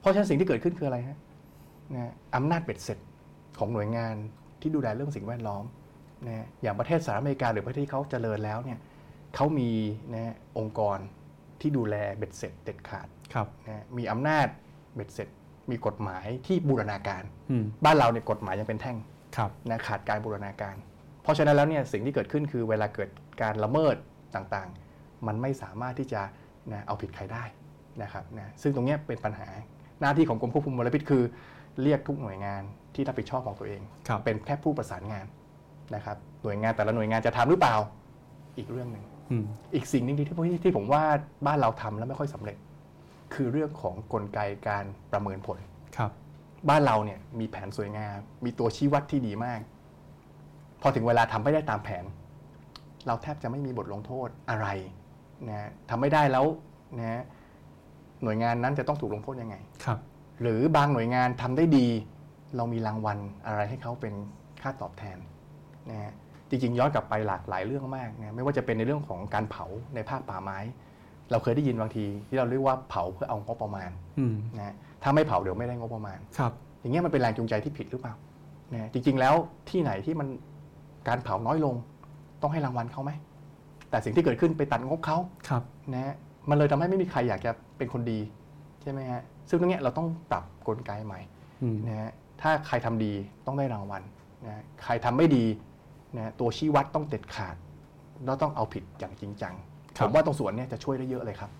[0.00, 1.18] เพราะฉะนั้นสิ่งที่เกิดขึ้นคืออะไรฮะ
[1.94, 2.98] นะอำนาจเบ็ดเสร็จ
[3.58, 4.14] ของหน่วยงาน
[4.60, 5.64] ที่ดูแลเรื่องสิ่งแวดล้อม
[6.26, 8.78] นะอย่างประเทศสหรัฐอเมริกาหรือประเทศที่เขาเจริญแล้วเนี่ย
[9.34, 9.70] เขามี
[10.14, 10.98] นะองค์กร
[11.60, 14.46] ที่ดูแลเบ็ดเสร็จเด็ดขาดครับนะมีอำนาจ
[14.94, 15.28] เบ็ดเสร็จ
[15.70, 18.98] มีกฎหมายที่บูรณาการอืมบ้านเราเนี่ยกฎหมายยังเป็นแท่ง
[19.36, 20.76] ครับนะขาดการบูรณาการ
[21.22, 23.10] เพราะฉะนั้นแล้วเนี่ยสิ่งที่เกิดขึ้นคือเวลาเกิด
[23.42, 23.96] การละเมิด
[24.34, 26.22] ต่างๆ มันไม่สามารถที่จะ
[26.72, 27.44] นะเอาผิดใครได้
[28.02, 29.48] นะครับนะซึ่งตรงเนี้ยเป็นปัญหา
[30.00, 31.22] หน้าที่ของกรมควบคุมมลพิษคือ
[31.82, 32.62] เรียกทุกหน่วยงาน
[32.94, 35.26] ที่รับผิดชอบของตัวเองครับเป็นแค่ผู้ประสานงาน
[35.94, 37.76] นะครับหน่วยงานแต่ละหน่วยงานจะทำหรือเปล่า
[38.56, 41.02] อีกเรื่องหนึ่ง อืมอีกสิ่งหนึ่งที่ที่ที่ผมว่า
[41.46, 42.56] บ้านเราทำแล้วไม่ค่อยสำเร็จ
[43.34, 45.58] คือเรื่องของกลไกการประเมินผล
[45.96, 46.10] ครับ
[46.68, 49.60] บ้านเราเนี่ยมีแผนสวยงาม มีตัวชี้วัดที่ดีมาก
[50.82, 52.04] พอถึงเวลาทำไม่ได้ตามแผน
[53.06, 54.66] เราแทบจะไม่มีบทลงโทษอะไร
[55.48, 56.44] นะทำไม่ได้แล้ว
[56.98, 57.22] นะ
[58.22, 59.98] หน่วยงานนั้นจะต้องถูกลงโทษยังไงครับ
[60.42, 61.86] หรือบางหน่วยงานทำได้ดี
[62.56, 64.14] เรามีรางวัลอะไรให้เขาเป็น
[64.62, 65.18] ค่าตอบแทน
[65.90, 66.12] นะฮะ
[66.50, 70.58] จริงๆย้อนกลับไปหลากหลายเรื่องมากนะไม่ว่าจะเป็นในเรื่องของการเผาในภาคป่าไม้
[71.30, 78.14] เราเคยได้ยินบางที ที่เราเรียกว่าเผาเพื่อเอางบประมาณอืมนะฮะถ้าไม่เผาเดี๋ยวไม่ได้งบประมาณครับ อย่างเงี้ยมันเป็นแรงจูงใจที่ผิดหรือเปล่า
[78.74, 79.34] นะจริง ๆ แล้ว
[79.70, 80.28] ที่ไหนที่มัน
[81.08, 81.74] การเผาน้อยลง
[82.42, 83.10] ต้องให้รางวัลเขาไหม
[83.90, 85.18] แต่สิ่งที่เกิดขึ้นไปตัดงบเขา
[85.48, 86.14] ครับนะฮะ
[86.48, 88.18] มันเลยทำให้ไม่มีใครอยากจะเป็นคนดี
[88.82, 91.20] ใช่ไหมฮะซึ่งตรงเนี้ยเราต้องปรับกลไกใหม่
[91.62, 92.10] อืมนะฮะ
[92.42, 93.12] ถ้าใครทำดี
[93.46, 94.02] ต้องได้รางวัล
[94.44, 95.44] นะฮะใครทำไม่ดี
[96.16, 97.56] นะฮะตัวชี้วัดต้องเด็ดขาด
[98.24, 99.54] แล้วต้องเอาผิดอย่างจริงจัง
[100.02, 101.50] ผมว่าตรงส่วนเนี้ยจะช่วยได้เยอะเลยครับ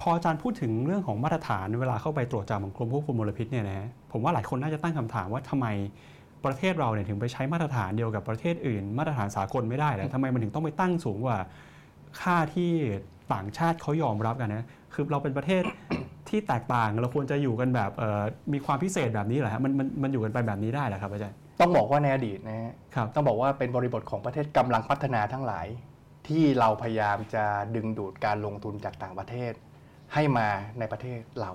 [0.00, 5.66] พออาจารย์พูดถึงเรื่องของมาตรฐานเวลาเข้าไปตรวจจับของกรมควบคุมมลพิษเนี่ยนะฮะผมว่าหลายคนน่าจะตั้งคำถามว่าทำไม
[6.44, 11.38] ประเทศเราเนี่ยถึงไปใช้มาตรฐานเดียวกับประเทศอื่น มาตรฐานสากลไม่ได้แล้วทำไมมันถึงต้องไปตั้งสูงกว่า
[12.20, 12.72] ค่าที่
[13.34, 15.62] ต่างชาติเขายอมรับกันนะคือเราเป็นประเทศ
[16.28, 18.22] ที่แตกต่างเราควรจะอยู่กันแบบเอ่อ
[18.52, 25.66] มีความพิเศษแบบนี้เหรอฮะมันมันมันอยู่กันไปแบบนี้ได้เหรอครับอาจารย์ ต้องบอกว่าในอดีตนะฮะครับต้องบอกว่าเป็นบริบทของประเทศกำลังพัฒนาทั้งหลาย
[26.28, 27.44] ที่เราพยายามจะ
[27.76, 29.52] ดึงดูดการลงทุนจากต่างประเทศ
[30.14, 30.48] ให้มา
[30.78, 31.50] ในประเทศเรา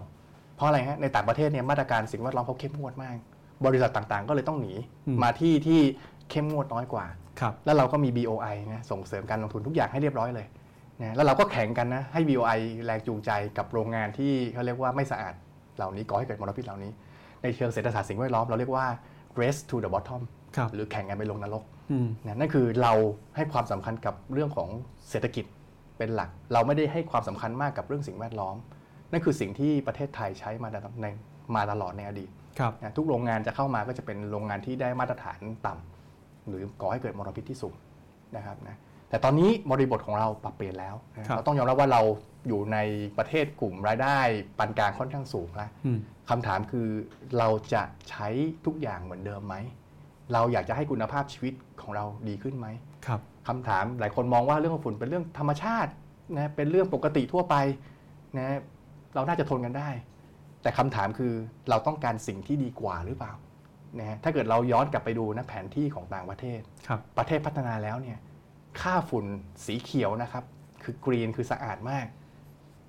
[0.55, 3.17] เพราะอะไรฮะในต่างประเทศเนี่ยมาตรการสิ่งแวดล้อมเขาเข้มงวดมาก
[3.65, 4.73] บริษัทต่างๆ ก็เลยต้องหนี
[5.07, 5.79] อืมมาที่ที่
[6.29, 7.05] เข้มงวดน้อยกว่า
[7.39, 10.47] ครับแล้วเราก็มี BOI นะส่งเสริมการลงทุนทุกอย่างให้เรียบร้อยเลย
[11.01, 15.33] นะแล้วเราก็แข่งกันนะให้ BOI แรงจูงใจกับโรงงานที่เขาเรียกว่าไม่สะอาด
[15.77, 16.91] เหล่านี้ก่อให้เกิดมลพิษเหล่านี้
[17.43, 18.87] ในเชิงเศรษฐศาสตร์สิ่งแวดล้อมเราเรียกว่า
[19.41, 20.21] race to the bottom
[20.55, 22.93] ครับหรือแข่งกันไปลงนรกอืมนะนั่นคือเรา
[23.35, 24.69] ให้ความสำคัญกับเรื่องของ
[25.09, 25.45] เศรษฐกิจ
[25.97, 28.55] เป็นหลัก เราไม่ได้ให้ความสำคัญมากกับเรื่องสิ่งแวดล้อม
[29.11, 30.69] นั่นคือสิ่งที่ประเทศไทยใช้มา
[31.01, 31.07] ใน
[31.55, 32.29] มาตลอดในอดีต
[32.59, 37.75] ครับนะทุกโรงงานจะเข้ามาก็จะเป็นโรงงานที่ได้มาตรฐานต่ำหรือก่อให้เกิดมลพิษที่สูง
[38.35, 38.75] นะครับนะ
[39.09, 42.01] แต่ตอนนี้บริบทของเราปรับเปลี่ยนแล้วนะครับเราต้องยอมรับว่าเรา
[42.47, 42.77] อยู่ใน
[43.17, 44.17] ประเทศกลุ่มรายได้
[44.57, 45.99] ปานกลางค่อนข้างสูงแล้วอืม
[46.29, 46.87] คำถามคือ
[47.37, 48.27] เราจะใช้
[48.65, 49.55] ทุกอย่างเหมือนเดิมไหม
[50.33, 52.67] เราอยากจะให้คุณภาพชีวิตของเราดีขึ้นไหม
[53.07, 55.91] ครับคำถามหลายคนมองว่าเรื่องของฝุ่นเป็นเรื่องธรรมชาติ
[56.35, 57.55] นะเป็นเรื่องปกติทั่วไป
[58.37, 58.57] นะ
[59.15, 59.89] เราน่าจะทนกันได้
[60.61, 61.33] แต่คำถามคือ
[61.69, 63.33] เราต้องการสิ่งที่ดีกว่าหรือเปล่า
[63.99, 68.17] นะฮะถ้าเกิดเราย้อนกลับไปดูนะแผนที่ของต่างประเทศครับประเทศพัฒนาแล้วเนี่ย
[68.81, 69.25] ค่าฝุ่น
[69.65, 70.43] สีเขียวนะครับ
[70.83, 72.05] คือกรีนคือสะอาดมาก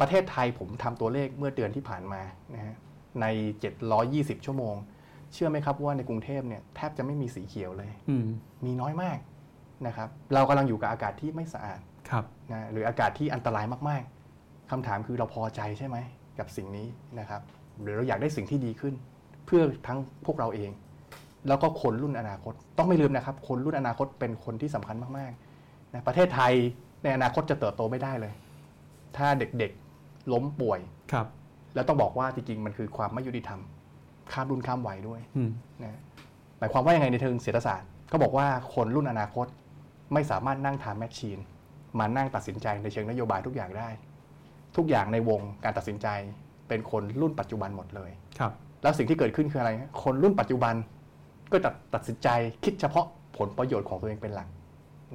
[0.01, 2.23] ประเทศไทยผมทำตัวเลขเมื่อเดือนที่ผ่านมา
[2.55, 2.75] นะฮะ
[3.21, 3.27] ใน
[3.87, 4.75] 720 ชั่วโมง
[5.33, 8.27] เชื่อไหมครับว่าในกรุงเทพเนี่ยแทบจะไม่มีสีเขียวเลยอืม
[8.65, 9.19] มีน้อยมาก
[9.87, 15.97] นะครับ เรากำลังอยู่กับอากาศที่ไม่สะอาดครับนะหรืออากาศที่อันตรายมากๆคำถามคือเราพอใจใช่ไหม
[16.39, 16.87] กับสิ่งนี้
[17.19, 17.43] นะครับ
[17.83, 18.95] หรือเราอยากได้สิ่งที่ดีขึ้น
[19.47, 20.71] เพื่อทั้งพวกเราเอง
[21.49, 26.53] แล้วก็คนรุ่นอนาคต ต้องไม่ลืมนะครับ คนรุ่นอนาคตเป็นคนที่สำคัญมากๆนะประเทศไทย
[27.03, 28.33] ในอนาคตจะเติบโตไม่ได้เลย
[29.17, 30.81] ถ้าเด็กๆล้มป่วย
[31.13, 31.27] ครับ
[31.77, 33.61] แล้วต้องบอกว่าจริงๆมันคือความไม่ยุติธรรม
[34.33, 35.51] ข้ามรุ่นข้ามวัยด้วยอืม
[35.83, 36.01] นะ
[36.59, 39.47] หมายความว่ายังไงในเชิงเศรษฐศาสตร์ก็บอกว่าคนรุ่นอนาคต
[40.13, 41.39] ไม่สามารถนั่งทำแมชชีน
[41.99, 43.89] มานั่งตัดสินใจในเชิงนโยบายทุกอย่างได้
[44.77, 46.09] ทุกอย่างในวงการตัดสินใจ
[46.69, 48.53] เป็นคนรุ่นปัจจุบันหมดเลยครับ
[48.83, 50.75] แล้วสิ่งที่เกิดขึ้นคืออะไรฮะคนรุ่นปัจจุบัน
[51.53, 52.29] ก็ตัดตัดสินใจ
[52.65, 53.07] คิดเฉพาะ
[53.39, 54.49] ผลประโยชน์ของตัวเองเป็นหลัก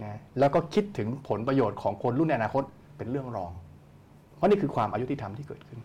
[0.04, 2.64] นะแล้วก็คิดถึงผลประโยชน์ของคนรุ่นในอนาคต
[2.98, 3.52] เป็นเรื่องรอง
[4.36, 5.80] เพราะนี่คือความอายุติธรรมที่เกิดขึ้น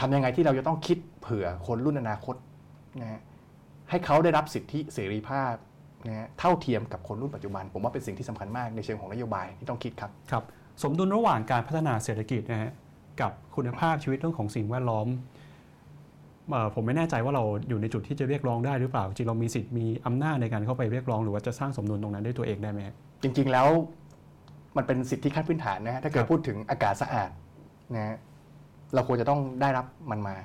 [0.00, 2.36] ทำยังไงที่เราจะต้องคิดเผื่อคนรุ่นอนาคต
[3.00, 3.20] นะฮะ
[3.90, 5.54] ให้เขาได้รับสิทธิเสรีภาพ
[6.06, 10.44] นะฮะเท่าเทียมกับคนรุ่นปัจจุบัน ผมว่าเป็นสิ่งที่สำคัญมากในเชิงของนโยบายที่ต้องคิดครับครับ
[10.82, 12.72] สมดุลระหว่างการพัฒนาเศรษฐกิจนะฮะ
[13.20, 15.06] กับคุณภาพชีวิตเรื่องของสิ่งแวดล้อม
[16.50, 23.68] เอ่อผมไม่แน่ใจว่าเราอยู่ในจุดที่จะเรียกร้องได้หรือเปล่า จริงเรามีสิทธิ์มีอำนาจในการเข้าไปเรียกร้องหรือว่าจะสร้างสมดุลตรงนั้นด้วยตัวเองได้ไหมฮะจริง ๆ แล้ว
[24.76, 27.30] มันเป็นสิทธิขั้นพื้นฐานนะฮะถ้าเกิคดรับพูดถึงอากาศสะอาด
[27.94, 28.16] นะฮะ
[28.94, 30.36] เราควรจะต้องได้รับมันมา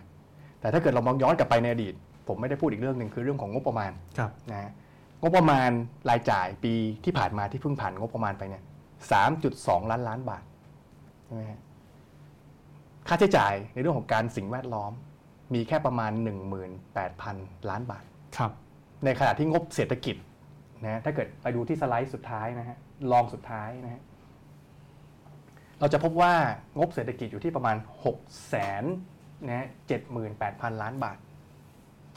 [0.59, 1.93] แต่ถ้าเกิดเรามองย้อนกลับไปในอดีต
[2.27, 4.71] ผมไม่ได้พูดอีกเรื่องหนึ่งคือเรื่องของงบประมาณครับนะฮะ
[5.21, 5.69] งบประมาณ
[6.09, 6.73] รายจ่ายปี
[7.05, 8.63] ที่ผ่านมาที่เพิ่งผ่านงบประมาณไปเนี่ย
[9.11, 10.43] สามจุดสองล้านล้านบาท
[11.25, 11.59] ใช่ไหมฮะ
[13.07, 14.91] ค่าใช้จ่ายในเรื่องของการสิ่งแวดล้อม
[15.53, 16.11] มีแค่ประมาณ
[16.91, 18.05] 18,000 ล้านบาท
[18.37, 18.51] ครับ
[19.05, 20.15] ในขณะที่งบเศรษฐกิจ
[20.83, 22.77] นะฮะถ้าเกิดไปดูที่สไลด์สุดท้ายนะฮะ
[23.11, 24.01] ลองสุดท้ายนะฮะ
[25.79, 26.33] เราจะพบว่า
[26.77, 27.75] งบเศรษฐกิจอยู่ที่ประมาณ
[28.11, 28.83] 6แสน
[29.47, 29.67] นะฮะ
[30.23, 31.17] 78,000 ล้านบาท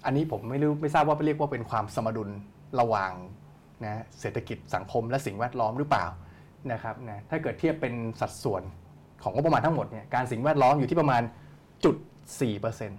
[0.05, 2.31] อันนี้ผมไม่รู้ไม่ทราบว่าเรียกว่าเป็นความสมดุล
[2.81, 3.13] ระหว่าง
[3.85, 6.07] นะเศรษฐกิจสังคมและสิ่งแวดล้อมหรือเปล่า
[6.73, 8.63] นะครับนะถ้าเกิดเทียบเป็นสัดส่วน
[9.23, 11.23] ของงบประมาณทั้งหมดเนี่ยการสิ่งแวดล้อมอยู่ที่ประมาณ
[11.85, 11.97] จุด
[12.43, 12.91] 4%น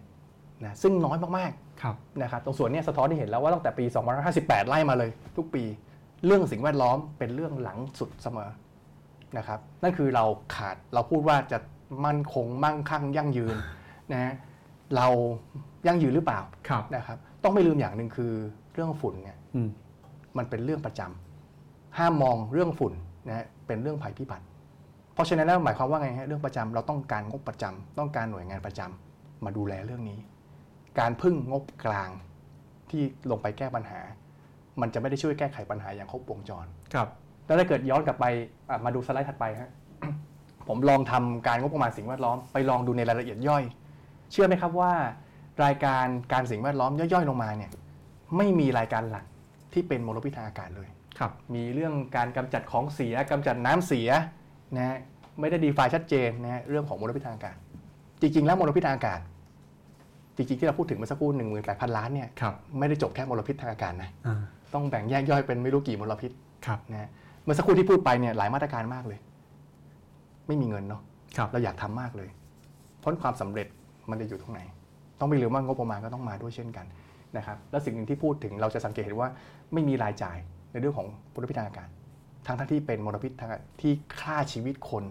[0.68, 3.86] ะซึ่งน้อยมากๆครับนะครับตรงส่วนเนี้สะท้อนที่เห็นแล้วว่าตั้งแต่ปี
[4.28, 5.64] 2558 ไล่มาเลย ทุกปี
[6.26, 8.50] เรื่องสิ่งแวดล้อมเป็นเรื่องหลังสุดเสมอ
[9.38, 10.26] นะครับนั่นคือเรา
[10.56, 11.58] ขาดเราพูดว่าจะ
[12.06, 13.58] มั่นคงมั่งคั่งยั่งยืน
[14.12, 14.34] นะฮะ
[14.96, 15.08] เรา
[15.88, 18.34] ยั่งยืนหรือเปล่าครับนะครับ ต้องไม่ลืมอย่างหนึ่งคือ
[18.74, 19.70] เรื่องฝุ่นเนี่ยอืม
[20.38, 22.94] มันเป็นเรื่องประจำห้ามมองเรื่องฝุ่น
[23.28, 24.46] นะฮะเป็นเรื่องภัยพิบัติ
[25.14, 30.20] เพราะฉะนั้นแล้วหมายความว่าไงฮะเรื่องประจำเราต้องการงบประจำต้องการหน่วยงานประจำมาดูแลเรื่องนี้
[31.00, 32.10] การพึ่งงบกลาง
[32.90, 33.02] ที่
[33.32, 34.00] ลงไปแก้ปัญหา
[34.82, 37.08] มันจะไม่ได้ช่วยแก้ไขปัญหาอย่างครบวงจรครับ
[37.50, 38.26] แล้วถ้าเกิดย้อนกลับไป
[38.70, 39.70] อะมาดูสไลด์ถัดไปฮะ
[40.68, 43.64] ผมลองทำการงบประมาณสิ่งแวดล้อมไปลองดูในรายละเอียดย่อย
[44.32, 44.94] เชื่อไหมครับว่า
[45.64, 47.72] รายการการสิ่งแวดล้อมย่อยๆ ลงมาเนี่ย
[48.38, 49.26] ไม่มีรายการหลัก
[49.74, 50.88] ที่เป็นมลพิษทางอากาศเลย
[51.20, 54.10] ครับมีเรื่องการกำจัดของเสียกำจัดน้ำเสีย
[54.76, 54.98] นะฮะ
[55.40, 57.56] ไม่ได้ดีไฟชัดเจนนะฮะเรื่องของมลพิษทางอากาศ
[58.22, 59.20] จริง ๆ แล้วมลพิษทางอากาศ
[60.36, 64.42] จริง ๆ ที่เราพูดถึงเมื่อสักครู่หนึ่งหมื่นแปดพันล้านเนี่ยครับไม่ได้จบแค่มลพิษทางอากาศนะอ่า
[64.74, 66.32] ต้องแบ่งแยกย่อยเป็นไม่รู้กี่มลพิษ
[66.66, 67.10] ครับนะฮะ
[67.44, 69.20] เมื่อสักครู่ที่พูดไปเนี่ยหลายมาตรการมากเลย
[70.48, 71.02] ไม่มีเงินเนาะ
[71.38, 72.30] ครับเราอยากทำมากเลย
[72.98, 73.68] เพราะความสำเร็จ
[74.10, 74.62] มันจะอยู่ตรงไหน
[75.20, 76.86] ต้องไม่ลืมว่างบประมาณก็ต้องมาด้วยเช่นกัน
[77.38, 79.30] นะครับแล้วสิ่งหนึ่งที่พูดถึงเราจะสังเกตเห็นว่า
[79.74, 80.38] ไม่มีรายจ่าย
[80.72, 81.90] ในเรื่องของมลพิษทางอากาศ
[82.46, 85.04] ทั้งทั้งที่เป็นมลพิษทางอากาศที่ฆ่าชีวิตคน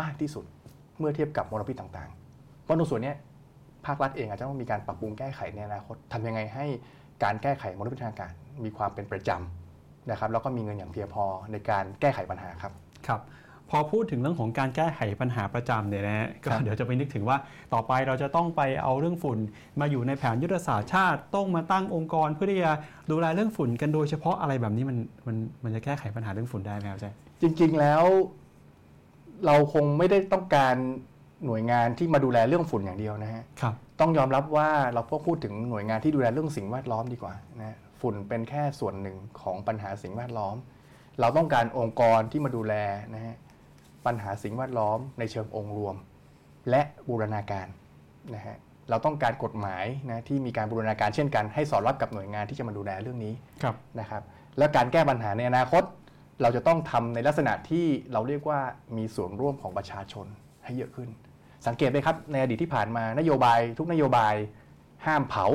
[0.00, 0.44] มากที่สุด
[0.98, 3.16] เมื่อเทียบกับมลพิษต่างๆ เพราะตรงส่วนเนี้ย
[3.86, 6.66] ภาครัฐเองอาจจะต้องมีการปรับปรุงแก้ไขในอนาคตทำยังไงให้
[7.24, 8.32] การแก้ไขมลพิษทางอากาศ
[8.64, 9.59] มีความเป็นประจำ
[10.10, 12.72] นะครับแล้วก็มีเงินอย่างเพียงพอในการแก้ไขปัญหาครับ
[13.08, 13.22] ครับ
[13.70, 17.36] พอพูดถึงเรื่องของการแก้ไขปัญหาประจำเนี่ยนะฮะก็ครับเดี๋ยวจะไปนึกถึงว่า
[17.74, 19.38] ต่อไปเราจะต้องไปเอาเรื่องฝุ่น
[19.80, 22.72] มาอยู่ในแผนยุทธศาสตร์ชาติ ต้องมาตั้งองค์กรเพื่อที่จะ
[23.10, 28.04] ดูแลเรื่องฝุ่นกันโดยเฉพาะอะไรแบบนี้มันมันมันจะแก้ไขปัญหาเรื่องฝุ่นได้ไหมครับอาจารย์จริง ๆแล้ว
[29.46, 30.74] เราคงไม่ได้ต้องการ
[31.46, 40.56] หน่วยงานที่มาดูแลเรื่องฝุ่นอย่างเดียวนะฮะครับต้องยอมรับว่าเราพวกพูดถึงหน่วยงานที่ดูแลเรื่องสิ่งแวดล้อมดีกว่านะฮะ ฝุ่นเป็นแค่ส่วนหนึ่งของปัญหาสิ่งแวดล้อม
[41.20, 42.74] เราต้องการองค์กรที่มาดูแล
[43.14, 43.36] นะฮะ
[44.06, 45.96] ปัญหาสิ่งแวดล้อมในเชิงองค์รวม
[46.70, 47.68] และบูรณาการ
[48.34, 48.56] นะฮะ
[48.90, 54.22] เราต้องการกฎหมายนะที่มีการบูรณาการเช่นกันให้สอดรับกับหน่วยงานที่จะมาดูแลเรื่องนี้ครับนะครับ
[54.58, 55.82] แล้วการแก้ปัญหาในอนาคต
[56.42, 58.60] เราจะต้องทำในลักษณะที่เราเรียกว่า
[58.96, 60.26] มีส่วนร่วมของประชาชน
[60.64, 61.08] ให้เยอะขึ้น
[61.66, 64.34] สังเกตไหมครับในอดีตที่ผ่านมานโยบายทุกนโยบาย
[65.06, 65.46] ห้ามเผา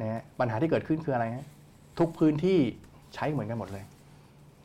[0.00, 1.44] นะฮะปัญหาที่เกิดขึ้นคืออะไรฮะ
[1.98, 2.58] ทุกพื้นที่
[3.14, 3.84] ใช้เหมือนกันหมดเลย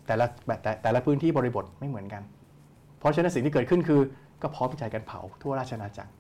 [0.08, 0.26] แต่ละ
[0.64, 2.24] แต่แต่ละพื้นที่บริบทไม่เหมือนกัน
[3.00, 4.02] เพราะฉะนั้นสิ่งที่เกิดขึ้นคือ
[4.42, 6.12] ก็พร้อมใจกันเผาทั่วราชอาณาจักร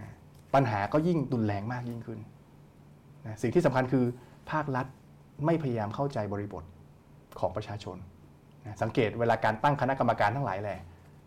[0.00, 0.12] นะ
[0.54, 2.18] ปัญหาก็ยิ่งรุนแรงมากยิ่งขึ้น
[3.26, 4.04] นะสิ่งที่สำคัญคือ
[4.50, 4.86] ภาครัฐ
[5.46, 6.64] ไม่พยายามเข้าใจบริบท
[7.40, 7.96] ของประชาชน
[8.64, 10.78] นะสังเกตเวลาการตั้งคณะกรรมการทั้งหลายแหละ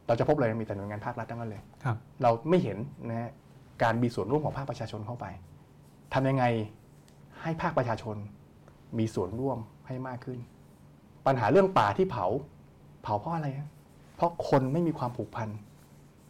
[0.07, 2.77] เราจะพบเลยมีแต่หน่วยงานภาครัฐทั้งนั้นเลยครับเราไม่เห็น
[3.09, 3.31] นะฮะ
[3.83, 5.25] การมีส่วนร่วมของภาคประชาชนเข้าไป
[6.13, 6.45] ทำยังไง
[7.41, 8.15] ให้ภาคประชาชน
[8.97, 9.57] มีส่วนร่วม
[9.87, 10.39] ให้มากขึ้น
[11.25, 12.25] ปัญหาเรื่องป่าที่เผา
[13.03, 13.69] เผาเพราะอะไรฮะ
[14.15, 15.49] เพราะคนไม่มีความผูกพัน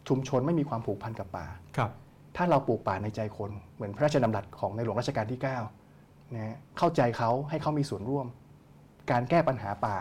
[0.08, 1.90] ชุมชนไม่มีความผูกพันกับป่าครับ
[2.36, 5.40] ถ้าเราปลูกป่าในใจคนเหมือนพระราชดำรัสของในหลวงรัชกาลที่
[5.84, 8.26] 9นะฮะเข้าใจเขาให้เขามีส่วนร่วม
[9.10, 9.96] การแก้ปัญหาป่า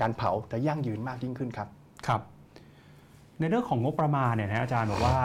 [0.00, 1.68] การเผาจะยั่งยืนมากยิ่งขึ้นครับ
[2.06, 2.20] ครับ
[3.38, 5.18] ในเรื่องของงบประมาณเนี่ยนะอาจารย์บอกว่า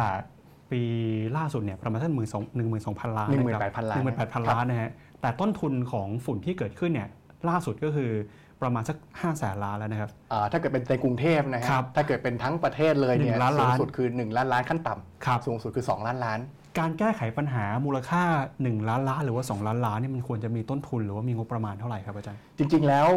[0.72, 0.82] ปี
[1.38, 3.82] ล่าสุดเนี่ยประมาณสักหมื่นสองหนึ่งหมื่นสองพันล้าน18,000ล้านหนึ่งหมื่นแปดพั
[4.40, 7.10] นล้านนะฮะ แต่ต้นทุนของฝุ่นที่เกิดขึ้นเนี่ย
[7.50, 8.12] ล่าสุดก็คือ
[8.62, 14.94] ประมาณสักห้าแสนล้านแล้วนะครับอ่าถ้าเกิดเป็นในกรุงเทพนะฮะครับถ้าเกิดเป็นทั้งประเทศเลยเนี่ยหนึ่งล้านสูล้างนสุดคือ 1 ล้านล้านขั้นต่
[15.26, 16.40] ครับำสูงสุดคือ 2 ล้านล้าน
[16.80, 18.24] การแก้ไขปัญหามูลค่า
[18.56, 23.08] 1 ล้านล้านหรือว่า 2 ล้านล้านนี่มันควรจะมีต้นทุนหรือว่ามีงบประมาณเท่าไหร่ครับอาจารย์ จริง ๆ แล้ว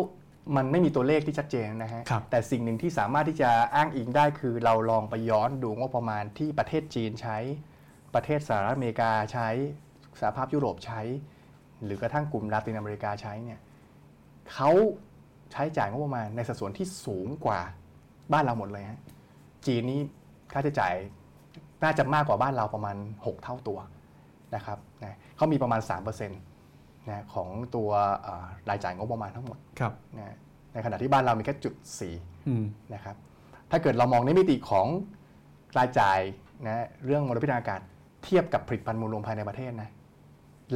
[0.57, 7.39] มันไม่มีตัวเลขที่ชัดเจนนะฮะครับแต่สิ่งหนึ่งที่สามารถที่จะอ้างอิงได้คือเราลองไปย้อนดูงบประมาณที่ประเทศจีนใช้
[8.15, 9.49] ประเทศสหรัฐอเมริกาใช้
[10.20, 11.01] สหภาพยุโรปใช้
[11.85, 13.61] หรือกระทั่งกลุ่มลาตินอเมริกาใช้เนี่ย
[14.53, 14.71] เขา
[15.53, 17.61] ใช้จ่ายงบประมาณในสัดส่วนที่สูงกว่า
[18.33, 19.01] บ้านเราหมดเลยฮะ
[19.67, 20.01] จีนนี่
[20.53, 20.95] ค่าใช้จ่าย
[21.83, 23.79] น่าจะมากกว่าบ้านเราประมาณ 6 เท่าตัว
[24.55, 27.91] นะครับนะเขามีประมาณ 3%นะของตัว
[28.23, 30.37] เอ่อรายจ่ายงบประมาณทั้งหมดครับนะ
[30.73, 32.15] ในขณะที่บ้านเรามีแค่จุดสี่
[32.49, 32.65] อืม
[32.95, 33.17] นะครับ
[33.71, 34.87] ถ้าเกิดเรามองในมิติของ
[35.79, 36.19] รายจ่าย
[36.67, 37.81] นะเรื่องมลพิษทางอากาศ
[38.25, 39.91] เทียบกับผลิตภัณฑ์มูลรวมภายในประเทศนะ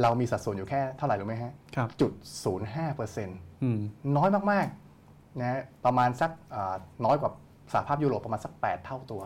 [0.01, 2.11] เรามีสัดส่วนอยู่แค่เท่าไหร่รู้ไหมฮะครับจุด
[2.43, 3.79] ศูนย์ห้าเปอร์เซ็นต์อืม
[4.17, 6.75] น้อยมากๆนะประมาณสักเอ่อ
[7.05, 7.31] น้อยกว่า
[7.73, 9.21] สหภาพยุโรปประมาณสัก 8 เท่าตัว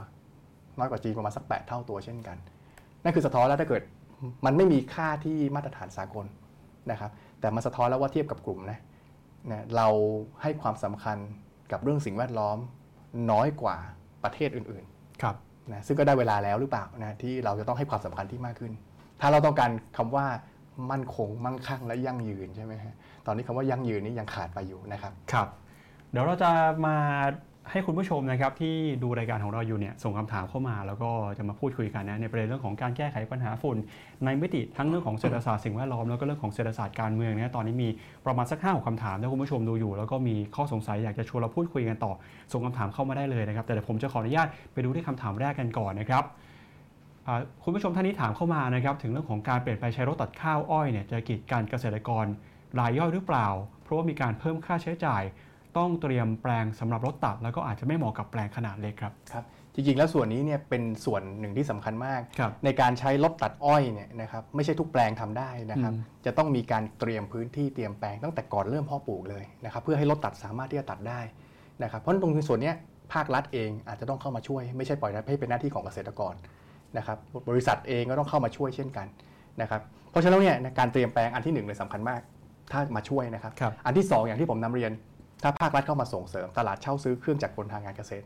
[0.80, 2.38] น้อยกว่าจีนประมาณสัก 8 เท่าตัวเช่นกัน
[3.04, 3.82] นั่นคือสะท้อนแล้วถ้าเกิด
[4.46, 6.26] มันไม่มีค่าที่มาตรฐานสากล
[6.92, 8.80] นะครับ แต่มันสะท้อนแล้วว่าเทียบกับกลุ่มนะ
[9.52, 9.88] นะเรา
[10.42, 11.18] ให้ความสำคัญ
[11.72, 12.58] กับเรื่องสิ่งแวดล้อม
[13.32, 13.78] น้อยกว่า
[14.24, 14.84] ประเทศอื่น
[15.22, 18.72] ครับๆนะซึ่งก็ได้เวลาแล้วหรือเปล่านะที่เราจะต้องให้ความสำคัญที่มากขึ้น
[19.22, 20.26] ถ้าเราต้องการคำว่า
[20.92, 22.94] มั่นคง มั่งคั่งและยั่งยืนใช่ไหมฮะ
[23.26, 25.48] ตอนนี้คำว่ายั่งยืนนี้ยังขาดไปอยู่นะครับครับ
[26.12, 26.50] เดี๋ยวเราจะ
[26.86, 26.96] มา
[27.72, 33.78] ให้คุณผู้ชมนะครับที่ดูรายการของเราอยู่เนี่ยส่งคำถามเข้ามา แล้วก็จะมาพูดคุยกันนะในประเด็นเรื่องของการแก้ไขปัญหาฝุ่น
[34.26, 37.90] ในมิติทั้งเรื่องของเศรษฐศาสตร์สิ่งแวดล้อมแล้วก็เรื่องของเศรษฐศาสตร์การเมืองเนี่ยตอนนี้มี
[38.26, 42.14] ประมาณสักห้าคำถามถ้าคุณผู้ชมดูอยู่ แล้วก็มีข้อสงสัยอยากจะชวนเราพูดคุยกันต่อ
[42.52, 46.24] ส่งคำถามเข้ามาได้เลยนะครับแต่เดี๋ยวผมจะขออนุญาตไปดูที่คำถามแรกกันก่อนนะครับ
[47.64, 52.26] คุณผู้ชมท่านนี้ถามเข้ามานะครับถึงเรื่องของการเปลี่ยนไปใช้รถตัดข้าวอ้อยเนี่ยจะกีดกันเกษตรกร
[52.80, 53.48] รายย่อยหรือเปล่า
[53.84, 55.24] เพราะว่ามีการเพิ่มค่าใช้จ่าย
[55.78, 71.20] ต้องเตรียมแปลงสำหรับรถตัด แล้วก็อาจจะไม่เหมาะกับแปลงขนาดเล็กครับครับจริงๆแล้วส่วนนี้เนี่ยเป็นส่วนหนึ่งที่สำคัญมากครับในการใช้รถตัดอ้อยเนี่ยนะครับไม่ใช่ทุกแปลงทำได้นะครับอืมจะต้องมีการเตรียมพื้นที่เตรียมแปลงตั้งแต่ก่อนเริ่มเพาะปลูกเลยนะครับเพื่อให้รถตัดสามารถที่จะตัดได้
[71.84, 72.76] นะครับเพราะฉะนั้นตรงส่วนเนี้ย
[73.14, 76.34] ภาครัฐเองอาจจะต้องเข้ามาช่วยไม่ใช่ปล่อยให้เป็นหน้าที่ของเกษตรกร
[76.98, 77.18] นะครับ
[77.50, 79.08] บริษัทเองก็ต้องเข้ามาช่วยเช่นกัน
[79.62, 79.82] นะครับ
[80.12, 82.22] เพราะฉะนั้นแล้วเนี่ยการเตรียมแปลงอันที่หนึ่งเลยสำคัญมาก
[82.72, 84.92] ถ้ามาช่วยนะครับครับอันที่สองอย่างที่ผมนำเรียน
[85.44, 88.26] ถ้าภาครัฐเข้ามาส่งเสริม ตลาดเช่าซื้อเครื่องจักรกลทางการเกษตร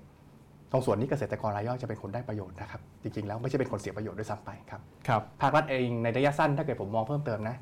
[0.71, 7.55] ตรงส่วนนี้เกษตรกรรายย่อยจะเป็นคนได้ประโยชน์นะครับจริงๆแล้วไม่ใช่เป็นคนเสียประโยชน์ด้วยซ้ำไปครับครับภาครัฐเองในระยะสั้นถ้าเกิดผมมองเพิ่มเติมนะ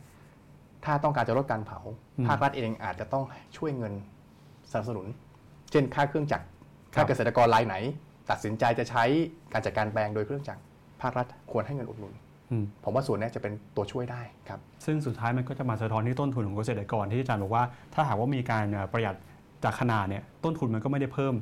[0.86, 1.80] ถ้าต้องการจะลดการเผา
[2.18, 3.24] อืมภาครัฐเองอาจจะต้อง
[3.58, 3.94] ช่วยเงิน
[4.72, 5.08] สนับสนุน
[5.72, 6.46] เช่นค่าเครื่องจักร
[6.94, 7.76] ครัถ้าบเกษตรกรรายไหน
[8.30, 9.04] ตัดสินใจจะใช้
[9.54, 10.62] การจัดการแปลงโดยเครื่องจักร
[11.02, 12.14] ภาครัฐควรให้เงินอุดหนุน
[12.52, 17.64] อืมผมว่าส่วนนี้จะเป็นตัวช่วยได้ครับ ซึ่งสุดท้ายมันก็จะมาสะท้อนที่ต้นทุนของเกษตรกรที่อาจารย์บอกว่า
[17.94, 19.16] ถ้าหากว่ามีการเอ่อประหยัด
[19.64, 21.34] จากขนาดเนี่ยต้นทุนมันก็ไม่ได้เพิ่ม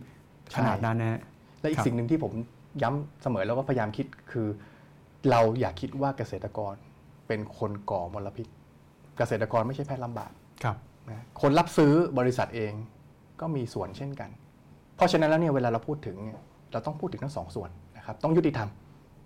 [0.56, 1.20] ขนาดนั้นนะฮะ
[1.62, 2.34] และอีครักบสิ่งหนึ่งที่ผม
[2.82, 4.48] ย้ำเสมอแล้วก็พยายามคิดคือ
[5.30, 6.74] เราอย่าคิดว่าเกษตรกร
[7.28, 8.48] เป็นคนก่อมลพิษ
[9.18, 10.32] เกษตรกรไม่ใช่แพทย์ลำบาก
[10.64, 10.78] ครับ
[11.10, 12.74] นะคนรับซื้อบริษัทเอง
[13.42, 14.30] ก็มีส่วนเช่นกัน
[14.96, 18.70] เพราะฉะนั้นแล้วเนี่ยเวลาเราพูดถึงเนี่ยเราต้องพูดถึงทั้งสองส่วนนะครับต้องยุติธรรม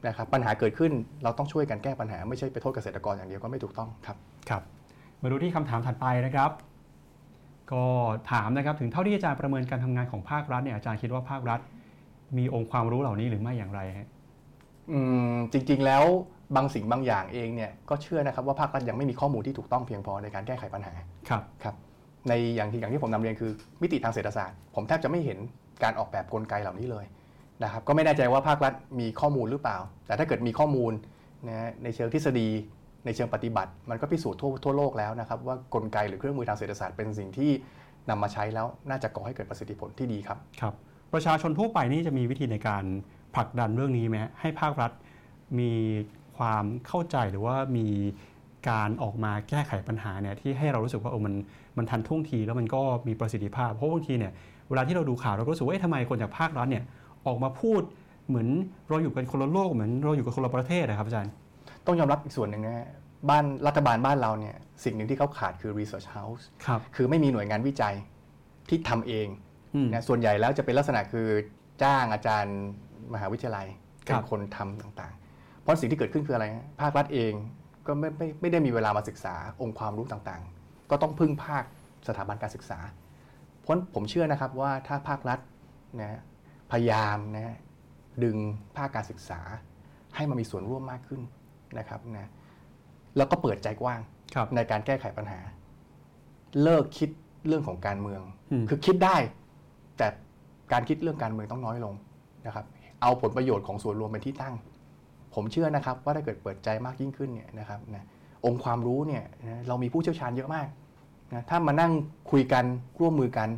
[0.08, 0.92] นะครับปัญหาเกิดขึ้น
[1.24, 4.18] เราต้องช่วยกันแก้ปัญหา ไม่ใช่ไปโทษเกษตรกรอย่างเดียวก็ไม่ถูกต้องครับ
[4.50, 4.64] ครับ
[5.22, 6.52] มาดูที่คำถามถัดไปนะครับ
[7.72, 7.86] ก็
[8.32, 11.60] ถามนะครับถึงเท่าที่อาจารย์ประเมินการทำงานของภาครัฐเนี่ยอาจารย์คิดว่าภาครัฐ
[12.38, 14.08] มีองค์ความรู้เหล่านี้หรือไม่อย่างไรฮะ
[14.92, 15.00] อื
[15.34, 16.04] มจริงๆแล้ว
[16.56, 20.94] บางสิ่งบางอย่างเองเนี่ยก็เชื่อนะครับว่าภาครัฐยังไม่มีข้อมูลที่ถูกต้องเพียงพอในการแก้ไขปัญหา
[21.30, 21.76] ครับครับ
[22.28, 23.52] ในอย่างที่อย่างที่ผมนำเรียนคือ
[23.82, 25.38] มิติทางเศรษฐศาสตร์ ผมแทบจะไม่เห็น
[25.84, 27.06] การออกแบบกลไกเหล่านี้เลย
[27.64, 29.78] นะครับก็ไม่แน่ใจว่าภาครัฐมีข้อมูลหรือเปล่า
[30.08, 30.92] แต่ถ้าเกิดมีข้อมูล
[31.48, 32.50] นะในเชิงทฤษฎี
[33.06, 37.52] ในเชิงปฏิบัติ มันก็พิสูจน์ทั่วทั่วโลกแล้วนะครับ ว่ากลไกหรือเครื่องมือทางเศรษฐศาสตร์เป็นสิ่งที่
[38.10, 40.74] นำมาใช้แล้วน่าจะก่อให้เกิดประสิทธิผลที่ดีครับครับ
[41.14, 42.84] ประชาชนทั่วไปนี่จะมีวิธีในการ
[43.36, 44.92] ผลักดันเรื่องนี้ไหมให้ภาครัฐ
[45.60, 45.72] มี
[46.38, 47.88] ความเข้าใจหรือว่ามี
[48.70, 51.34] การออกมาแก้ไขปัญหาเนี่ยที่ให้เรารู้สึกว่าเออมัน
[51.78, 54.34] มันทันท่วงทีแล้วมันก็มีประสิทธิภาพ เพราะบางทีเนี่ย
[54.70, 56.84] เวลาที่เราดูข่าวเราก็รู้สึกว่าเอ๊ะทำไมคนจากภาครัฐเนี่ย
[57.28, 57.82] ออกมาพูด
[58.28, 58.48] เหมือน
[58.90, 61.32] เราอยู่กันคนละโลกเหมือนเราอยู่กันคนละประเทศนะครับอาจารย์
[61.86, 62.88] ต้องยอมรับอีกส่วนหนึ่งนะฮะ
[63.30, 67.96] บ้านรัฐบาลบ้านเราเนี่ยสิ่งหนึ่งที่เขาขาดคือ research house ครับคือไม่มีหน่วยงานวิจัย
[68.70, 69.28] ที่ทำเอง
[69.76, 71.28] อืมนะส่วนใหญ่แล้วจะเป็นลักษณะคือ
[71.84, 72.58] จ้างอาจารย์
[73.14, 73.68] มหาวิทยาลัย
[74.08, 77.34] ครัเป็นบคนทำต่างๆ เพราะสิ่งที่เกิดขึ้นคืออะไรฮะภาครัฐเอง
[77.88, 81.64] ก็ไม่ไม่ไม่ได้มีเวลามาศึกษาองค์ความรู้ต่างๆ ก็ต้องพึ่งภาค
[82.08, 82.80] สถาบันการศึกษา
[83.62, 85.40] เพราะผมเชื่อนะครับว่าถ้าภาครัฐ
[86.02, 86.20] นะ
[86.72, 87.58] พยายามนะ
[88.24, 88.38] ดึง
[88.76, 89.40] ภาคการศึกษา
[90.16, 91.22] ให้มันมีส่วนร่วมมากขึ้น
[91.80, 92.30] นะครับนะ
[93.18, 94.00] แล้วก็เปิดใจกว้าง
[94.36, 95.40] ครับในการแก้ไขปัญหา
[96.64, 97.10] เลิกคิด
[97.48, 98.22] เรื่องของการเมือง
[98.52, 99.16] อืมคือคิดได้
[99.98, 100.08] แต่
[100.72, 101.94] การคิดเรื่องการเมืองต้องน้อยลง
[102.48, 102.66] นะครับ
[103.02, 104.56] เอาผลประโยชน์ของส่วนรวมเป็นที่ตั้ง
[105.36, 108.04] ผมเชื่อนะครับ ว่าถ้าเกิดเปิดใจมากยิ่งขึ้นเนี่ยนะครับนะ
[108.46, 110.68] องค์ความรู้เนี่ยนะเรามีผู้เชี่ยวชาญเยอะมาก
[111.34, 111.92] นะถ้ามานั่ง
[112.32, 112.64] คุยกัน
[113.00, 113.50] ร่วมมือกัน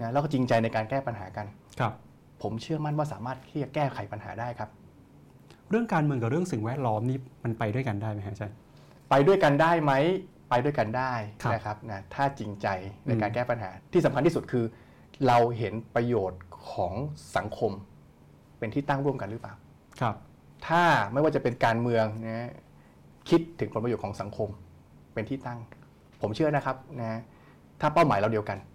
[0.00, 1.46] นะแล้วก็จริงใจในการแก้ปัญหากัน
[1.80, 1.92] ครับ
[2.44, 4.70] ผมเชื่อมั่นว่าสามารถที่จะแก้ไขปัญหาได้ครับ
[5.70, 8.56] เรื่องการเมืองกับเรื่องสิ่งแวดล้อมนี่มันไปด้วยกันได้ไหมฮะอาจารย์
[9.10, 9.92] ไปด้วยกันได้ไหม
[10.50, 11.12] ไปด้วยกันได้
[11.42, 12.66] ครับนะครับนะถ้าจริงใจ
[13.06, 14.64] ในอืมการแก้ปัญหาที่สำคัญที่สุดคือ
[15.26, 16.42] เราเห็นประโยชน์
[16.72, 16.94] ของ
[17.36, 17.72] สังคม
[18.58, 19.54] เป็นที่ตั้งร่วมกันหรือเปล่า
[20.00, 20.14] ครับ
[20.66, 22.50] ถ้าไม่ว่าจะเป็นการเมืองนะ
[23.28, 24.48] คิดถึงผลประโยชน์ของสังคม
[25.14, 25.58] เป็นที่ตั้ง
[26.22, 27.20] ผมเชื่อนะครับนะ
[27.80, 28.73] ถ้าเป้าหมายเราเดียวกันอืม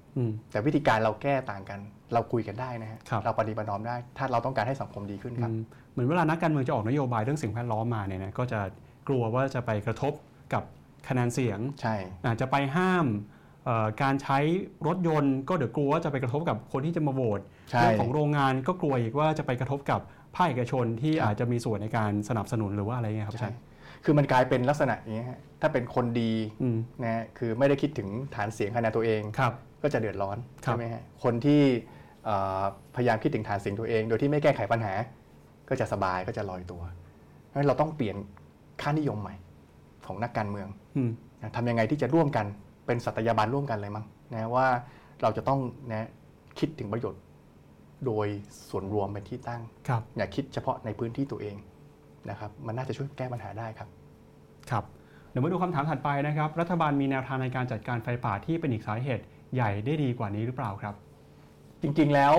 [0.52, 1.80] แต่วิธีการเราแก้ต่างกัน
[2.14, 8.60] เราคุยกันได้นะฮะครับเราปฏิบัตินอมได้ ถ้าเราต้องการให้สังคมดีขึ้นครับอืมเหมือนเวลานักการเมืองจะออกนโยบายเรื่องสิ่งแวดล้อมมาเนี่ยนะก็จะ
[9.08, 10.14] กลัวว่าจะไปกระทบ
[10.54, 10.64] กับ
[11.08, 13.06] คะแนนเสียงใช่อาจจะไปห้าม
[13.66, 14.38] เอ่อการใช้
[14.88, 17.41] รถยนต์ก็เดี๋ยวกลัวว่าจะไปกระทบกับคนที่จะมาโหวต
[17.72, 20.02] ใช่เรื่องของโรงงานก็กลัวอีกว่าจะไปกระทบกับ
[20.36, 23.60] ภาคเอกชนที่ครับอาจจะมีส่วนในการสนับสนุนหรือว่าอะไรเงี้ยครับอาจาใช่รย์
[24.06, 26.32] คือมันกลายเป็นลักษณะอย่างนี้ฮะถ้าเป็นคนดี
[26.62, 31.61] อืมนะฮะคือไม่ได้คิดถึงฐานเสียงคะแนนตัวเองครับ ก็จะเดือดร้อนครับใช่ไหมฮะคนที่
[32.26, 32.64] เอ่อ
[32.95, 34.93] พยายามคิดถึงฐานเสียงตัวเอง โดยที่ไม่แก้ไขปัญหา
[35.69, 36.81] ก็จะสบายก็จะลอยตัว
[37.45, 38.15] เพราะฉะนั้นเราต้องเปลี่ยน
[38.81, 39.35] ค่านิยมใหม่
[40.06, 41.11] ของนักการเมืองอืม
[41.41, 42.45] นะทำยังไงที่จะร่วมกัน
[42.85, 44.68] เป็นสัตยาบันร่วมกันเลยมั้งนะว่า
[45.22, 45.60] เราจะต้อง
[45.91, 46.07] นะ
[46.60, 47.22] คิดถึงประโยชน์
[48.06, 48.27] โดย
[48.69, 51.56] ส่วนรวมเป็นที่ตั้งครับอย่าคิดเฉพาะในพื้นที่ตัวเอง
[52.30, 53.89] นะครับมันน่าจะช่วยแก้ปัญหาได้ครับ
[54.72, 54.84] ครับ
[55.30, 59.23] เดี๋ยวมาดูคำถามถัดไปนะครับ รัฐบาลมีแนวทางในการจัดการไฟป่าที่เป็นอีกสาเหตุ
[59.56, 60.96] ใหญ่ได้ดีกว่านี้หรือเปล่าครับ
[61.82, 62.34] จริงๆแล้ว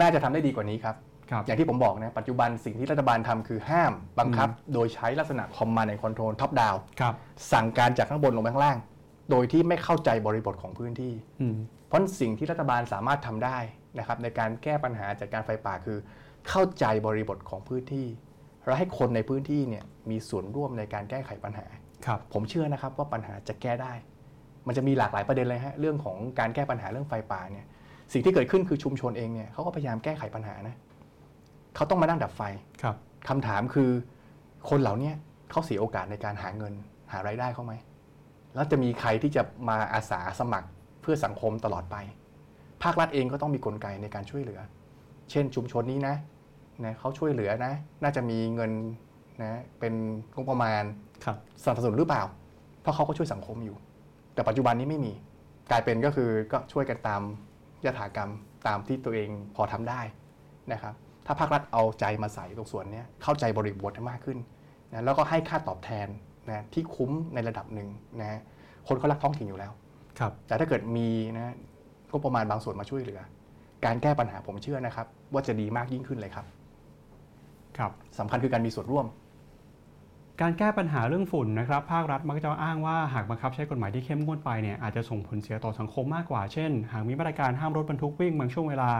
[0.00, 0.96] น่าจะทำได้ดีกว่านี้ครับ
[1.30, 7.14] ครับอย่างที่ผมบอกนะปัจจุบันสิ่งที่รัฐบาลทำคือห้ามบังคับ โดยใช้ลักษณะ command and control top down ครับ
[7.52, 8.78] สั่งการจากข้างบนลงไปข้างล่าง
[9.30, 11.56] โดยที่ไม่เข้าใจบริบทของพื้นที่อืม
[11.86, 13.58] เพราะสิ่งที่รัฐบาลสามารถทำได้
[13.98, 15.98] นะครับ ในการแก้ปัญหาจัดการไฟป่าคือ
[16.48, 18.06] เข้าใจบริบทของพื้นที่
[18.66, 21.66] และให้คนในพื้นที่เนี่ยมีส่วนร่วมในการแก้ไขปัญหา
[22.06, 23.92] ครับผมเชื่อนะครับว่าปัญหาจะแก้ได้
[24.66, 27.66] มันจะมีหลากหลายประเด็นเลยฮะเรื่องของการแก้ปัญหาเรื่องไฟป่าเนี่ย
[28.12, 30.76] สิ่งที่เกิดขึ้นคือชุมชนเองเนี่ยเขาก็พยายามแก้ไขปัญหานะ
[31.76, 32.42] เขาต้องมานั่งดับไฟ
[32.82, 32.96] ครับ
[33.28, 33.90] คำถามคือ
[34.70, 35.14] คนเหล่าเนี้ย
[35.50, 36.72] เขาเสียโอกาสในการหาเงิน
[37.12, 37.74] หารายได้เขาไหม
[38.54, 40.68] แล้วจะมีใครที่จะมาอาสาสมัคร
[41.02, 41.96] เพื่อสังคมตลอดไป
[42.82, 44.60] ภาครัฐเองก็ต้องมีกลไกในการช่วยเหลือ
[45.30, 46.14] เช่นชุมชนนี้นะ
[46.84, 47.72] นะเขาช่วยเหลือนะ
[48.02, 48.72] น่าจะมีเงิน
[49.42, 49.94] นะเป็น
[50.36, 50.82] งบประมาณ
[51.24, 52.22] ครับสนับสนุนหรือเปล่า
[52.82, 53.76] เพราะเขาก็ช่วยสังคมอยู่
[54.40, 55.12] แต่ปัจจุบันนี้ไม่มี
[55.70, 57.22] กลายเป็นก็คือก็ช่วยกันตาม
[57.84, 58.30] ยถากรรม
[58.66, 60.00] ตามที่ตัวเองพอทำได้
[60.72, 60.94] นะครับ
[61.26, 64.38] ถ้าภาครัฐเอาใจมาใส่ตรงส่วนเนี้ยเข้าใจบริบทให้มากขึ้น
[64.92, 66.08] นะแล้วก็ให้ค่าตอบแทน
[66.50, 67.88] นะที่คุ้มในระดับหนึ่ง
[68.20, 68.40] นะ
[68.88, 69.72] คนเขารักท้องถิ่นอยู่แล้ว
[70.18, 71.54] ครับแต่ถ้าเกิดมีนะ
[72.10, 73.20] ก็ประมาณบางส่วนมาช่วยเหลือ
[73.84, 76.46] การแก้ปัญหาผมเชื่อนะครับ ว่าจะดีมากยิ่งขึ้นเลยครับ
[77.78, 79.06] ครับสำคัญคือการมีส่วนร่วม
[80.42, 88.90] การแก้ปัญหาเรื่องฝุ่นนะครับภาครัฐมักจะอ้างว่าหากบังคับใช้กฎหมายที่เข้มงวดไปเนี่ยอาจจะส่งผลเสียต่อสังคมมากกว่า เช่น หากมีมาตรการห้ามรถบรรทุกวิ่งบางช่วงเวลา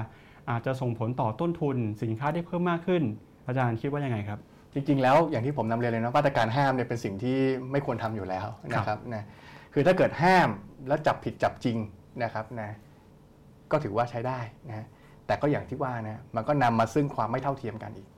[0.50, 3.02] อาจจะส่งผลต่อต้นทุน สินค้าที่เพิ่มมากขึ้น
[3.46, 4.38] อาจารย์คิดว่ายังไงครับ
[4.74, 7.38] จริงๆ แล้วอย่างที่ผมนำเรียนเลยนะมาตรการห้ามเนี่ยเป็นสิ่งที่
[7.72, 9.24] ไม่ควรทำอยู่แล้วนะครับนะ
[9.72, 10.48] คือถ้าเกิดห้าม
[10.88, 11.76] แล้วจับผิดจับจริง
[12.22, 12.70] นะครับนะ
[13.70, 14.38] ก็ถือว่าใช้ได้
[14.68, 14.86] นะ
[15.26, 18.08] แต่ก็อย่างที่ว่านะมันก็นำมาซึ่งความไม่เท่าเทียมกันอีก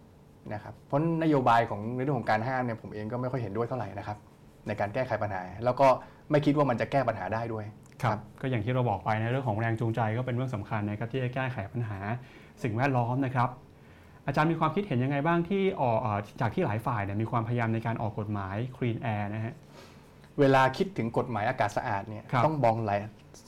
[0.55, 4.19] นะครับเพราะนโยบายของในเรื่องของการห้ามเนี่ยผมเองก็ไม่ค่อยเห็นด้วยเท่าไหร่นะครับ
[4.67, 5.89] ในการแก้ไขปัญหา แล้วก็
[6.31, 7.65] ไม่คิดว่ามันจะแก้ปัญหาได้ด้วย
[8.03, 11.99] ครับก็อย่างที่เราบอกไปในเรื่องของแรงจูงใจก็เป็นเรื่องสำคัญนะครับที่จะแก้ไขปัญหา
[12.63, 13.49] สิ่งแวดล้อมนะครับ
[14.27, 19.55] อาจารย์มีความคิดเห็นยังไงบ้างที่ออกเอ่อจากที่หลายฝ่ายเนี่ยมีความพยายามในการออกกฎหมาย Clean Air นะฮะ
[20.41, 22.99] เวลาคิดถึงกฎหมายอากาศสะอาดเนี่ยครับต้องมองหลาย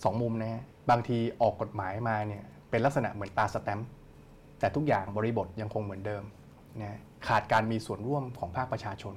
[0.04, 3.88] สองมุมนะฮะบางทีออกกฎหมายมาเนี่ยเป็นลักษณะเหมือนตาสแตมป์
[4.60, 6.22] แต่ทุกอย่างบริบทยังคงเหมือนเดิม
[6.82, 6.98] นะ
[7.28, 9.14] ขาดการมีส่วนร่วมของภาคประชาชน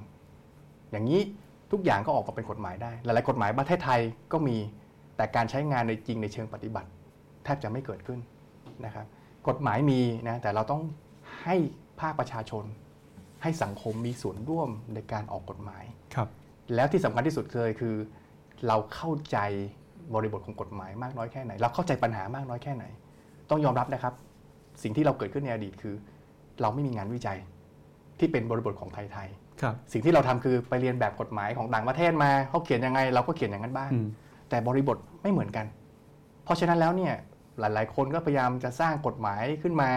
[0.90, 1.20] อย่างนี้
[1.72, 4.00] ทุกอย่างก็ออกมาเป็นกฎหมายได้ หลายๆ กฎหมายประเทศไทย
[4.32, 4.56] ก็มี
[5.16, 6.88] แต่การใช้งานในจริงในเชิงปฏิบัติ
[7.44, 8.20] แทบจะไม่เกิดขึ้น
[8.84, 9.06] นะครับ
[9.48, 10.82] กฎหมายมีนะแต่เราต้อง
[11.44, 11.56] ให้
[12.00, 12.64] ภาคประชาชน
[13.42, 16.28] ให้สังคมมีส่วนร่วมในการออกกฎหมายครับ
[16.74, 17.94] แล้วที่สำคัญที่สุดเลยคือ
[18.68, 19.38] เราเข้าใจ
[20.14, 22.84] บริบทของกฎหมายมากน้อยแค่ไหน เราเข้าใจปัญหามากน้อยแค่ไหน
[23.50, 24.14] ต้องยอมรับนะครับ
[24.82, 25.94] สิ่งที่เราเกิดขึ้นในอดีตคือ
[26.60, 27.38] เราไม่มีงานวิจัย
[28.18, 29.06] ที่เป็นบริบทของไทย
[29.62, 34.08] ครับๆสิ่งที่เราทำคือไปเรียนแบบกฎหมายของต่างประเทศมาเขาเขียนยังไงเราก็เขียนอย่างนั้นบ้างอืม
[34.50, 35.66] แต่บริบทไม่เหมือนกัน
[36.44, 37.14] เพราะฉะนั้นแล้วเนี่ย
[37.58, 39.90] หลาย ๆ คนก็พยายามจะสร้างกฎหมายขึ้นมา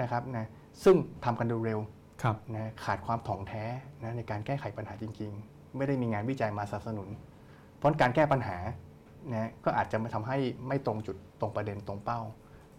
[0.00, 0.46] นะครับนะ
[0.84, 3.64] ซึ่งทำกันเร็วๆครับนะขาดความถ่องแท้
[4.04, 7.08] นะในการแก้ไขปัญหาจริง ๆ ไม่ได้มีงานวิจัยมาสนับสนุน
[7.76, 8.56] เพราะการแก้ปัญหา
[9.32, 10.36] นะก็อาจจะมาทำให้
[10.68, 12.20] ไม่ตรงจุดตรงประเด็นตรงเป้า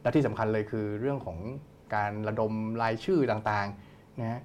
[0.01, 1.37] และที่สำคัญเลยคือเรื่องของ
[1.95, 4.41] การระดมรายชื่อต่างๆนะ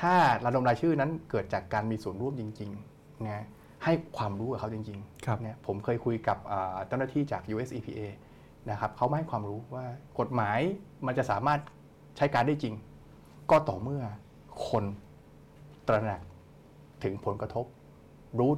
[0.00, 0.14] ถ้า
[0.46, 3.44] ระดมรายชื่อนั้นเกิดจากการมีส่วนร่วมจริงๆนะ
[3.84, 8.00] ให้ความรู้กับเขาจริงครับๆเนี่ยผมเคยคุยกับอ่าเจ้าหน้าที่จาก US EPA
[8.70, 9.84] นะครับเขาไม่ให้ความรู้ว่า
[10.18, 10.58] กฎหมาย
[11.06, 11.60] มันจะสามารถ
[12.16, 12.74] ใช้การได้จริง
[13.50, 14.02] ก็ต่อเมื่อ
[14.68, 14.84] คน
[15.88, 16.20] ตระหนัก
[17.04, 17.66] ถึงผลกระทบ
[18.38, 18.50] รู้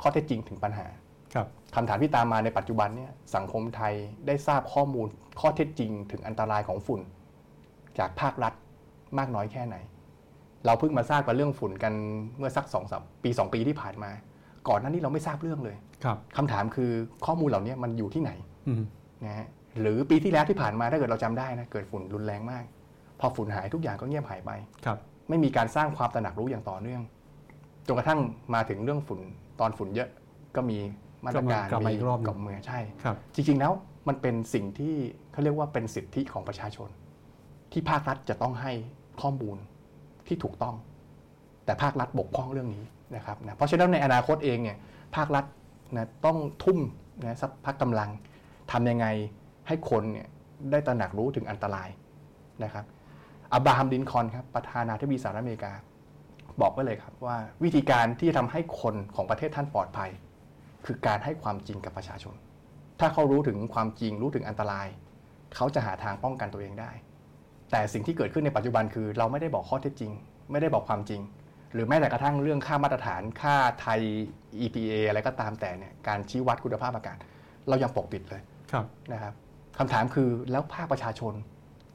[0.00, 0.86] ข้อเท็จจริงถึงปัญหา
[1.34, 3.94] ครับคำถามที่ตามมาในปัจจุบันเนี่ยสังคมไทย
[4.26, 5.06] ได้ทราบข้อมูล
[5.40, 7.00] ข้อเท็จจริง ถึงอันตรายของฝุ่น
[7.98, 8.52] จากภาครัฐ
[9.18, 9.76] มากน้อยแค่ไหน
[10.66, 11.92] เราเพิ่งมาทราบกับเรื่องฝุ่นกัน
[12.38, 14.10] เมื่อสักสองสามปีสองปีที่ผ่านมา
[14.68, 16.90] ก่อนหน้านี้เราไม่ทราบเรื่องเลยครับคำถามคือ
[17.26, 18.30] ข้อมูลเหล่านี้มันอยู่ที่ไหน
[18.68, 18.82] อืม
[19.24, 19.48] นะฮะ
[19.80, 22.64] หรือปีที่แล้วที่ผ่านมาถ้าเกิดเราจำได้นะเกิดฝุ่นรุนแรงมาก
[23.20, 24.50] พอฝุ่นหายทุกอย่างก็เงียบหายไป
[24.86, 24.98] ครับ
[25.28, 27.02] ไม่มีการสร้างความตระหนักรู้อย่างต่อเนื่อง
[27.86, 28.20] จนกระทั่ง
[28.54, 29.20] มาถึงเรื่องฝุ่น
[29.60, 30.08] ตอนฝุ่นเยอะ
[30.56, 30.78] ก็มี
[31.24, 33.72] มาตรการกลับมาอีกรอบหนึ่งกับเมืองใช่ครับจริงๆแล้ว
[34.08, 34.94] มันเป็นสิ่งที่
[35.32, 36.88] เขาเรียกว่าเป็นสิทธิของประชาชน
[37.74, 38.72] ที่ภาครัฐจะต้องให้
[39.20, 39.56] ข้อมูล
[40.26, 40.74] ที่ถูกต้อง
[41.64, 42.84] แต่ภาครัฐบกพร่องเรื่องนี้
[43.16, 44.76] นะครับนะเพราะฉะนั้นในอนาคตเองเนี่ย
[45.16, 45.44] ภาครัฐ
[45.96, 46.78] นะต้องทุ่ม
[47.22, 48.10] นะสักพักกำลัง
[48.72, 49.06] ทำยังไง
[49.68, 50.28] ให้คนเนี่ย
[50.70, 51.88] ได้ตระหนักรู้ถึงอันตราย
[52.64, 52.84] นะครับ
[53.54, 55.72] อับราฮัมลินคอนครับประธานาธิบดีสหรัฐอเมริกา
[56.60, 60.10] บอกไว้เลยครับว่าวิธีการที่จะทำให้คนของประเทศท่านปลอดภัย
[60.84, 62.34] คือการให้ความจริงกับประชาชน
[63.00, 64.86] ถ้าเขารู้ถึงความจริงรู้ถึงอันตราย
[65.54, 66.90] เขาจะหาทางป้องกันตัวเองได้
[67.70, 70.12] แต่สิ่งที่เกิดขึ้นในปัจจุบันคือเราไม่ได้บอกข้อเท็จจริง
[70.50, 71.20] ไม่ได้บอกความจริง
[71.74, 74.00] หรือแม้แต่กระทั่งเรื่องค่ามาตรฐานค่าไทย
[74.64, 77.16] EPA อะไรก็ตามแต่เนี่ยการชี้วัดคุณภาพอากาศ
[77.68, 78.42] เรายังปกปิดเลย
[78.72, 79.34] ครับนะครับ
[79.78, 81.34] คำถามคือแล้วภาคประชาชน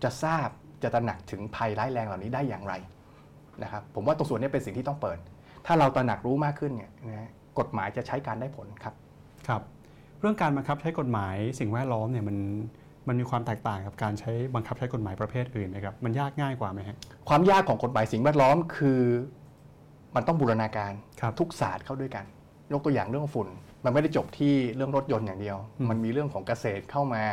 [0.03, 0.47] จะทราบ
[0.83, 2.73] จะตระหนักถึงภัยร้ายแรงเหล่านี้ได้อย่างไร
[3.63, 5.17] นะครับผมว่าตรงส่วนนี้เป็นสิ่งที่ต้องเปิด
[5.65, 7.29] ถ้าเราตระหนักรู้มากขึ้นเนี่ยนะ
[7.59, 8.93] กฎหมายจะใช้การได้ผลครับ
[9.47, 9.61] ครับ
[10.19, 12.37] เรื่องการบังคับใช้กฎหมายสิ่งแวดล้อมเนี่ยมัน
[13.09, 16.97] มันมีความแตกต่างกับการใช้บังคับใช้กฎหมายประเภทอื่นไหมครับมันยากง่ายกว่าไหมฮะ
[17.29, 19.01] ความยากของกฎหมายสิ่งแวดล้อมคือ
[20.15, 22.25] มันต้องบูรณาการครับทุกศาสตร์เข้าด้วยกัน
[22.71, 23.47] ยกตัวอย่างเรื่องฝุ่น
[23.85, 27.23] มันไม่ได้จบที่เรื่องรถยนต์อย่างเดียวอืมมันมีเรื่องของเกษตรเข้ามา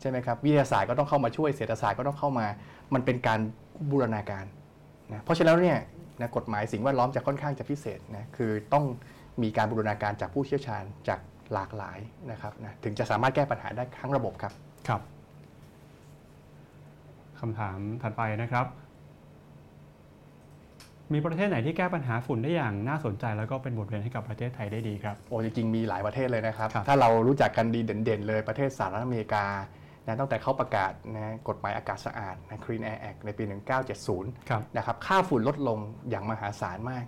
[0.00, 2.46] ใช่ไหมครับวิทยาศาสตร์ก็ต้องเข้ามาช่วยเศรษฐศาสตร์ก็ต้องเข้ามา
[2.94, 3.40] มันเป็นการ
[3.90, 4.44] บูรณาการ
[5.12, 5.78] นะเพราะฉะนั้นเนี่ย
[6.20, 8.84] นะกฎหมายสิ่งแวดล้อมจะค่อนข้างจะพิเศษนะคือต้อง
[9.42, 11.20] มีการบูรณาการจากผู้เชี่ยวชาญจาก
[11.54, 11.98] หลากหลาย
[12.30, 14.52] นะครับนะถึงจะสามารถแก้ปัญหาได้ทั้งระบบครับ
[14.88, 15.00] ครับ
[17.40, 18.66] คำถามถัดไปนะครับ
[21.12, 29.46] มีประเทศไหนที่แก้ปัญหาฝุ่นได้อย่างน่าสนใจ แล้วก็เป็นบทเรียนให้กับประเทศไทยได้ดีครับ โอ้จริงๆมีหลายประเทศเลยนะครับครับถ้าเรารู้จักกันดีเด่นๆ เลยประเทศสหรัฐอเมริกา
[30.06, 33.44] นะตั้งแต่เขาประกาศนะกฎหมายอากาศสะอาดนะ Clean Air Act ในปี
[33.96, 35.78] 1970ครับนะครับค่าฝุ่นลดลง
[36.10, 37.04] อย่างมหาศาลมาก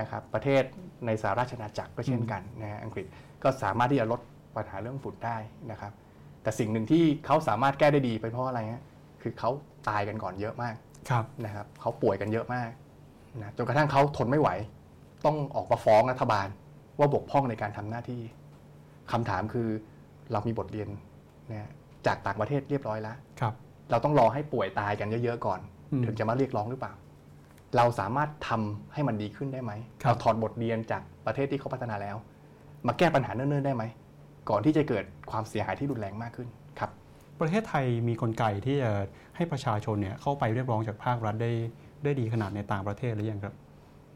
[0.00, 0.62] นะครับประเทศ
[1.06, 3.06] ในสหราชอาณาจักรก็เช่นกันนะฮะอังกฤษ
[3.42, 4.20] ก็สามารถที่จะลด
[4.56, 5.36] ปัญหาเรื่องฝุ่นได้
[5.70, 5.92] นะครับ
[6.42, 8.82] แต่สิ่งหนึ่งที่เขาสามารถแก้ได้ดีไปเพราะอะไรฮะ
[9.22, 9.50] คือเขา
[9.88, 10.74] ตายกันก่อนเยอะมาก
[11.10, 12.70] ครับนะครับเขาป่วยกันเยอะมาก
[13.40, 14.48] นะจนกระทั่งเขาทนไม่ไหว
[15.24, 16.48] ต้องออกมาฟ้องรัฐบาล
[16.98, 18.20] ว่าบกพร่องในการทำหน้าที่
[19.12, 19.68] คำถามคือ
[20.32, 20.88] เรามีบทเรียน
[21.50, 21.70] นะ
[22.06, 23.54] จากต่างประเทศเรียบร้อยแล้วครับ
[23.90, 25.60] เราต้องรอให้ป่วยตายกันเยอะๆก่อน
[25.92, 26.92] อืมถึงจะมาเรียกร้องหรือเปล่า
[27.76, 29.72] เราสามารถทำให้มันดีขึ้นได้ไหม
[30.02, 32.16] ครับเราถอดบทเรียนจากประเทศที่เขาพัฒนาแล้ว
[32.86, 33.84] มาแก้ปัญหาเนิ่นๆได้ไหม
[34.50, 36.59] ก่อนที่จะเกิดความเสียหายที่รุนแรงมากขึ้นครับ
[37.40, 38.90] ประเทศไทยมีกลไกที่จะ
[39.36, 41.52] ให้ประชาชนเนี่ยเข้าไปเรียกร้องจากภาครัฐได้
[42.04, 43.54] ได้ดีขนาดในต่างประเทศหรือยังครับ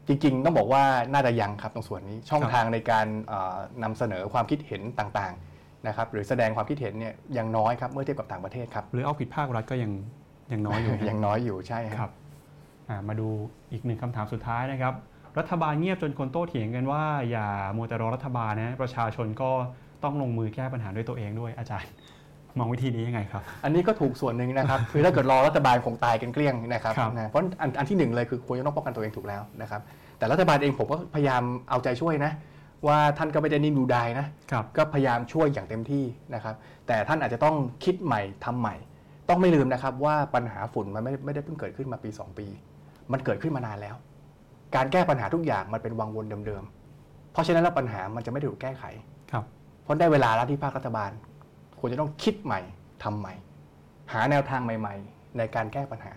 [0.07, 0.83] จริงๆ ต้องบอกว่า
[1.13, 9.91] น่าจะยังครับตรงส่วนนี้ช่องครับทางในการเอ่อนำเสนอความคิดเห็นต่างๆนะครับหรือแสดงความคิดเห็นเนี่ยยังน้อยครับเมื่อเทียบกับต่างประเทศครับหรือเอาผิดภาครัฐก็ยัง
[10.51, 12.13] ยังน้อยอยู่นะยังน้อยอยู่ใช่คครัรับบ
[12.89, 13.27] อ่ามาดู
[13.71, 14.93] อีกหนึ่งคำถามสุดท้ายนะครับ
[15.39, 17.47] รัฐบาลเงียบจนคนโต้เถียงกันว่า อย่า
[17.77, 19.51] มัวแต่รอรัฐบาลนะประชาชนก็
[20.03, 21.91] ต้องลงมือแก้ปัญหาด้วยตัวเองด้วยอาจารย์
[22.59, 29.81] มองวิธีนี้ยังไงครับ อันนี้ก็ถูกส่วนหนึ่งนะครับ คือถ้าเกิดรอรัฐบาลคงตายกันเกลี้ยงนะครับครับนะเพราะอันอันที่หนึ่งเลยคือควรจะต้องป้องกันตัวเองถูกแล้วนะครับ
[30.17, 32.31] แต่รัฐบาลเองผมก็พยายามเอาใจช่วยนะ
[32.87, 36.03] ว่าท่านก็ไม่ได้นิ่งดูดายนะครับก็พยายามช่วยอย่างเต็มที่
[36.33, 36.55] นะครับ
[36.87, 38.75] แต่ท่านอาจจะต้องคิดใหม่ทำใหม่
[39.29, 42.47] ต้องไม่ลืมนะครับว่าปัญหาฝุ่นมันไม่ไม่ได้เพิ่งเกิดขึ้นมาปี 2 ปี
[43.11, 43.95] มันเกิดขึ้นมานานแล้ว
[44.75, 48.83] การแก้ปัญหาทุกอย่างมันเป็นวังวนเดิมๆ เพราะฉะนั้นแล้วปัญหามันจะไม่ถูกแก้ไข
[49.31, 49.45] ครับ
[49.83, 51.11] เพราะได้เวลาแล้วที่ภาครัฐบาล
[51.85, 52.61] ควรจะต้องคิดใหม่
[53.03, 53.33] ทำใหม่
[54.13, 56.13] หาแนวทางใหม่ ๆ ในการแก้ปัญหา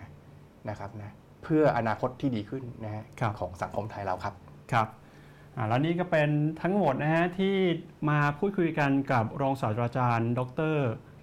[0.69, 1.11] นะครับนะ
[1.43, 4.33] เพื่ออนาคตที่ดีขึ้นนะฮะครับของสังคมไทยเราครับ
[4.71, 4.87] ครับ
[5.55, 6.29] อ่าแล้วนี่ก็เป็น
[6.61, 7.55] ทั้งหมดนะฮะที่
[8.09, 10.41] มาพูดคุยกันกับรองศาสตราจารย์ ด
[10.73, 10.75] ร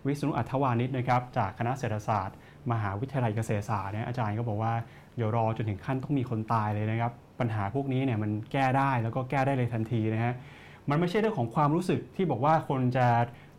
[0.07, 2.37] วิษณุอัธวานิชนะครับจากคณะเศรษฐศาสตร์
[2.73, 4.73] มหาวิทยาลัยเกษตรศาสตร์เนี่ยอาจารย์ก็บอกว่า
[5.17, 10.35] เดี๋ยวรอจนถึงขั้นต้องมีคนตายเลยนะครับ ปัญหาพวกนี้เนี่ยมันแก้ได้แล้วก็แก้ได้เลยทันทีนะฮะ
[10.91, 13.07] มันไม่ใช่เรื่องของความรู้สึกที่บอกว่าคนจะ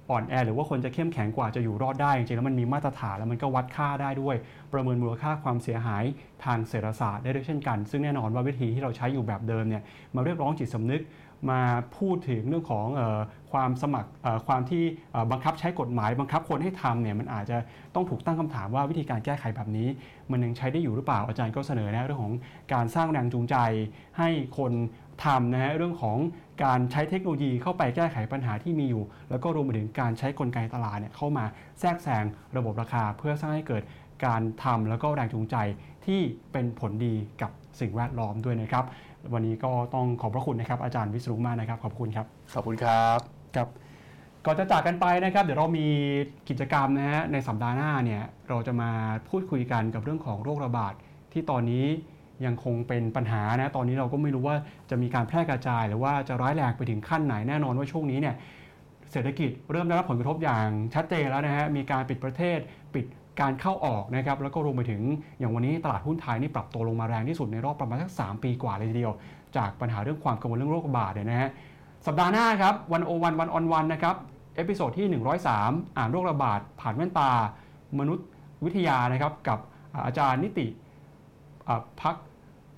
[0.10, 4.36] อ่อนแอหรือว่าคนจะเข้มแข็งกว่าจะอยู่รอดได้จริงๆแล้วมันมีมาตรฐานแล้วมันก็วัดค่าได้ด้วย
[4.74, 6.04] ประเมินมูลค่าความเสียหาย
[6.46, 9.84] ทางเศรษฐศาสตร์ได้ด้วยเช่นกัน ซึ่งแน่นอนว่าวิธีที่เราใช้อยู่แบบเดิมเนี่ย
[10.16, 11.04] มาเรียกร้องจิตสำนึก
[11.52, 11.62] มา
[11.98, 13.20] พูดถึงเรื่องของออ
[13.52, 14.10] ความสมัคร
[14.48, 14.84] ความที่
[15.32, 17.58] บังคับใช้กฎหมายบังคับคนให้ทำเนี่ยมันอาจจะ
[17.96, 19.88] ต้องถูกตั้งคำถามว่าวิธีการแก้ไขแบบนี้
[20.32, 22.34] มันยังใช้ได้อยู่หรือเปล่าอาจารย์ก็เสนอนะเรื่องของ
[22.74, 23.56] การสร้างแรงจูงใจ
[24.18, 24.72] ให้คน
[25.26, 26.18] ทำนะฮะเรื่องของ
[26.64, 31.46] การใช้เทคโนโลยีเข้าไปแก้ไขปัญหาที่มีอยู่ แล้วก็รวมไปถึงการใช้กลไกตลาดเนี่ยเข้ามา
[31.80, 32.24] แทรกแซง
[32.58, 33.84] ระบบราคา เพื่อสร้างให้เกิด
[34.26, 35.56] การทำแล้วก็แรงจูงใจ
[36.06, 36.20] ที่
[36.52, 38.86] เป็นผลดีกับสิ่งแวดล้อมด้วยนะครับ
[39.34, 42.26] วันนี้ก็ต้องขอบพระคุณนะครับอาจารย์วิศรุมากนะครับ ขอบคุณครับ
[42.56, 43.20] ขอบคุณครับ
[43.56, 43.68] ครับ
[44.46, 45.88] ก่อนจะจากกันไปนะครับ เดี๋ยวเรามี
[46.50, 48.92] กิจกรรมนะฮะในสัปดาห์หน้าเนี่ยเราจะมา
[49.30, 50.94] พูดคุยกันกับเรื่องของโรคระบาด
[51.34, 51.86] ที่ตอนนี้
[52.46, 54.56] ยังคงเป็นปัญหานะตอนนี้เราก็ไม่รู้ว่า
[54.90, 58.36] จะมีการแพร่กระจาย หรือว่าจะร้ายแรงไปถึงขั้นไหนแน่นอนว่าช่วงนี้เนี่ย
[59.12, 62.60] เศรษฐกิจเริ่มได้รับผลกระทบอย่างชัดเจนแล้วนะฮะมีการปิดประเทศ
[62.96, 63.06] ปิด
[63.40, 65.02] การเข้าออกนะครับแล้วก็รวมไปถึง
[65.40, 69.14] อย่างวันนี้ตลาดหุ้นไทยนี่ปรับตัวลงมาแรงที่สุดในรอบประมาณสัก3ปีกว่าเลยทีเดียว
[69.58, 71.50] จากปัญหาเรื่องความกังวลเรื่องโรคระบาดเนี่ยนะฮะ
[72.06, 74.16] สัปดาห์หน้าครับ One O One One-on-One นะครับ
[74.56, 75.08] episode ที่
[75.54, 77.32] 103 อ่านโรคระบาดผ่านแว่นตา
[78.00, 78.24] มนุษย
[78.66, 79.60] วิทยานะครับกับ
[80.06, 80.68] อาจารย์นิติ
[82.02, 82.16] ภัค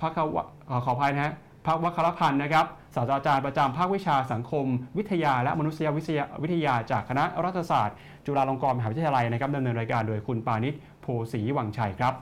[0.02, 1.34] ภควะอ่าขออภัยนะฮะ
[1.68, 2.66] ภวัครพันธุ์นะครับ
[2.96, 4.66] ศาสตราจารย์ประจำภาควิชาสังคม
[4.98, 7.96] วิทยาและมนุษยวิทยาวิทยาจากคณะรัฐศาสตร์
[8.26, 12.14] จุฬาลงกรณ์มหาวิทยาลัยนะครับดำเนินรายการโดยคุณปานิชโพสีวังชัยครับ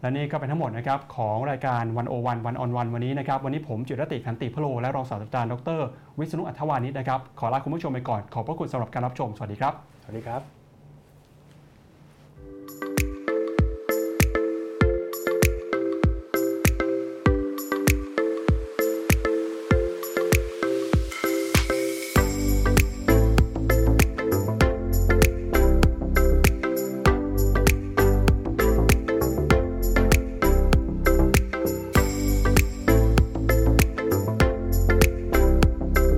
[0.00, 5.80] และนี่ก็เป็นทั้งหมดนะครับของรายการวันโอวันวันออนวันวันนี้นะครับ วันนี้ผมจิรติขันติพโลและรองศาสตราจารย์ดร
[6.18, 10.42] วิษณุอัธวานิชนะครับขอลาคุณผู้ชมไปก่อนขอบพระคุณสำหรับการรับชมสวัสดีครับ สวัสดีครับ